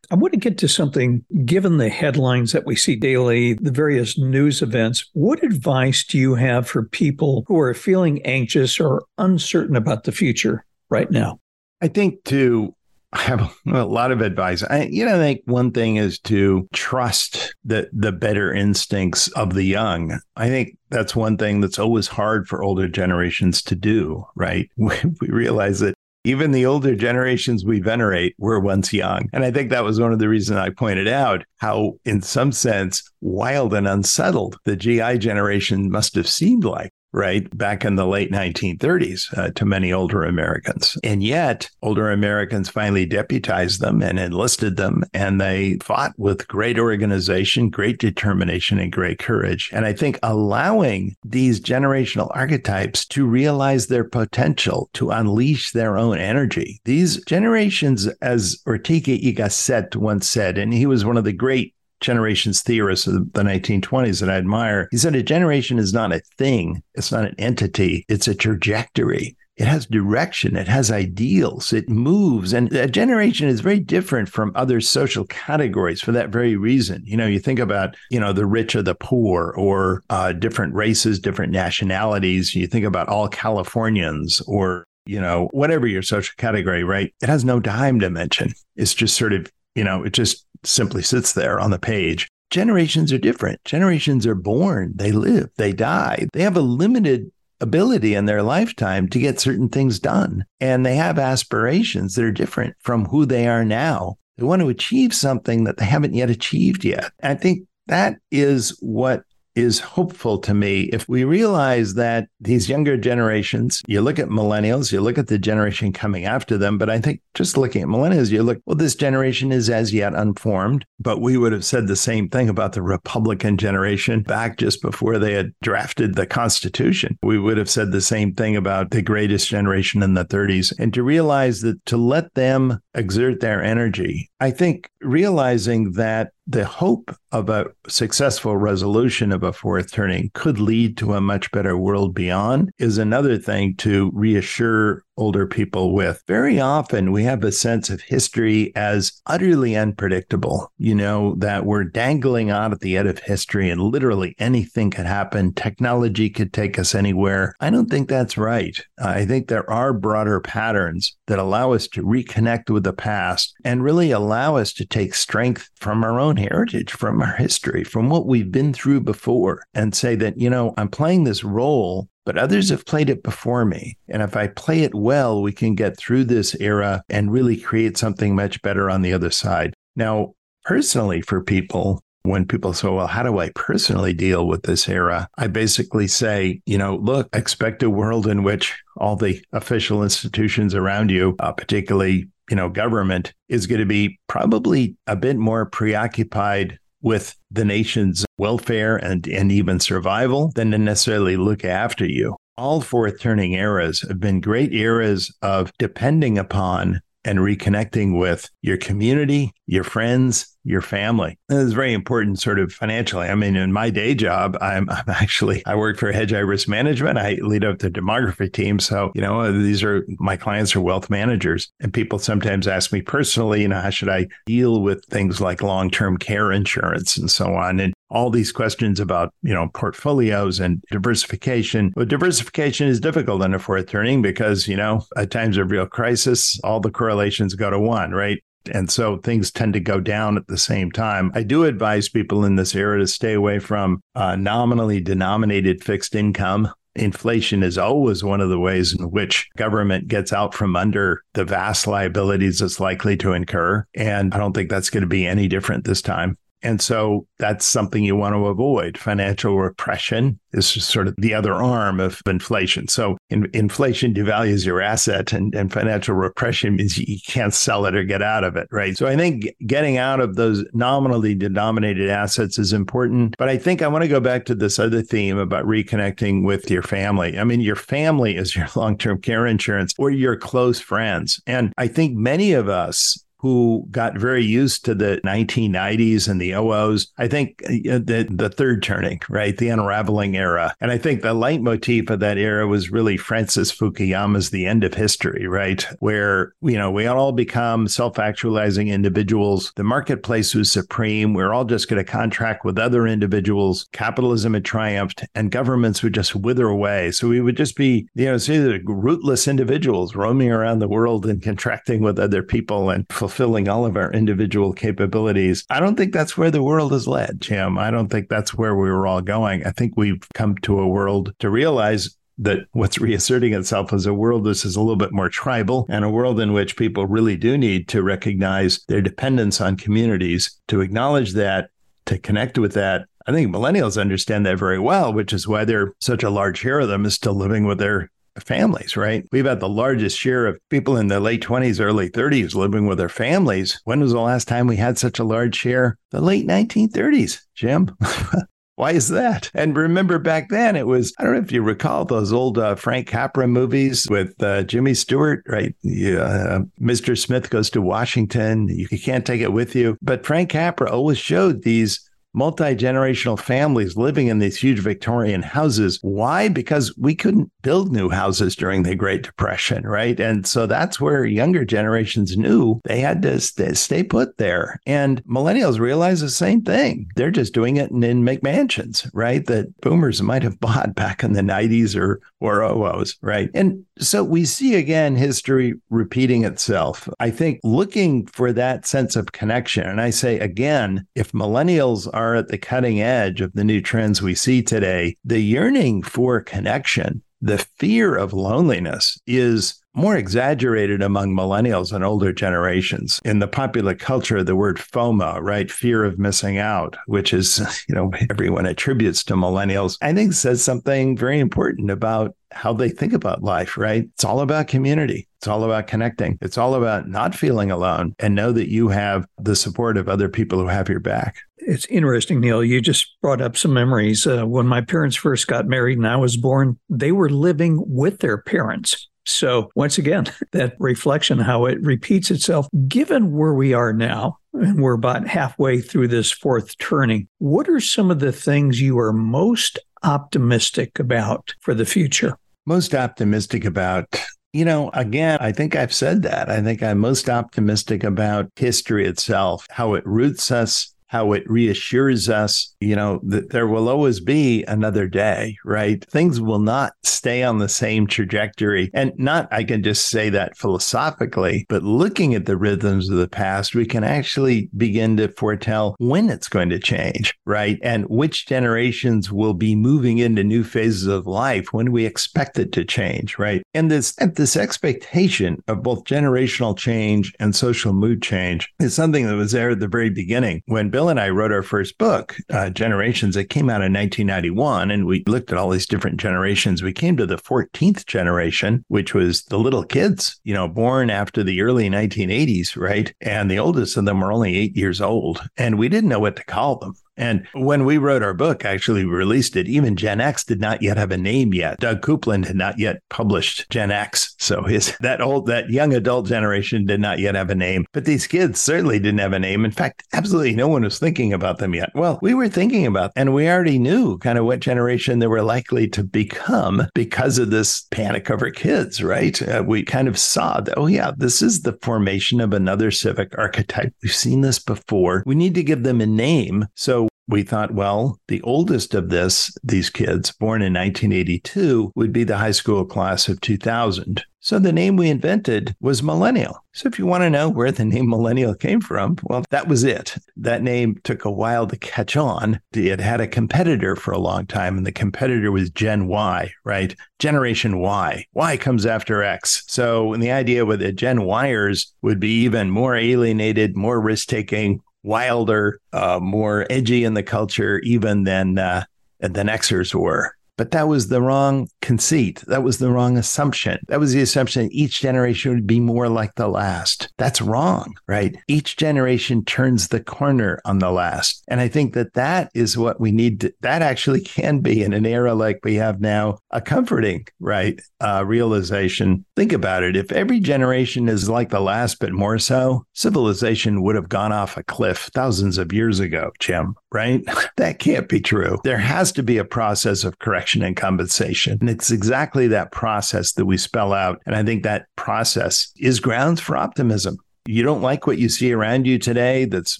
I 0.10 0.16
want 0.16 0.34
to 0.34 0.40
get 0.40 0.58
to 0.60 0.70
something, 0.70 1.26
given 1.44 1.78
the 1.78 1.90
headlines 1.90 2.54
that 2.54 2.66
we 2.66 2.78
see 2.78 2.96
daily, 2.96 3.54
the 3.54 3.72
various 3.72 4.18
news 4.18 4.62
events. 4.62 5.10
What 5.14 5.44
advice 5.44 6.06
do 6.06 6.18
you 6.18 6.36
have 6.36 6.68
for 6.68 6.84
people 6.84 7.44
who 7.48 7.60
are 7.60 7.74
feeling 7.74 8.26
anxious 8.26 8.80
or 8.80 9.04
uncertain 9.18 9.76
about 9.76 10.06
the 10.06 10.14
future 10.14 10.66
right 10.90 11.12
now? 11.12 11.40
I 11.82 11.90
think 11.90 12.24
to 12.26 12.74
I 13.13 13.22
have 13.22 13.56
a 13.67 13.86
lot 13.86 14.12
of 14.12 14.22
advice. 14.22 14.63
I, 14.63 14.84
you 14.84 15.06
know, 15.06 15.15
I 15.15 15.20
think 15.20 15.41
one 15.46 15.72
thing 15.72 15.96
is 15.96 16.20
to 16.20 16.67
trust 16.74 17.56
the 17.63 17.89
the 17.93 18.12
better 18.12 18.54
instincts 18.54 19.28
of 19.30 19.54
the 19.54 19.63
young. 19.63 20.20
I 20.36 20.48
think 20.50 20.78
that's 20.89 21.15
one 21.15 21.38
thing 21.38 21.62
that's 21.62 21.80
always 21.80 22.08
hard 22.08 22.48
for 22.48 22.63
older 22.63 22.88
generations 22.88 23.62
to 23.63 23.76
do. 23.76 24.26
Right? 24.36 24.70
We, 24.78 24.96
we 25.22 25.30
realize 25.30 25.80
that 25.82 25.96
even 26.24 26.52
the 26.52 26.65
older 26.65 26.93
generations 26.93 27.63
we 27.63 27.80
venerate 27.80 28.36
were 28.38 28.60
once 28.60 28.91
young. 28.91 29.30
And 29.32 29.46
I 29.46 29.52
think 29.52 29.70
that 29.70 29.86
was 29.86 30.00
one 30.00 30.12
of 30.12 30.20
the 30.20 30.28
reasons 30.28 30.58
I 30.60 30.70
pointed 30.72 31.08
out 31.08 31.46
how, 31.58 31.93
in 32.04 32.22
some 32.22 32.52
sense, 32.52 33.02
wild 33.22 33.74
and 33.74 33.88
unsettled 33.88 34.58
the 34.65 34.76
GI 34.76 35.20
generation 35.20 35.89
must 35.89 36.15
have 36.15 36.28
seemed 36.28 36.65
like 36.65 36.91
right, 37.18 37.58
back 37.58 37.84
in 37.84 37.96
the 37.96 38.06
late 38.06 38.32
1930s 38.32 39.38
uh, 39.38 39.50
to 39.52 39.66
many 39.66 39.92
older 39.92 40.24
Americans. 40.24 40.98
And 41.04 41.24
yet, 41.24 41.70
older 41.82 42.12
Americans 42.12 42.70
finally 42.70 43.06
deputized 43.06 43.82
them 43.82 44.02
and 44.02 44.20
enlisted 44.20 44.78
them, 44.78 45.04
and 45.14 45.42
they 45.42 45.78
fought 45.84 46.14
with 46.18 46.48
great 46.48 46.80
organization, 46.80 47.70
great 47.70 48.00
determination, 48.00 48.80
and 48.80 48.92
great 48.92 49.20
courage. 49.20 49.70
And 49.74 49.86
I 49.86 49.94
think 49.94 50.20
allowing 50.24 51.16
these 51.26 51.60
generational 51.60 52.32
archetypes 52.36 53.06
to 53.08 53.26
realize 53.26 53.88
their 53.88 54.04
potential, 54.04 54.90
to 54.94 55.10
unleash 55.10 55.72
their 55.72 55.98
own 55.98 56.18
energy. 56.18 56.80
These 56.86 57.24
generations, 57.26 58.08
as 58.22 58.62
Ortega 58.68 59.12
y 59.12 59.34
Gasset 59.36 59.96
once 59.96 60.30
said, 60.30 60.58
and 60.58 60.74
he 60.74 60.86
was 60.86 61.06
one 61.06 61.18
of 61.18 61.24
the 61.24 61.34
great 61.34 61.74
generations 62.02 62.62
theorists 62.62 63.08
of 63.08 63.34
the 63.34 63.42
1920s 63.42 64.20
that 64.20 64.30
I 64.30 64.36
admire. 64.36 64.88
He 64.92 64.98
said 64.98 65.16
a 65.16 65.24
generation 65.24 65.80
is 65.80 65.94
not 65.94 66.14
a 66.14 66.22
thing, 66.38 66.84
it's 66.96 67.12
not 67.12 67.26
an 67.26 67.36
entity, 67.38 68.06
it's 68.08 68.28
a 68.28 68.36
trajectory. 68.36 69.36
It 69.58 69.66
has 69.66 69.88
direction, 69.88 70.56
it 70.56 70.68
has 70.68 70.92
ideals, 70.92 71.74
it 71.74 71.90
moves. 71.90 72.54
And 72.54 72.72
a 72.74 72.88
generation 72.88 73.48
is 73.48 73.60
very 73.60 73.80
different 73.80 74.30
from 74.30 74.52
other 74.54 74.80
social 74.80 75.26
categories 75.26 76.00
for 76.00 76.12
that 76.12 76.30
very 76.30 76.56
reason. 76.56 77.02
You 77.06 77.18
know, 77.18 77.26
you 77.26 77.40
think 77.40 77.58
about, 77.58 77.96
you 78.12 78.20
know, 78.20 78.34
the 78.34 78.46
rich 78.46 78.76
or 78.76 78.84
the 78.84 78.94
poor 78.94 79.56
or 79.58 80.04
uh, 80.12 80.34
different 80.34 80.76
races, 80.76 81.18
different 81.18 81.52
nationalities. 81.52 82.54
You 82.54 82.68
think 82.68 82.86
about 82.86 83.10
all 83.10 83.28
Californians 83.28 84.42
or 84.42 84.86
you 85.08 85.22
know, 85.22 85.48
whatever 85.54 85.88
your 85.88 86.02
social 86.02 86.34
category, 86.38 86.84
right? 86.84 87.14
It 87.22 87.30
has 87.30 87.46
no 87.46 87.60
time 87.60 87.98
dimension. 87.98 88.54
It's 88.76 88.94
just 88.94 89.16
sort 89.16 89.34
of, 89.34 89.52
you 89.74 89.84
know, 89.84 90.04
it 90.04 90.14
just 90.14 90.46
simply 90.63 91.02
sits 91.02 91.34
there 91.34 91.60
on 91.60 91.72
the 91.72 91.80
page. 91.80 92.28
generations 92.50 93.12
are 93.12 93.17
different. 93.17 93.63
Generations 93.65 94.26
are 94.26 94.36
born, 94.36 94.93
they 94.96 95.12
live, 95.12 95.50
they 95.58 95.74
die. 95.74 96.28
They 96.34 96.43
have 96.43 96.56
a 96.58 96.62
limited 96.62 97.32
ability 97.60 98.13
in 98.13 98.26
their 98.26 98.43
lifetime 98.43 99.10
to 99.10 99.20
get 99.20 99.39
certain 99.39 99.70
things 99.70 100.00
done. 100.00 100.46
And 100.60 100.86
they 100.86 100.96
have 100.96 101.20
aspirations 101.20 102.15
that 102.15 102.26
are 102.26 102.32
different 102.32 102.76
from 102.80 103.06
who 103.06 103.26
they 103.26 103.48
are 103.48 103.65
now. 103.65 104.15
They 104.38 104.46
want 104.46 104.62
to 104.62 104.70
achieve 104.70 105.13
something 105.13 105.63
that 105.63 105.78
they 105.78 105.86
haven't 105.86 106.13
yet 106.13 106.30
achieved 106.30 106.86
yet. 106.86 107.12
I 107.24 107.34
think 107.34 107.67
that 107.88 108.17
is 108.32 108.78
what 108.82 109.24
is 109.58 109.80
hopeful 109.80 110.38
to 110.38 110.54
me 110.54 110.84
if 110.93 111.10
we 111.10 111.24
realize 111.24 111.96
that 111.96 112.30
these 112.39 112.70
younger 112.70 112.96
generations, 112.96 113.82
you 113.88 114.00
look 114.02 114.20
at 114.20 114.30
millennials, 114.30 114.91
you 114.91 115.02
look 115.02 115.17
at 115.17 115.28
the 115.28 115.39
generation 115.39 115.91
coming 115.91 116.26
after 116.26 116.60
them, 116.60 116.78
but 116.78 116.91
I 116.91 117.00
think 117.00 117.22
just 117.34 117.58
looking 117.58 117.82
at 117.82 117.88
millennials, 117.88 118.30
you 118.30 118.43
look, 118.43 118.60
well, 118.67 118.76
this 118.76 118.93
generation 118.93 119.52
is 119.52 119.67
as 119.67 119.91
yet 119.91 120.13
unformed, 120.13 120.86
but 121.00 121.22
we 121.22 121.38
would 121.38 121.54
have 121.54 121.65
said 121.65 121.88
the 121.88 121.96
same 121.96 122.30
thing 122.30 122.50
about 122.50 122.74
the 122.74 122.84
Republican 122.84 123.58
generation 123.58 124.22
back 124.22 124.58
just 124.58 124.80
before 124.82 125.17
they 125.17 125.34
had 125.34 125.54
drafted 125.63 126.13
the 126.13 126.28
Constitution. 126.28 127.17
We 127.24 127.39
would 127.39 127.58
have 127.58 127.70
said 127.70 127.91
the 127.91 128.02
same 128.02 128.36
thing 128.36 128.56
about 128.56 128.91
the 128.91 129.02
greatest 129.02 129.48
generation 129.48 130.04
in 130.04 130.13
the 130.13 130.26
30s. 130.26 130.72
And 130.78 130.93
to 130.93 131.02
realize 131.02 131.62
that 131.62 131.84
to 131.88 131.98
let 131.98 132.32
them 132.36 132.80
exert 132.98 133.40
their 133.40 133.64
energy, 133.64 134.30
I 134.40 134.52
think 134.52 134.90
realizing 135.02 135.94
that 135.94 136.32
the 136.48 136.66
hope 136.66 137.16
of 137.32 137.50
a 137.50 137.68
successful 137.88 138.58
resolution 138.58 139.32
of 139.32 139.44
a 139.44 139.54
fourth 139.54 139.92
turning 139.92 140.32
could 140.34 140.60
lead 140.60 140.98
to 140.98 141.14
a 141.14 141.22
much 141.22 141.52
better 141.52 141.78
world 141.78 142.14
beyond 142.14 142.72
is 142.80 142.98
another 142.98 143.38
thing 143.38 143.76
to 143.78 144.12
reassure 144.14 145.04
older 145.18 145.48
people 145.48 145.94
with. 145.94 146.24
Very 146.28 146.60
often 146.60 147.12
we 147.12 147.24
have 147.24 147.44
a 147.44 147.52
sense 147.52 147.90
of 147.90 148.02
history 148.02 148.72
as 148.76 149.22
utterly 149.26 149.76
unpredictable, 149.76 150.72
you 150.78 150.96
know, 150.96 151.36
that 151.40 151.66
we're 151.66 151.84
dangling 151.84 152.50
out 152.50 152.72
at 152.72 152.80
the 152.80 152.98
end 152.98 153.08
of 153.08 153.20
history 153.20 153.70
and 153.70 153.82
literally 153.82 154.36
anything 154.40 154.92
could 154.92 155.06
happen. 155.06 155.54
Technology 155.54 156.30
could 156.30 156.54
take 156.54 156.78
us 156.80 156.96
anywhere. 156.96 157.56
I 157.60 157.70
don't 157.70 157.90
think 157.90 158.08
that's 158.08 158.38
right. 158.38 158.80
I 159.00 159.26
think 159.26 159.48
there 159.48 159.70
are 159.70 159.94
broader 159.94 160.40
patterns 160.40 161.16
that 161.28 161.40
allow 161.40 161.74
us 161.74 161.88
to 161.90 162.04
reconnect 162.04 162.70
with 162.70 162.84
the 162.84 162.94
past 162.94 163.54
and 163.64 163.84
really 163.84 164.12
allow 164.12 164.56
us 164.56 164.74
to 164.74 164.86
take 164.86 165.14
strength 165.14 165.70
from 165.76 166.04
our 166.04 166.20
own 166.20 166.38
heritage, 166.38 166.92
from 166.92 167.22
our 167.22 167.36
history, 167.36 167.84
from 167.84 168.10
what 168.10 168.26
we've 168.28 168.52
been 168.52 168.74
through 168.74 169.02
before 169.02 169.64
and 169.74 169.96
say 169.96 170.16
that, 170.16 170.38
you 170.38 170.50
know, 170.50 170.74
I'm 170.78 170.90
playing 170.90 171.24
this 171.24 171.44
role 171.44 172.10
but 172.28 172.38
others 172.38 172.68
have 172.68 172.86
played 172.86 173.10
it 173.10 173.24
before 173.24 173.63
me. 173.63 173.98
And 174.10 174.22
if 174.22 174.36
I 174.36 174.48
play 174.48 174.82
it 174.82 174.94
well, 174.94 175.42
we 175.42 175.54
can 175.54 175.76
get 175.76 175.98
through 175.98 176.26
this 176.26 176.56
era 176.60 177.02
and 177.10 177.32
really 177.32 177.56
create 177.56 177.98
something 177.98 178.36
much 178.36 178.62
better 178.62 178.90
on 178.90 179.02
the 179.02 179.13
other 179.13 179.32
side. 179.32 179.74
Now, 179.96 180.34
personally, 180.66 181.22
for 181.22 181.42
people, 181.42 182.02
when 182.24 182.46
people 182.46 182.74
say, 182.74 182.90
well, 182.90 183.08
how 183.08 183.24
do 183.24 183.40
I 183.40 183.52
personally 183.56 184.13
deal 184.13 184.46
with 184.46 184.63
this 184.63 184.90
era? 184.90 185.30
I 185.38 185.48
basically 185.48 186.10
say, 186.10 186.62
you 186.66 186.78
know, 186.78 186.98
look, 186.98 187.30
expect 187.34 187.82
a 187.82 187.90
world 187.90 188.28
in 188.28 188.44
which 188.44 188.78
all 188.98 189.16
the 189.16 189.42
official 189.54 190.04
institutions 190.04 190.76
around 190.76 191.10
you, 191.10 191.38
uh, 191.40 191.54
particularly, 191.54 192.28
you 192.50 192.58
know, 192.58 192.68
government, 192.68 193.34
is 193.48 193.68
going 193.68 193.80
to 193.80 193.86
be 193.86 194.20
probably 194.28 194.98
a 195.08 195.16
bit 195.16 195.38
more 195.38 195.66
preoccupied 195.66 196.78
with 197.02 197.36
the 197.52 197.66
nation's 197.66 198.26
welfare 198.38 198.98
and, 198.98 199.28
and 199.28 199.52
even 199.52 199.80
survival 199.80 200.52
than 200.56 200.72
to 200.72 200.78
necessarily 200.78 201.38
look 201.38 201.64
after 201.64 202.06
you. 202.06 202.36
All 202.58 202.82
fourth 202.82 203.20
turning 203.20 203.54
eras 203.54 204.04
have 204.08 204.20
been 204.20 204.42
great 204.42 204.74
eras 204.74 205.36
of 205.42 205.72
depending 205.78 206.38
upon 206.38 207.02
and 207.28 207.40
reconnecting 207.40 208.18
with 208.18 208.50
your 208.62 208.78
community, 208.78 209.52
your 209.66 209.84
friends, 209.84 210.58
your 210.63 210.82
family. 210.82 211.38
And 211.50 211.60
it's 211.60 211.74
very 211.74 211.94
important 211.94 212.40
sort 212.40 212.58
of 212.58 212.72
financially. 212.72 213.28
I 213.28 213.36
mean, 213.36 213.58
in 213.58 213.74
my 213.74 213.90
day 213.90 214.16
job, 214.16 214.58
I'm, 214.62 214.90
I'm 214.90 215.10
actually, 215.10 215.62
I 215.66 215.76
work 215.76 215.98
for 215.98 216.12
hedge 216.12 216.32
Hedgeye 216.32 216.48
Risk 216.48 216.70
Management. 216.70 217.18
I 217.18 217.34
lead 217.42 217.66
up 217.66 217.80
the 217.80 217.92
demography 217.92 218.52
team. 218.52 218.80
So, 218.80 219.12
you 219.13 219.22
know, 219.22 219.52
these 219.52 219.84
are 219.84 220.06
my 220.20 220.38
clients 220.38 220.76
are 220.76 220.82
wealth 220.82 221.10
managers. 221.10 221.70
And 221.82 221.94
people 221.94 222.18
sometimes 222.18 222.66
ask 222.66 222.94
me 222.94 223.02
personally, 223.02 223.62
you 223.62 223.68
know, 223.68 223.82
how 223.82 223.90
should 223.90 224.10
I 224.10 224.28
deal 224.46 224.82
with 224.82 225.04
things 225.06 225.42
like 225.42 225.62
long-term 225.62 226.18
care 226.18 226.52
insurance 226.52 227.18
and 227.18 227.30
so 227.30 227.56
on? 227.56 227.82
And 227.82 227.94
all 228.10 228.30
these 228.30 228.52
questions 228.52 229.00
about, 229.00 229.34
you 229.41 229.54
know, 229.54 229.70
portfolios 229.74 230.60
and 230.60 230.84
diversification. 230.91 231.91
But 231.96 232.08
diversification 232.08 232.88
is 232.88 233.00
difficult 233.00 233.43
in 233.43 233.54
a 233.54 233.60
fourth 233.60 233.88
turning 233.88 234.22
because, 234.22 234.67
you 234.67 234.78
know, 234.78 235.04
at 235.15 235.32
times 235.32 235.58
of 235.58 235.72
real 235.72 235.86
crisis, 235.86 236.60
all 236.63 236.80
the 236.80 236.91
correlations 236.91 237.56
go 237.56 237.70
to 237.70 237.80
one, 237.80 238.12
right? 238.12 238.41
And 238.74 238.91
so 238.91 239.17
things 239.17 239.52
tend 239.52 239.74
to 239.74 239.80
go 239.80 240.00
down 240.00 240.38
at 240.38 240.48
the 240.48 240.58
same 240.58 240.91
time. 240.91 241.32
I 241.34 241.43
do 241.43 241.63
advise 241.63 242.10
people 242.10 242.43
in 242.46 242.56
this 242.56 242.76
era 242.76 243.00
to 243.00 243.08
stay 243.08 243.34
away 243.34 243.60
from 243.60 244.02
uh, 244.15 244.36
nominally 244.36 245.00
denominated 245.00 245.84
fixed 245.84 246.15
income. 246.15 246.70
Inflation 246.96 247.62
is 247.62 247.78
always 247.78 248.24
one 248.24 248.41
of 248.41 248.50
the 248.50 248.60
ways 248.60 248.93
in 248.98 249.12
which 249.12 249.48
government 249.56 250.08
gets 250.08 250.34
out 250.34 250.54
from 250.54 250.76
under 250.76 251.24
the 251.34 251.46
vast 251.46 251.86
liabilities 251.86 252.62
it's 252.62 252.80
likely 252.80 253.15
to 253.17 253.34
incur. 253.34 253.86
And 253.96 254.34
I 254.34 254.38
don't 254.38 254.54
think 254.54 254.70
that's 254.70 254.89
going 254.89 255.02
to 255.02 255.08
be 255.08 255.28
any 255.28 255.48
different 255.48 255.86
this 255.86 256.02
time. 256.02 256.38
And 256.63 256.82
so 256.82 257.28
that's 257.39 257.65
something 257.65 258.04
you 258.04 258.15
want 258.15 258.34
to 258.34 258.48
avoid. 258.48 258.98
Financial 258.98 259.58
repression 259.58 260.39
is 260.54 260.67
sort 260.67 261.08
of 261.08 261.15
the 261.17 261.34
other 261.34 261.54
arm 261.54 262.00
of 262.00 262.22
inflation. 262.26 262.88
So 262.88 263.17
in, 263.30 263.50
inflation 263.54 264.13
devalues 264.13 264.65
your 264.65 264.82
asset, 264.82 265.34
and, 265.34 265.54
and 265.54 265.72
financial 265.72 266.15
repression 266.15 266.76
means 266.76 266.98
you 266.98 267.20
can't 267.28 267.54
sell 267.54 267.86
it 267.86 267.96
or 267.96 268.04
get 268.04 268.24
out 268.24 268.43
of 268.43 268.56
it, 268.56 268.67
right? 268.72 268.98
So 268.98 269.06
I 269.06 269.15
think 269.15 269.54
getting 269.65 269.98
out 269.98 270.20
of 270.20 270.36
those 270.36 270.65
nominally 270.74 271.36
denominated 271.36 272.10
assets 272.10 272.58
is 272.58 272.74
important. 272.74 273.36
But 273.38 273.50
I 273.50 273.58
think 273.58 273.82
I 273.82 273.88
want 273.88 274.04
to 274.04 274.10
go 274.10 274.20
back 274.20 274.46
to 274.46 274.56
this 274.56 274.80
other 274.80 275.02
theme 275.02 275.38
about 275.38 275.65
reconnecting 275.65 276.43
with 276.43 276.72
your 276.72 276.84
family. 276.84 277.38
I 277.38 277.43
mean, 277.43 277.62
your 277.62 277.76
family 277.76 278.36
is 278.36 278.56
your 278.56 278.67
long 278.76 278.98
term 278.98 279.22
care 279.22 279.46
insurance 279.46 279.93
or 279.98 280.10
your 280.10 280.36
close 280.36 280.80
friends. 280.80 281.41
And 281.46 281.72
I 281.78 281.88
think 281.88 282.15
many 282.15 282.54
of 282.54 282.67
us 282.67 283.24
who 283.39 283.88
got 283.91 284.17
very 284.17 284.43
used 284.43 284.86
to 284.86 284.95
the 284.95 285.19
1990s 285.26 286.28
and 286.28 286.39
the 286.39 286.54
OOs. 286.54 287.12
I 287.17 287.28
think 287.28 287.62
uh, 287.65 288.00
the, 288.00 288.28
the 288.30 288.50
third 288.50 288.84
turning, 288.84 289.19
right? 289.30 289.58
The 289.58 289.69
unraveling 289.69 290.36
era. 290.36 290.73
And 290.80 290.91
I 290.91 290.97
think 290.97 291.21
the 291.21 291.34
leitmotif 291.34 292.10
of 292.10 292.19
that 292.19 292.38
era 292.38 292.67
was 292.67 292.91
really 292.91 293.17
Francis 293.17 293.71
Fukuyama's 293.71 294.50
The 294.50 294.65
End 294.65 294.84
of 294.84 294.93
History, 294.93 295.47
right? 295.47 295.82
Where, 296.00 296.54
you 296.62 296.78
know, 296.78 296.91
we 296.91 297.08
all 297.08 297.32
become 297.32 297.88
self 297.88 298.19
actualizing 298.19 298.89
individuals. 298.89 299.73
The 299.76 299.84
marketplace 299.84 300.54
was 300.54 300.71
supreme. 300.71 301.34
We 301.34 301.43
we're 301.47 301.54
all 301.54 301.65
just 301.65 301.88
going 301.88 302.04
to 302.04 302.10
contract 302.12 302.65
with 302.65 302.78
other 302.78 303.08
individuals. 303.08 303.88
Capitalism 303.93 304.54
had 304.54 304.65
triumphed 304.65 305.26
and 305.34 305.52
governments 305.52 306.04
would 306.04 306.13
just 306.13 306.36
wither 306.36 306.67
away. 306.67 307.12
So 307.12 307.30
we 307.30 307.41
would 307.41 307.56
just 307.56 307.76
be, 307.76 308.08
you 308.15 308.26
know, 308.26 308.38
see 308.38 308.58
the 308.58 308.82
rootless 308.86 309.47
individuals 309.47 310.15
roaming 310.15 310.52
around 310.52 310.80
the 310.80 310.88
world 310.88 311.26
and 311.26 311.41
contracting 311.41 312.02
with 312.02 312.19
other 312.19 312.43
people 312.43 312.89
and 312.89 313.08
fulfilling 313.28 313.68
all 313.68 313.86
of 313.86 313.98
our 313.98 314.10
individual 314.13 314.72
capabilities. 314.72 315.66
I 315.70 315.82
don't 315.82 315.98
think 315.98 316.13
that's 316.13 316.38
where 316.38 316.50
the 316.50 316.63
world 316.63 316.94
has 316.94 317.10
led, 317.10 317.42
Jim. 317.42 317.78
I 317.78 317.92
don't 317.92 318.08
think 318.08 318.30
that's 318.30 318.54
where 318.54 318.74
we 318.74 318.90
were 318.90 319.06
all 319.06 319.20
going. 319.22 319.66
I 319.66 319.72
think 319.72 319.96
we've 319.98 320.26
come 320.34 320.56
to 320.60 320.80
a 320.80 320.88
world 320.88 321.34
to 321.40 321.50
realize 321.50 322.16
that 322.38 322.60
what's 322.72 323.00
reasserting 323.02 323.54
itself 323.54 323.92
as 323.92 324.06
a 324.06 324.13
world 324.13 324.46
this 324.46 324.63
is 324.63 324.78
a 324.78 324.80
little 324.80 324.96
bit 324.96 325.12
more 325.12 325.28
tribal 325.28 325.86
and 325.90 326.06
a 326.06 326.10
world 326.10 326.40
in 326.40 326.54
which 326.54 326.78
people 326.78 327.06
really 327.06 327.36
do 327.36 327.58
need 327.58 327.90
to 327.90 328.02
recognize 328.02 328.80
their 328.88 329.02
dependence 329.02 329.60
on 329.60 329.76
communities 329.76 330.58
to 330.70 330.80
acknowledge 330.80 331.34
that 331.34 331.70
to 332.06 332.18
connect 332.18 332.58
with 332.58 332.74
that 332.74 333.08
I 333.28 333.34
think 333.34 333.54
millennials 333.54 334.00
understand 334.00 334.46
that 334.46 334.58
very 334.58 334.80
well, 334.80 335.12
which 335.12 335.34
is 335.34 335.50
why 335.50 335.66
they're 335.66 335.94
such 336.00 336.24
a 336.24 336.30
large 336.30 336.60
share 336.60 336.80
of 336.80 336.88
them 336.88 337.06
is 337.06 337.13
still 337.13 337.34
living 337.34 337.66
with 337.66 337.78
their 337.78 338.10
families, 338.43 338.97
right? 338.97 339.26
We've 339.32 339.45
had 339.45 339.60
the 339.60 339.69
largest 339.69 340.17
share 340.17 340.45
of 340.45 340.60
people 340.69 340.97
in 340.97 341.08
the 341.08 341.19
late 341.19 341.43
20s, 341.43 341.80
early 341.80 342.10
30s 342.10 342.56
living 342.56 342.88
with 342.88 342.97
their 342.97 343.10
families. 343.10 343.82
When 343.84 344.00
was 344.00 344.12
the 344.12 344.19
last 344.19 344.47
time 344.47 344.67
we 344.67 344.78
had 344.78 344.97
such 344.97 345.19
a 345.19 345.23
large 345.23 345.56
share? 345.56 345.97
The 346.12 346.21
late 346.21 346.47
1930s, 346.47 347.41
Jim. 347.56 347.95
Why 348.78 348.91
is 348.91 349.10
that? 349.10 349.50
And 349.56 349.76
remember 349.76 350.19
back 350.19 350.50
then, 350.50 350.76
it 350.76 350.86
was, 350.86 351.12
I 351.17 351.23
don't 351.23 351.34
know 351.34 351.39
if 351.39 351.52
you 351.52 351.63
recall 351.63 352.06
those 352.06 352.32
old 352.32 352.60
uh, 352.60 352.76
Frank 352.76 353.08
Capra 353.08 353.47
movies 353.47 354.06
with 354.08 354.41
uh, 354.43 354.63
Jimmy 354.63 354.93
Stewart, 354.93 355.43
right? 355.47 355.76
Yeah, 355.82 356.19
uh, 356.19 356.60
Mr. 356.80 357.17
Smith 357.17 357.50
goes 357.50 357.71
to 357.71 357.82
Washington. 357.82 358.67
You 358.67 358.88
can't 358.88 359.26
take 359.26 359.41
it 359.41 359.52
with 359.52 359.76
you. 359.76 359.97
But 360.04 360.28
Frank 360.28 360.52
Capra 360.52 360.91
always 360.91 361.17
showed 361.17 361.63
these 361.63 362.07
multi 362.34 362.76
generational 362.76 363.40
families 363.40 363.98
living 363.98 364.28
in 364.28 364.40
these 364.40 364.58
huge 364.58 364.80
Victorian 364.80 365.42
houses. 365.42 366.00
Why? 366.02 366.50
Because 366.50 366.96
we 366.98 367.16
couldn't 367.16 367.52
build 367.62 367.92
new 367.92 368.10
houses 368.10 368.56
during 368.56 368.84
the 368.84 368.96
Great 368.96 369.24
Depression, 369.24 369.86
right? 369.86 370.20
And 370.20 370.46
so 370.46 370.66
that's 370.66 371.02
where 371.02 371.26
younger 371.26 371.65
generations 371.65 372.38
knew 372.38 372.80
they 372.84 373.00
had 373.00 373.21
to 373.23 373.40
stay 373.40 374.04
put 374.04 374.38
there. 374.38 374.80
And 374.86 375.23
millennials 375.25 375.80
realize 375.80 376.21
the 376.21 376.30
same 376.30 376.62
thing. 376.62 377.10
They're 377.15 377.32
just 377.32 377.54
doing 377.54 377.78
it 377.78 377.92
and 377.92 378.04
in, 378.04 378.25
in 378.25 378.38
McMansions, 378.38 379.10
right? 379.13 379.46
That 379.46 379.80
boomers 379.82 380.21
might 380.21 380.44
have 380.44 380.60
bought 380.60 380.96
back 380.96 381.23
in 381.23 381.34
the 381.34 381.42
90s 381.42 382.00
or, 382.00 382.21
or 382.40 382.62
OOs, 382.62 383.17
right? 383.21 383.50
And 383.54 383.86
so 384.00 384.23
we 384.23 384.46
see 384.46 384.75
again 384.75 385.15
history 385.15 385.73
repeating 385.90 386.44
itself. 386.44 387.10
I 387.19 387.32
think 387.32 387.60
looking 387.63 388.28
for 388.28 388.54
that 388.54 388.86
sense 388.86 389.15
of 389.15 389.32
connection. 389.32 389.84
And 389.88 390.00
I 390.00 390.12
say 390.12 390.40
again, 390.40 391.06
if 391.15 391.32
millennials 391.32 392.08
are 392.18 392.36
at 392.36 392.48
the 392.48 392.58
cutting 392.58 393.00
edge 393.00 393.42
of 393.42 393.54
the 393.54 393.63
new 393.63 393.80
trends 393.80 394.22
we 394.22 394.34
see 394.34 394.63
today, 394.63 395.15
the 395.24 395.40
yearning 395.40 396.02
for 396.02 396.42
connection, 396.42 397.22
the 397.42 397.60
fear 397.78 398.15
of 398.15 398.34
loneliness 398.34 399.20
is 399.28 399.80
more 399.94 400.15
exaggerated 400.15 401.02
among 401.02 401.36
millennials 401.36 401.92
and 401.92 402.04
older 402.04 402.34
generations. 402.34 403.20
In 403.24 403.40
the 403.40 403.48
popular 403.48 403.94
culture, 403.94 404.44
the 404.44 404.56
word 404.56 404.78
FOMO, 404.78 405.40
right? 405.42 405.70
Fear 405.70 406.06
of 406.06 406.18
missing 406.18 406.58
out, 406.58 406.98
which 407.06 407.34
is, 407.34 407.60
you 407.90 407.94
know, 407.94 408.12
everyone 408.32 408.65
attributes 408.65 409.24
to 409.26 409.36
millennials, 409.36 409.98
I 410.02 410.13
think 410.13 410.34
says 410.34 410.63
something 410.63 411.15
very 411.15 411.40
important 411.40 411.92
about 411.92 412.36
how 412.52 412.73
they 412.73 412.89
think 412.89 413.13
about 413.13 413.43
life, 413.43 413.77
right? 413.77 414.06
It's 414.13 414.23
all 414.23 414.41
about 414.41 414.67
community. 414.67 415.27
It's 415.39 415.48
all 415.48 415.63
about 415.63 415.87
connecting. 415.87 416.37
It's 416.41 416.58
all 416.58 416.75
about 416.75 417.08
not 417.08 417.35
feeling 417.35 417.71
alone 417.71 418.15
and 418.19 418.35
know 418.35 418.52
that 418.52 418.71
you 418.71 418.87
have 418.89 419.27
the 419.37 419.56
support 419.56 419.98
of 419.98 420.10
other 420.10 420.29
people 420.29 420.60
who 420.60 420.67
have 420.67 420.89
your 420.89 421.00
back. 421.00 421.37
It's 421.58 421.85
interesting, 421.87 422.39
Neil. 422.39 422.63
You 422.63 422.81
just 422.81 423.15
brought 423.21 423.41
up 423.41 423.58
some 423.58 423.73
memories. 423.73 424.25
Uh, 424.25 424.45
when 424.45 424.67
my 424.67 424.81
parents 424.81 425.15
first 425.15 425.48
got 425.48 425.67
married 425.67 425.98
and 425.98 426.08
I 426.08 426.15
was 426.15 426.37
born, 426.37 426.79
they 426.89 427.12
were 427.12 427.29
living 427.29 427.83
with 427.85 428.19
their 428.19 428.37
parents. 428.37 429.10
So, 429.25 429.69
once 429.75 429.98
again, 429.98 430.27
that 430.54 430.75
reflection, 430.79 431.39
how 431.39 431.65
it 431.65 431.81
repeats 431.81 432.31
itself, 432.31 432.67
given 432.87 433.33
where 433.33 433.54
we 433.54 433.73
are 433.73 433.91
now, 433.91 434.37
and 434.54 434.81
we're 434.81 434.93
about 434.93 435.27
halfway 435.27 435.81
through 435.81 436.08
this 436.08 436.31
fourth 436.31 436.77
turning, 436.77 437.27
what 437.39 437.67
are 437.67 437.81
some 437.81 438.10
of 438.10 438.19
the 438.19 438.31
things 438.31 438.81
you 438.81 438.98
are 438.98 439.13
most 439.13 439.77
optimistic 440.04 441.00
about 441.00 441.54
for 441.62 441.73
the 441.73 441.85
future? 441.85 442.37
Most 442.65 442.93
optimistic 442.93 443.65
about 443.65 444.15
you 444.54 444.65
know, 444.65 444.89
again, 444.93 445.37
I 445.39 445.52
think 445.52 445.75
I've 445.75 445.93
said 445.93 446.23
that. 446.23 446.50
I 446.50 446.62
think 446.62 446.81
I'm 446.81 446.98
most 446.98 447.29
optimistic 447.29 448.04
about 448.04 448.50
history 448.56 449.06
itself, 449.06 449.67
how 449.69 449.93
it 449.93 450.06
roots 450.06 450.52
us 450.52 450.95
how 451.08 451.34
it 451.34 451.50
reassures 451.50 452.30
us, 452.30 452.76
you 452.80 452.96
know, 452.96 453.20
that 453.24 453.50
there 453.50 453.68
will 453.68 453.90
always 453.90 454.20
be 454.20 454.64
another 454.66 455.08
day, 455.08 455.58
right? 455.66 456.06
Things 456.10 456.40
will 456.40 456.60
not 456.60 456.94
stay 457.04 457.44
on 457.44 457.58
the 457.58 457.70
same 457.70 458.08
trajectory. 458.08 458.92
And 458.94 459.12
not, 459.18 459.48
I 459.52 459.64
can 459.64 459.84
just 459.84 460.10
say 460.10 460.30
that 460.30 460.58
philosophically, 460.58 461.66
but 461.70 461.84
looking 461.84 462.36
at 462.36 462.46
the 462.46 462.58
rhythms 462.58 463.10
of 463.10 463.18
the 463.18 463.28
past, 463.28 463.74
we 463.74 463.86
can 463.86 464.04
actually 464.04 464.70
begin 464.78 465.18
to 465.18 465.30
foretell 465.30 465.96
when 466.00 466.30
it's 466.30 466.50
going 466.50 466.70
to 466.70 466.80
change, 466.80 467.34
right? 467.46 467.80
And 467.82 468.06
which 468.10 468.48
generations 468.48 469.32
will 469.32 469.54
be 469.54 469.76
moving 469.76 470.18
into 470.18 470.44
new 470.44 470.64
phases 470.64 471.08
of 471.08 471.26
life 471.26 471.72
when 471.72 471.92
we 471.92 472.06
expect 472.06 472.60
it 472.60 472.72
to 472.74 472.86
change, 472.86 473.40
right? 473.40 473.64
And 473.74 473.90
this, 473.90 474.14
this 474.16 474.58
expectation 474.58 475.64
of 475.68 475.84
both 475.84 476.04
generational 476.04 476.78
change 476.78 477.34
and 477.40 477.56
social 477.56 477.94
mood 477.94 478.22
change 478.22 478.72
is 478.80 478.94
something 478.94 479.26
that 479.26 479.36
was 479.36 479.54
there 479.54 479.72
at 479.72 479.80
the 479.80 479.88
very 479.88 480.10
beginning 480.10 480.62
when 480.66 480.90
Bill 480.98 481.10
and 481.10 481.19
I 481.19 481.29
wrote 481.29 481.52
our 481.52 481.62
first 481.62 482.00
book, 482.00 482.35
uh, 482.50 482.71
Generations. 482.71 483.37
It 483.37 483.52
came 483.52 483.69
out 483.69 483.83
in 483.83 483.93
1991, 483.93 484.89
and 484.89 485.06
we 485.06 485.23
looked 485.27 485.52
at 485.52 485.58
all 485.60 485.69
these 485.69 485.85
different 485.85 486.19
generations. 486.19 486.81
We 486.81 486.91
came 486.91 487.15
to 487.17 487.27
the 487.27 487.37
14th 487.37 488.08
generation, 488.08 488.83
which 488.87 489.13
was 489.13 489.43
the 489.43 489.60
little 489.60 489.83
kids, 489.83 490.41
you 490.43 490.56
know, 490.56 490.67
born 490.67 491.12
after 491.12 491.43
the 491.43 491.62
early 491.62 491.87
1980s, 491.87 492.75
right? 492.75 493.13
And 493.21 493.52
the 493.52 493.60
oldest 493.60 493.95
of 493.95 494.06
them 494.06 494.21
were 494.21 494.31
only 494.31 494.58
eight 494.58 494.75
years 494.75 495.00
old, 495.00 495.48
and 495.56 495.77
we 495.77 495.87
didn't 495.87 496.10
know 496.10 496.19
what 496.19 496.35
to 496.37 496.43
call 496.45 496.77
them. 496.77 496.95
And 497.18 497.48
when 497.54 497.86
we 497.86 497.98
wrote 497.98 498.24
our 498.24 498.34
book, 498.34 498.63
actually 498.63 499.06
released 499.06 499.56
it, 499.56 499.68
even 499.68 499.96
Gen 499.96 500.22
X 500.22 500.44
did 500.44 500.62
not 500.62 500.82
yet 500.82 500.98
have 500.98 501.12
a 501.12 501.18
name 501.18 501.54
yet. 501.54 501.80
Doug 501.80 502.02
Coupland 502.02 502.46
had 502.46 502.56
not 502.56 502.80
yet 502.80 503.02
published 503.10 503.70
Gen 503.70 503.92
X. 503.92 504.36
So 504.38 504.63
his 504.63 504.96
that 505.02 505.22
old 505.22 505.48
that 505.48 505.70
young 505.70 505.94
adult 505.94 506.28
generation 506.28 506.86
did 506.86 507.00
not 507.00 507.20
yet 507.20 507.36
have 507.36 507.50
a 507.50 507.56
name. 507.56 507.86
But 507.92 508.06
these 508.06 508.28
kids 508.28 508.62
certainly 508.62 509.00
didn't 509.00 509.20
have 509.20 509.34
a 509.34 509.40
name. 509.40 509.65
In 509.65 509.72
fact, 509.72 510.04
absolutely 510.13 510.56
no 510.56 510.68
one 510.68 510.84
was 510.84 511.00
thinking 511.00 511.34
about 511.34 511.58
them 511.58 511.74
yet. 511.74 511.90
Well, 511.96 512.20
we 512.22 512.34
were 512.34 512.50
thinking 512.50 512.86
about 512.86 513.12
and 513.15 513.34
we 513.34 513.50
already 513.50 513.80
knew 513.80 514.18
kind 514.20 514.38
of 514.38 514.46
what 514.46 514.60
generation 514.60 515.20
they 515.20 515.28
were 515.28 515.42
likely 515.42 515.88
to 515.90 516.04
become 516.04 516.84
because 516.94 517.40
of 517.40 517.50
this 517.50 517.82
panic 517.92 518.30
over 518.30 518.52
kids, 518.52 519.04
right? 519.04 519.42
Uh, 519.42 519.63
we 519.65 519.84
kind 519.84 520.08
of 520.08 520.18
saw 520.18 520.62
that, 520.62 520.78
oh 520.78 520.88
yeah, 520.88 521.12
this 521.18 521.42
is 521.42 521.62
the 521.62 521.78
formation 521.82 522.40
of 522.42 522.54
another 522.54 522.92
civic 522.92 523.38
archetype. 523.38 523.94
We've 524.04 524.13
seen 524.13 524.42
this 524.42 524.60
before. 524.60 525.24
We 525.26 525.36
need 525.36 525.56
to 525.56 525.63
give 525.63 525.84
them 525.84 526.02
a 526.02 526.06
name. 526.06 526.68
So 526.76 527.07
we 527.28 527.44
thought, 527.44 527.73
well, 527.73 528.19
the 528.28 528.42
oldest 528.42 528.94
of 528.94 529.10
this, 529.10 529.56
these 529.63 529.90
kids 529.90 530.32
born 530.32 530.62
in 530.62 530.73
1982, 530.73 531.92
would 531.96 532.13
be 532.13 532.23
the 532.23 532.38
high 532.38 532.52
school 532.52 532.86
class 532.86 533.28
of 533.28 533.42
2000. 533.42 534.23
So 534.40 534.60
the 534.60 534.71
name 534.71 534.96
we 534.96 535.10
invented 535.10 535.75
was 535.82 536.02
Millennial. 536.02 536.63
So 536.71 536.88
if 536.88 536.98
you 536.98 537.06
want 537.06 537.23
to 537.23 537.30
know 537.30 537.50
where 537.50 537.71
the 537.71 537.84
name 537.86 538.10
Millennial 538.10 538.56
came 538.56 538.80
from, 538.80 539.17
well, 539.23 539.44
that 539.50 539.67
was 539.67 539.84
it. 539.84 540.15
That 540.38 540.63
name 540.63 541.02
took 541.04 541.25
a 541.25 541.32
while 541.32 541.67
to 541.67 541.78
catch 541.78 542.15
on. 542.15 542.62
It 542.71 543.02
had 543.02 543.19
a 543.19 543.28
competitor 543.28 543.98
for 543.98 544.13
a 544.13 544.19
long 544.19 544.46
time, 544.46 544.78
and 544.78 544.86
the 544.86 544.94
competitor 544.94 545.52
was 545.52 545.69
Gen 545.71 546.08
Y, 546.08 546.54
right? 546.63 546.96
Generation 547.19 547.80
Y. 547.80 548.25
Y 548.34 548.58
comes 548.58 548.86
after 548.86 549.21
X. 549.21 549.63
So 549.67 550.15
the 550.15 550.32
idea 550.32 550.65
with 550.65 550.80
the 550.80 550.94
Gen 550.94 551.17
Yers 551.17 551.88
would 552.02 552.19
be 552.19 552.44
even 552.44 552.69
more 552.69 552.96
alienated, 552.96 553.75
more 553.75 554.00
risk 554.00 554.30
taking, 554.30 554.82
wilder, 555.04 555.79
uh, 555.93 556.19
more 556.21 556.65
edgy 556.69 557.04
in 557.04 557.13
the 557.13 557.23
culture, 557.23 557.79
even 557.79 558.23
than 558.23 558.58
uh, 558.58 558.85
than 559.19 559.48
Xers 559.48 559.93
were. 559.93 560.37
But 560.58 560.72
that 560.72 560.88
was 560.88 561.08
the 561.08 561.22
wrong 561.22 561.70
conceit. 561.82 562.44
That 562.48 562.64
was 562.64 562.80
the 562.80 562.92
wrong 562.92 563.18
assumption. 563.18 563.80
That 563.88 564.00
was 564.00 564.14
the 564.14 564.22
assumption 564.22 564.64
that 564.64 564.74
each 564.74 565.02
generation 565.02 565.54
would 565.54 565.68
be 565.68 565.80
more 565.80 566.10
like 566.10 566.36
the 566.36 566.48
last. 566.48 567.10
That's 567.18 567.42
wrong, 567.42 567.96
right? 568.08 568.36
Each 568.48 568.76
generation 568.76 569.46
turns 569.46 569.88
the 569.88 570.00
corner 570.00 570.60
on 570.66 570.80
the 570.80 570.92
last. 570.92 571.44
And 571.48 571.62
I 571.62 571.68
think 571.68 571.94
that 571.94 572.14
that 572.16 572.52
is 572.54 572.78
what 572.78 573.00
we 573.00 573.12
need 573.12 573.42
to, 573.42 573.54
that 573.62 573.82
actually 573.82 574.22
can 574.38 574.60
be 574.60 574.84
in 574.84 574.94
an 574.94 575.06
era 575.06 575.34
like 575.34 575.60
we 575.64 575.76
have 575.76 576.02
now, 576.02 576.40
a 576.52 576.60
comforting, 576.60 577.28
right? 577.40 577.80
Uh, 578.00 578.24
realization. 578.26 579.26
Think 579.36 579.54
about 579.54 579.84
it. 579.84 579.96
If 579.96 580.12
every 580.12 580.40
generation 580.40 581.08
is 581.08 581.30
like 581.30 581.50
the 581.50 581.60
last, 581.60 582.00
but 582.00 582.12
more 582.12 582.40
so, 582.40 582.86
civilization 582.94 583.84
would 583.84 583.96
have 583.96 584.10
gone 584.10 584.32
off 584.32 584.58
a 584.58 584.64
cliff 584.64 585.10
thousands 585.14 585.58
of 585.58 585.72
years 585.72 586.00
ago, 586.00 586.32
Jim, 586.40 586.76
right? 586.98 587.23
that 587.58 587.77
can't 587.77 588.10
be 588.10 588.19
true. 588.19 588.58
There 588.63 588.79
has 588.79 589.12
to 589.13 589.23
be 589.23 589.37
a 589.37 589.45
process 589.45 590.04
of 590.04 590.17
correction 590.17 590.63
and 590.63 590.75
compensation. 590.75 591.60
And 591.62 591.69
it's 591.69 591.91
exactly 591.91 592.48
that 592.48 592.71
process 592.71 593.33
that 593.33 593.45
we 593.45 593.58
spell 593.58 593.93
out. 593.93 594.19
And 594.25 594.35
I 594.35 594.43
think 594.43 594.63
that 594.63 594.87
process 594.95 595.71
is 595.77 596.00
grounds 596.00 596.41
for 596.41 596.58
optimism. 596.58 597.17
You 597.45 597.63
don't 597.63 597.83
like 597.83 598.08
what 598.08 598.17
you 598.17 598.27
see 598.27 598.52
around 598.52 598.87
you 598.87 599.00
today, 599.00 599.45
that's 599.45 599.79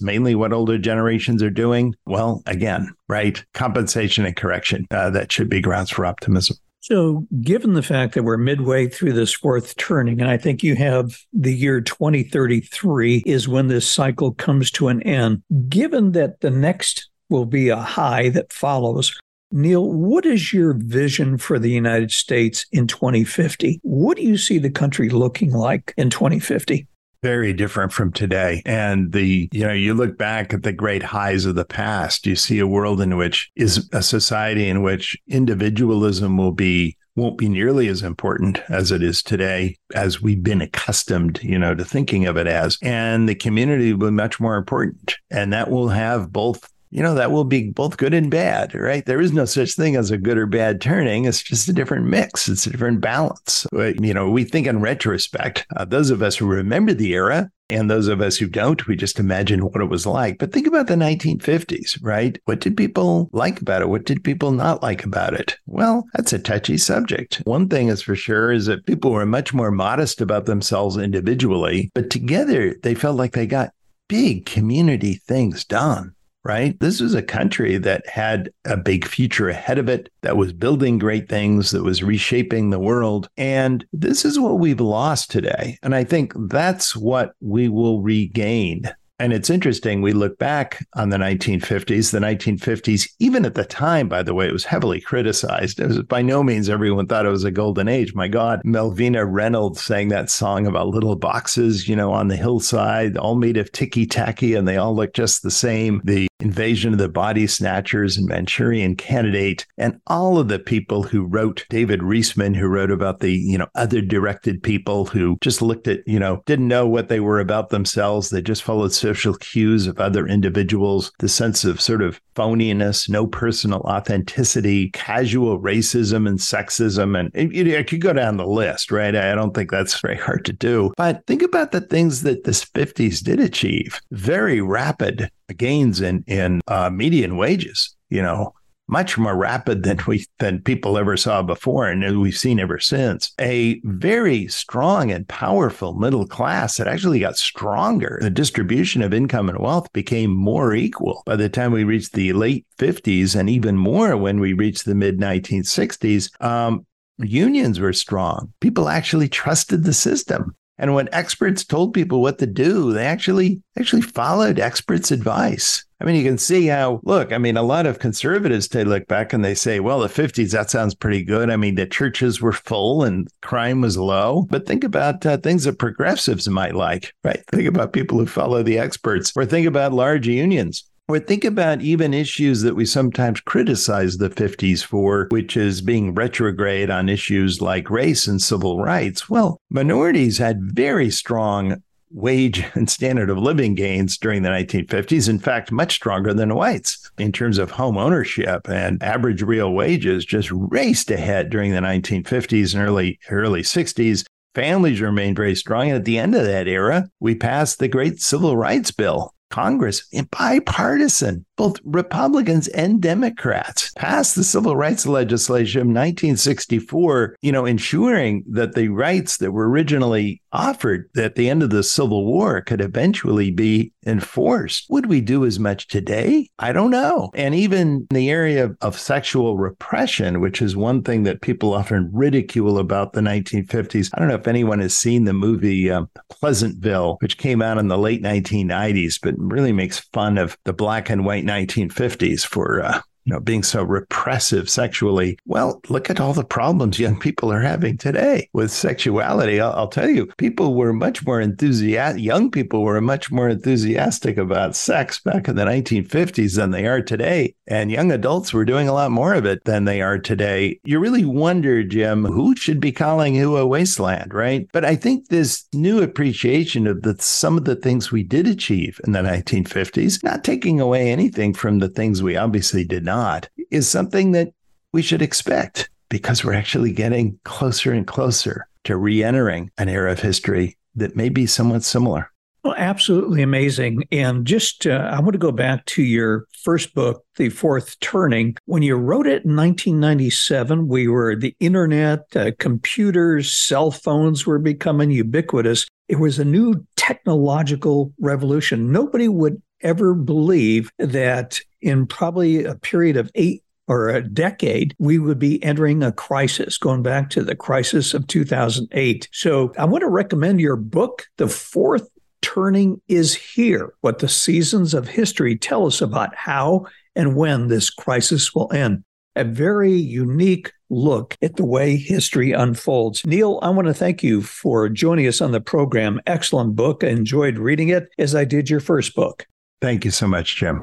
mainly 0.00 0.34
what 0.34 0.54
older 0.54 0.78
generations 0.78 1.42
are 1.42 1.50
doing. 1.50 1.94
Well, 2.06 2.42
again, 2.46 2.94
right? 3.08 3.44
Compensation 3.52 4.24
and 4.24 4.34
correction, 4.34 4.86
uh, 4.90 5.10
that 5.10 5.30
should 5.30 5.50
be 5.50 5.60
grounds 5.60 5.90
for 5.90 6.06
optimism. 6.06 6.56
So, 6.90 7.26
given 7.42 7.74
the 7.74 7.82
fact 7.82 8.14
that 8.14 8.22
we're 8.22 8.38
midway 8.38 8.88
through 8.88 9.12
this 9.12 9.34
fourth 9.34 9.76
turning, 9.76 10.22
and 10.22 10.30
I 10.30 10.38
think 10.38 10.62
you 10.62 10.74
have 10.76 11.18
the 11.34 11.52
year 11.52 11.82
2033 11.82 13.24
is 13.26 13.46
when 13.46 13.68
this 13.68 13.86
cycle 13.86 14.32
comes 14.32 14.70
to 14.70 14.88
an 14.88 15.02
end, 15.02 15.42
given 15.68 16.12
that 16.12 16.40
the 16.40 16.50
next 16.50 17.10
will 17.28 17.44
be 17.44 17.68
a 17.68 17.76
high 17.76 18.30
that 18.30 18.54
follows, 18.54 19.14
Neil, 19.52 19.86
what 19.86 20.24
is 20.24 20.54
your 20.54 20.72
vision 20.72 21.36
for 21.36 21.58
the 21.58 21.70
United 21.70 22.10
States 22.10 22.64
in 22.72 22.86
2050? 22.86 23.80
What 23.82 24.16
do 24.16 24.22
you 24.22 24.38
see 24.38 24.56
the 24.56 24.70
country 24.70 25.10
looking 25.10 25.52
like 25.52 25.92
in 25.98 26.08
2050? 26.08 26.86
Very 27.22 27.52
different 27.52 27.92
from 27.92 28.12
today. 28.12 28.62
And 28.64 29.12
the, 29.12 29.48
you 29.52 29.66
know, 29.66 29.72
you 29.72 29.94
look 29.94 30.16
back 30.16 30.54
at 30.54 30.62
the 30.62 30.72
great 30.72 31.02
highs 31.02 31.44
of 31.44 31.54
the 31.54 31.64
past, 31.64 32.26
you 32.26 32.36
see 32.36 32.58
a 32.58 32.66
world 32.66 33.00
in 33.00 33.16
which 33.16 33.50
is 33.56 33.88
a 33.92 34.02
society 34.02 34.68
in 34.68 34.82
which 34.82 35.16
individualism 35.26 36.36
will 36.36 36.52
be 36.52 36.96
won't 37.16 37.36
be 37.36 37.48
nearly 37.48 37.88
as 37.88 38.04
important 38.04 38.60
as 38.68 38.92
it 38.92 39.02
is 39.02 39.24
today 39.24 39.76
as 39.92 40.22
we've 40.22 40.44
been 40.44 40.60
accustomed 40.60 41.42
you 41.42 41.58
know 41.58 41.74
to 41.74 41.84
thinking 41.84 42.26
of 42.26 42.36
it 42.36 42.46
as 42.46 42.78
and 42.80 43.28
the 43.28 43.34
community 43.34 43.92
will 43.92 44.06
be 44.06 44.12
much 44.12 44.38
more 44.38 44.54
important 44.54 45.16
and 45.28 45.52
that 45.52 45.68
will 45.68 45.88
have 45.88 46.32
both 46.32 46.70
you 46.90 47.02
know, 47.02 47.14
that 47.14 47.30
will 47.30 47.44
be 47.44 47.70
both 47.70 47.96
good 47.96 48.14
and 48.14 48.30
bad, 48.30 48.74
right? 48.74 49.04
There 49.04 49.20
is 49.20 49.32
no 49.32 49.44
such 49.44 49.74
thing 49.74 49.96
as 49.96 50.10
a 50.10 50.18
good 50.18 50.38
or 50.38 50.46
bad 50.46 50.80
turning. 50.80 51.24
It's 51.24 51.42
just 51.42 51.68
a 51.68 51.72
different 51.72 52.06
mix, 52.06 52.48
it's 52.48 52.66
a 52.66 52.70
different 52.70 53.00
balance. 53.00 53.66
You 53.72 54.14
know, 54.14 54.30
we 54.30 54.44
think 54.44 54.66
in 54.66 54.80
retrospect, 54.80 55.66
uh, 55.76 55.84
those 55.84 56.10
of 56.10 56.22
us 56.22 56.36
who 56.36 56.46
remember 56.46 56.94
the 56.94 57.12
era 57.12 57.50
and 57.70 57.90
those 57.90 58.08
of 58.08 58.20
us 58.20 58.36
who 58.36 58.48
don't, 58.48 58.86
we 58.86 58.96
just 58.96 59.18
imagine 59.18 59.60
what 59.60 59.82
it 59.82 59.90
was 59.90 60.06
like. 60.06 60.38
But 60.38 60.52
think 60.52 60.66
about 60.66 60.86
the 60.86 60.94
1950s, 60.94 61.98
right? 62.02 62.38
What 62.46 62.60
did 62.60 62.76
people 62.76 63.28
like 63.32 63.60
about 63.60 63.82
it? 63.82 63.90
What 63.90 64.04
did 64.04 64.24
people 64.24 64.52
not 64.52 64.82
like 64.82 65.04
about 65.04 65.34
it? 65.34 65.56
Well, 65.66 66.04
that's 66.14 66.32
a 66.32 66.38
touchy 66.38 66.78
subject. 66.78 67.42
One 67.44 67.68
thing 67.68 67.88
is 67.88 68.00
for 68.00 68.16
sure 68.16 68.52
is 68.52 68.66
that 68.66 68.86
people 68.86 69.10
were 69.10 69.26
much 69.26 69.52
more 69.52 69.70
modest 69.70 70.20
about 70.20 70.46
themselves 70.46 70.96
individually, 70.96 71.90
but 71.94 72.10
together 72.10 72.74
they 72.82 72.94
felt 72.94 73.16
like 73.16 73.32
they 73.32 73.46
got 73.46 73.72
big 74.08 74.46
community 74.46 75.14
things 75.14 75.64
done 75.66 76.14
right? 76.48 76.80
This 76.80 77.00
was 77.00 77.14
a 77.14 77.22
country 77.22 77.76
that 77.76 78.08
had 78.08 78.50
a 78.64 78.76
big 78.76 79.06
future 79.06 79.50
ahead 79.50 79.78
of 79.78 79.88
it, 79.88 80.10
that 80.22 80.38
was 80.38 80.52
building 80.54 80.98
great 80.98 81.28
things, 81.28 81.70
that 81.72 81.84
was 81.84 82.02
reshaping 82.02 82.70
the 82.70 82.78
world. 82.78 83.28
And 83.36 83.86
this 83.92 84.24
is 84.24 84.40
what 84.40 84.58
we've 84.58 84.80
lost 84.80 85.30
today. 85.30 85.78
And 85.82 85.94
I 85.94 86.04
think 86.04 86.32
that's 86.48 86.96
what 86.96 87.34
we 87.40 87.68
will 87.68 88.00
regain 88.00 88.90
And 89.20 89.32
it's 89.32 89.50
interesting, 89.50 90.00
we 90.00 90.12
look 90.12 90.38
back 90.38 90.86
on 90.94 91.08
the 91.08 91.16
1950s, 91.16 92.12
the 92.12 92.20
1950s, 92.20 93.08
even 93.18 93.44
at 93.44 93.56
the 93.56 93.64
time, 93.64 94.08
by 94.08 94.22
the 94.22 94.32
way, 94.32 94.46
it 94.46 94.52
was 94.52 94.64
heavily 94.64 95.00
criticized. 95.00 95.80
It 95.80 95.88
was 95.88 96.02
by 96.02 96.22
no 96.22 96.44
means 96.44 96.68
everyone 96.68 97.08
thought 97.08 97.26
it 97.26 97.30
was 97.30 97.42
a 97.42 97.50
golden 97.50 97.88
age. 97.88 98.14
My 98.14 98.28
God, 98.28 98.62
Malvina 98.64 99.26
Reynolds 99.28 99.82
sang 99.82 100.08
that 100.08 100.30
song 100.30 100.68
about 100.68 100.88
little 100.88 101.16
boxes, 101.16 101.88
you 101.88 101.96
know, 101.96 102.12
on 102.12 102.28
the 102.28 102.36
hillside, 102.36 103.16
all 103.16 103.34
made 103.34 103.56
of 103.56 103.72
ticky 103.72 104.06
tacky, 104.06 104.54
and 104.54 104.68
they 104.68 104.76
all 104.76 104.94
look 104.94 105.14
just 105.14 105.42
the 105.42 105.50
same. 105.50 106.00
The 106.04 106.27
invasion 106.40 106.92
of 106.92 106.98
the 106.98 107.08
body 107.08 107.46
snatchers 107.46 108.16
and 108.16 108.26
Manchurian 108.26 108.96
candidate, 108.96 109.66
and 109.76 110.00
all 110.06 110.38
of 110.38 110.48
the 110.48 110.58
people 110.58 111.02
who 111.02 111.24
wrote 111.24 111.66
David 111.68 112.00
Riesman, 112.00 112.54
who 112.54 112.66
wrote 112.66 112.90
about 112.90 113.20
the, 113.20 113.32
you 113.32 113.58
know, 113.58 113.68
other 113.74 114.00
directed 114.00 114.62
people 114.62 115.06
who 115.06 115.38
just 115.40 115.62
looked 115.62 115.88
at, 115.88 116.06
you 116.06 116.18
know, 116.18 116.42
didn't 116.46 116.68
know 116.68 116.86
what 116.86 117.08
they 117.08 117.20
were 117.20 117.40
about 117.40 117.70
themselves. 117.70 118.30
They 118.30 118.42
just 118.42 118.62
followed 118.62 118.92
social 118.92 119.34
cues 119.34 119.86
of 119.86 119.98
other 119.98 120.26
individuals, 120.26 121.12
the 121.18 121.28
sense 121.28 121.64
of 121.64 121.80
sort 121.80 122.02
of 122.02 122.20
phoniness, 122.34 123.08
no 123.08 123.26
personal 123.26 123.80
authenticity, 123.80 124.90
casual 124.90 125.60
racism 125.60 126.28
and 126.28 126.38
sexism. 126.38 127.18
And 127.18 127.74
I 127.74 127.82
could 127.82 128.00
go 128.00 128.12
down 128.12 128.36
the 128.36 128.46
list, 128.46 128.92
right? 128.92 129.14
I 129.14 129.34
don't 129.34 129.54
think 129.54 129.70
that's 129.70 130.00
very 130.00 130.16
hard 130.16 130.44
to 130.44 130.52
do. 130.52 130.92
But 130.96 131.26
think 131.26 131.42
about 131.42 131.72
the 131.72 131.80
things 131.80 132.22
that 132.22 132.44
the 132.44 132.52
50s 132.52 133.22
did 133.22 133.40
achieve 133.40 134.00
very 134.10 134.60
rapid 134.60 135.30
gains 135.54 136.00
in, 136.00 136.24
in 136.26 136.60
uh, 136.68 136.90
median 136.90 137.36
wages. 137.36 137.94
You 138.10 138.22
know, 138.22 138.54
much 138.88 139.18
more 139.18 139.36
rapid 139.36 139.82
than 139.82 139.98
we 140.06 140.24
than 140.38 140.62
people 140.62 140.98
ever 140.98 141.16
saw 141.16 141.42
before 141.42 141.88
and 141.88 142.20
we've 142.20 142.36
seen 142.36 142.58
ever 142.58 142.78
since. 142.78 143.32
A 143.38 143.80
very 143.84 144.48
strong 144.48 145.12
and 145.12 145.28
powerful 145.28 145.94
middle 145.94 146.26
class 146.26 146.78
that 146.78 146.88
actually 146.88 147.20
got 147.20 147.36
stronger. 147.36 148.18
The 148.22 148.30
distribution 148.30 149.02
of 149.02 149.12
income 149.12 149.48
and 149.48 149.58
wealth 149.58 149.92
became 149.92 150.34
more 150.34 150.74
equal 150.74 151.22
by 151.26 151.36
the 151.36 151.48
time 151.48 151.70
we 151.70 151.84
reached 151.84 152.14
the 152.14 152.32
late 152.32 152.66
50s 152.78 153.38
and 153.38 153.50
even 153.50 153.76
more 153.76 154.16
when 154.16 154.40
we 154.40 154.54
reached 154.54 154.86
the 154.86 154.94
mid 154.94 155.18
1960s. 155.18 156.42
Um, 156.42 156.86
unions 157.18 157.78
were 157.78 157.92
strong. 157.92 158.52
People 158.60 158.88
actually 158.88 159.28
trusted 159.28 159.84
the 159.84 159.92
system. 159.92 160.54
And 160.78 160.94
when 160.94 161.08
experts 161.12 161.64
told 161.64 161.92
people 161.92 162.22
what 162.22 162.38
to 162.38 162.46
do, 162.46 162.92
they 162.92 163.04
actually 163.04 163.62
actually 163.78 164.02
followed 164.02 164.58
experts' 164.58 165.10
advice. 165.10 165.84
I 166.00 166.04
mean, 166.04 166.14
you 166.14 166.22
can 166.22 166.38
see 166.38 166.66
how, 166.66 167.00
look, 167.02 167.32
I 167.32 167.38
mean, 167.38 167.56
a 167.56 167.62
lot 167.62 167.86
of 167.86 167.98
conservatives 167.98 168.68
they 168.68 168.84
look 168.84 169.08
back 169.08 169.32
and 169.32 169.44
they 169.44 169.54
say, 169.54 169.80
well, 169.80 169.98
the 169.98 170.08
50s, 170.08 170.52
that 170.52 170.70
sounds 170.70 170.94
pretty 170.94 171.24
good. 171.24 171.50
I 171.50 171.56
mean, 171.56 171.74
the 171.74 171.86
churches 171.86 172.40
were 172.40 172.52
full 172.52 173.02
and 173.02 173.26
crime 173.42 173.80
was 173.80 173.98
low. 173.98 174.46
But 174.48 174.66
think 174.66 174.84
about 174.84 175.26
uh, 175.26 175.38
things 175.38 175.64
that 175.64 175.80
progressives 175.80 176.48
might 176.48 176.76
like, 176.76 177.12
right? 177.24 177.42
Think 177.50 177.66
about 177.66 177.92
people 177.92 178.18
who 178.18 178.26
follow 178.26 178.62
the 178.62 178.78
experts 178.78 179.32
or 179.34 179.44
think 179.44 179.66
about 179.66 179.92
large 179.92 180.28
unions. 180.28 180.84
Or 181.10 181.18
think 181.18 181.42
about 181.42 181.80
even 181.80 182.12
issues 182.12 182.60
that 182.60 182.76
we 182.76 182.84
sometimes 182.84 183.40
criticize 183.40 184.18
the 184.18 184.28
50s 184.28 184.84
for, 184.84 185.26
which 185.30 185.56
is 185.56 185.80
being 185.80 186.14
retrograde 186.14 186.90
on 186.90 187.08
issues 187.08 187.62
like 187.62 187.88
race 187.88 188.26
and 188.26 188.42
civil 188.42 188.78
rights. 188.82 189.30
Well, 189.30 189.58
minorities 189.70 190.36
had 190.36 190.60
very 190.62 191.08
strong 191.08 191.82
wage 192.10 192.62
and 192.74 192.90
standard 192.90 193.30
of 193.30 193.38
living 193.38 193.74
gains 193.74 194.18
during 194.18 194.42
the 194.42 194.50
1950s. 194.50 195.30
In 195.30 195.38
fact, 195.38 195.72
much 195.72 195.94
stronger 195.94 196.34
than 196.34 196.54
whites 196.54 197.10
in 197.16 197.32
terms 197.32 197.56
of 197.56 197.70
home 197.70 197.96
ownership 197.96 198.68
and 198.68 199.02
average 199.02 199.40
real 199.40 199.72
wages 199.72 200.26
just 200.26 200.50
raced 200.52 201.10
ahead 201.10 201.48
during 201.48 201.72
the 201.72 201.80
1950s 201.80 202.74
and 202.74 202.82
early 202.82 203.18
early 203.30 203.62
60s. 203.62 204.26
Families 204.54 205.00
remained 205.00 205.36
very 205.36 205.54
strong. 205.54 205.88
And 205.88 205.96
at 205.96 206.04
the 206.04 206.18
end 206.18 206.34
of 206.34 206.44
that 206.44 206.68
era, 206.68 207.08
we 207.18 207.34
passed 207.34 207.78
the 207.78 207.88
great 207.88 208.20
civil 208.20 208.58
rights 208.58 208.90
bill 208.90 209.32
Congress, 209.50 210.06
bipartisan, 210.30 211.44
both 211.58 211.80
Republicans 211.84 212.68
and 212.68 213.02
Democrats 213.02 213.90
passed 213.96 214.36
the 214.36 214.44
civil 214.44 214.76
rights 214.76 215.06
legislation 215.06 215.80
of 215.80 215.86
1964, 215.88 217.36
you 217.42 217.52
know, 217.52 217.66
ensuring 217.66 218.44
that 218.48 218.74
the 218.74 218.88
rights 218.88 219.36
that 219.38 219.52
were 219.52 219.68
originally 219.68 220.40
offered 220.52 221.10
at 221.16 221.34
the 221.34 221.50
end 221.50 221.62
of 221.62 221.70
the 221.70 221.82
Civil 221.82 222.24
War 222.24 222.62
could 222.62 222.80
eventually 222.80 223.50
be 223.50 223.92
enforced. 224.06 224.86
Would 224.88 225.06
we 225.06 225.20
do 225.20 225.44
as 225.44 225.58
much 225.58 225.88
today? 225.88 226.48
I 226.58 226.72
don't 226.72 226.90
know. 226.90 227.30
And 227.34 227.54
even 227.54 227.78
in 227.78 228.06
the 228.10 228.30
area 228.30 228.74
of 228.80 228.98
sexual 228.98 229.58
repression, 229.58 230.40
which 230.40 230.62
is 230.62 230.76
one 230.76 231.02
thing 231.02 231.24
that 231.24 231.42
people 231.42 231.74
often 231.74 232.10
ridicule 232.12 232.78
about 232.78 233.12
the 233.12 233.20
1950s. 233.20 234.10
I 234.14 234.18
don't 234.18 234.28
know 234.28 234.34
if 234.34 234.48
anyone 234.48 234.80
has 234.80 234.96
seen 234.96 235.24
the 235.24 235.32
movie 235.32 235.90
um, 235.90 236.08
Pleasantville, 236.30 237.16
which 237.20 237.38
came 237.38 237.60
out 237.60 237.78
in 237.78 237.88
the 237.88 237.98
late 237.98 238.22
1990s, 238.22 239.18
but 239.22 239.34
really 239.38 239.72
makes 239.72 240.00
fun 240.12 240.38
of 240.38 240.56
the 240.64 240.72
black 240.72 241.10
and 241.10 241.24
white 241.24 241.44
1950s 241.48 242.46
for 242.46 242.82
uh, 242.82 243.00
you 243.28 243.34
know, 243.34 243.40
being 243.40 243.62
so 243.62 243.82
repressive 243.82 244.70
sexually. 244.70 245.38
Well, 245.44 245.82
look 245.90 246.08
at 246.08 246.18
all 246.18 246.32
the 246.32 246.44
problems 246.44 246.98
young 246.98 247.20
people 247.20 247.52
are 247.52 247.60
having 247.60 247.98
today 247.98 248.48
with 248.54 248.70
sexuality. 248.70 249.60
I'll, 249.60 249.72
I'll 249.72 249.88
tell 249.88 250.08
you, 250.08 250.24
people 250.38 250.74
were 250.74 250.94
much 250.94 251.26
more 251.26 251.38
enthusiastic. 251.38 252.22
Young 252.22 252.50
people 252.50 252.82
were 252.82 253.02
much 253.02 253.30
more 253.30 253.50
enthusiastic 253.50 254.38
about 254.38 254.74
sex 254.74 255.20
back 255.20 255.46
in 255.46 255.56
the 255.56 255.66
1950s 255.66 256.56
than 256.56 256.70
they 256.70 256.86
are 256.86 257.02
today. 257.02 257.54
And 257.66 257.90
young 257.90 258.10
adults 258.10 258.54
were 258.54 258.64
doing 258.64 258.88
a 258.88 258.94
lot 258.94 259.10
more 259.10 259.34
of 259.34 259.44
it 259.44 259.62
than 259.64 259.84
they 259.84 260.00
are 260.00 260.18
today. 260.18 260.80
You 260.84 260.98
really 260.98 261.26
wonder, 261.26 261.84
Jim, 261.84 262.24
who 262.24 262.56
should 262.56 262.80
be 262.80 262.92
calling 262.92 263.34
who 263.34 263.58
a 263.58 263.66
wasteland, 263.66 264.32
right? 264.32 264.66
But 264.72 264.86
I 264.86 264.96
think 264.96 265.28
this 265.28 265.66
new 265.74 266.00
appreciation 266.00 266.86
of 266.86 267.02
the, 267.02 267.14
some 267.18 267.58
of 267.58 267.66
the 267.66 267.76
things 267.76 268.10
we 268.10 268.22
did 268.22 268.46
achieve 268.46 268.98
in 269.06 269.12
the 269.12 269.18
1950s, 269.18 270.24
not 270.24 270.44
taking 270.44 270.80
away 270.80 271.12
anything 271.12 271.52
from 271.52 271.80
the 271.80 271.90
things 271.90 272.22
we 272.22 272.34
obviously 272.34 272.86
did 272.86 273.04
not 273.04 273.17
not 273.18 273.48
is 273.70 273.88
something 273.88 274.32
that 274.32 274.52
we 274.92 275.02
should 275.02 275.22
expect 275.22 275.90
because 276.08 276.44
we're 276.44 276.54
actually 276.54 276.92
getting 276.92 277.38
closer 277.44 277.92
and 277.92 278.06
closer 278.06 278.68
to 278.84 278.96
re 278.96 279.22
entering 279.22 279.70
an 279.76 279.88
era 279.88 280.12
of 280.12 280.20
history 280.20 280.76
that 280.94 281.16
may 281.16 281.28
be 281.28 281.46
somewhat 281.46 281.82
similar. 281.82 282.30
Well, 282.64 282.74
absolutely 282.76 283.42
amazing. 283.42 284.04
And 284.12 284.46
just, 284.46 284.86
uh, 284.86 285.10
I 285.12 285.20
want 285.20 285.32
to 285.32 285.38
go 285.38 285.52
back 285.52 285.84
to 285.86 286.02
your 286.02 286.46
first 286.64 286.94
book, 286.94 287.24
The 287.36 287.50
Fourth 287.50 287.98
Turning. 288.00 288.56
When 288.66 288.82
you 288.82 288.96
wrote 288.96 289.26
it 289.26 289.44
in 289.44 289.56
1997, 289.56 290.88
we 290.88 291.08
were 291.08 291.36
the 291.36 291.54
internet, 291.60 292.24
uh, 292.36 292.50
computers, 292.58 293.50
cell 293.50 293.90
phones 293.90 294.46
were 294.46 294.58
becoming 294.58 295.10
ubiquitous. 295.10 295.86
It 296.08 296.18
was 296.18 296.38
a 296.38 296.44
new 296.44 296.84
technological 296.96 298.12
revolution. 298.20 298.92
Nobody 298.92 299.28
would 299.28 299.62
ever 299.82 300.14
believe 300.14 300.90
that 300.98 301.60
in 301.80 302.06
probably 302.06 302.64
a 302.64 302.74
period 302.74 303.16
of 303.16 303.30
eight 303.34 303.62
or 303.86 304.10
a 304.10 304.22
decade, 304.22 304.94
we 304.98 305.18
would 305.18 305.38
be 305.38 305.62
entering 305.64 306.02
a 306.02 306.12
crisis, 306.12 306.76
going 306.76 307.02
back 307.02 307.30
to 307.30 307.42
the 307.42 307.56
crisis 307.56 308.12
of 308.12 308.26
2008. 308.26 309.28
So 309.32 309.72
I 309.78 309.86
want 309.86 310.02
to 310.02 310.08
recommend 310.08 310.60
your 310.60 310.76
book, 310.76 311.26
The 311.38 311.48
Fourth 311.48 312.06
Turning 312.42 313.00
is 313.08 313.34
Here 313.34 313.94
What 314.02 314.18
the 314.18 314.28
Seasons 314.28 314.94
of 314.94 315.08
History 315.08 315.56
Tell 315.56 315.86
Us 315.86 316.00
About 316.00 316.34
How 316.36 316.86
and 317.16 317.34
When 317.34 317.68
This 317.68 317.90
Crisis 317.90 318.54
Will 318.54 318.70
End. 318.72 319.02
A 319.34 319.44
very 319.44 319.92
unique 319.92 320.72
look 320.90 321.36
at 321.42 321.56
the 321.56 321.64
way 321.64 321.96
history 321.96 322.52
unfolds. 322.52 323.24
Neil, 323.26 323.58
I 323.62 323.70
want 323.70 323.86
to 323.86 323.94
thank 323.94 324.22
you 324.22 324.42
for 324.42 324.88
joining 324.88 325.26
us 325.26 325.40
on 325.40 325.52
the 325.52 325.60
program. 325.60 326.20
Excellent 326.26 326.76
book. 326.76 327.04
I 327.04 327.08
enjoyed 327.08 327.58
reading 327.58 327.88
it 327.88 328.08
as 328.18 328.34
I 328.34 328.44
did 328.44 328.68
your 328.68 328.80
first 328.80 329.14
book. 329.14 329.46
Thank 329.80 330.04
you 330.04 330.10
so 330.10 330.26
much, 330.26 330.56
Jim. 330.56 330.82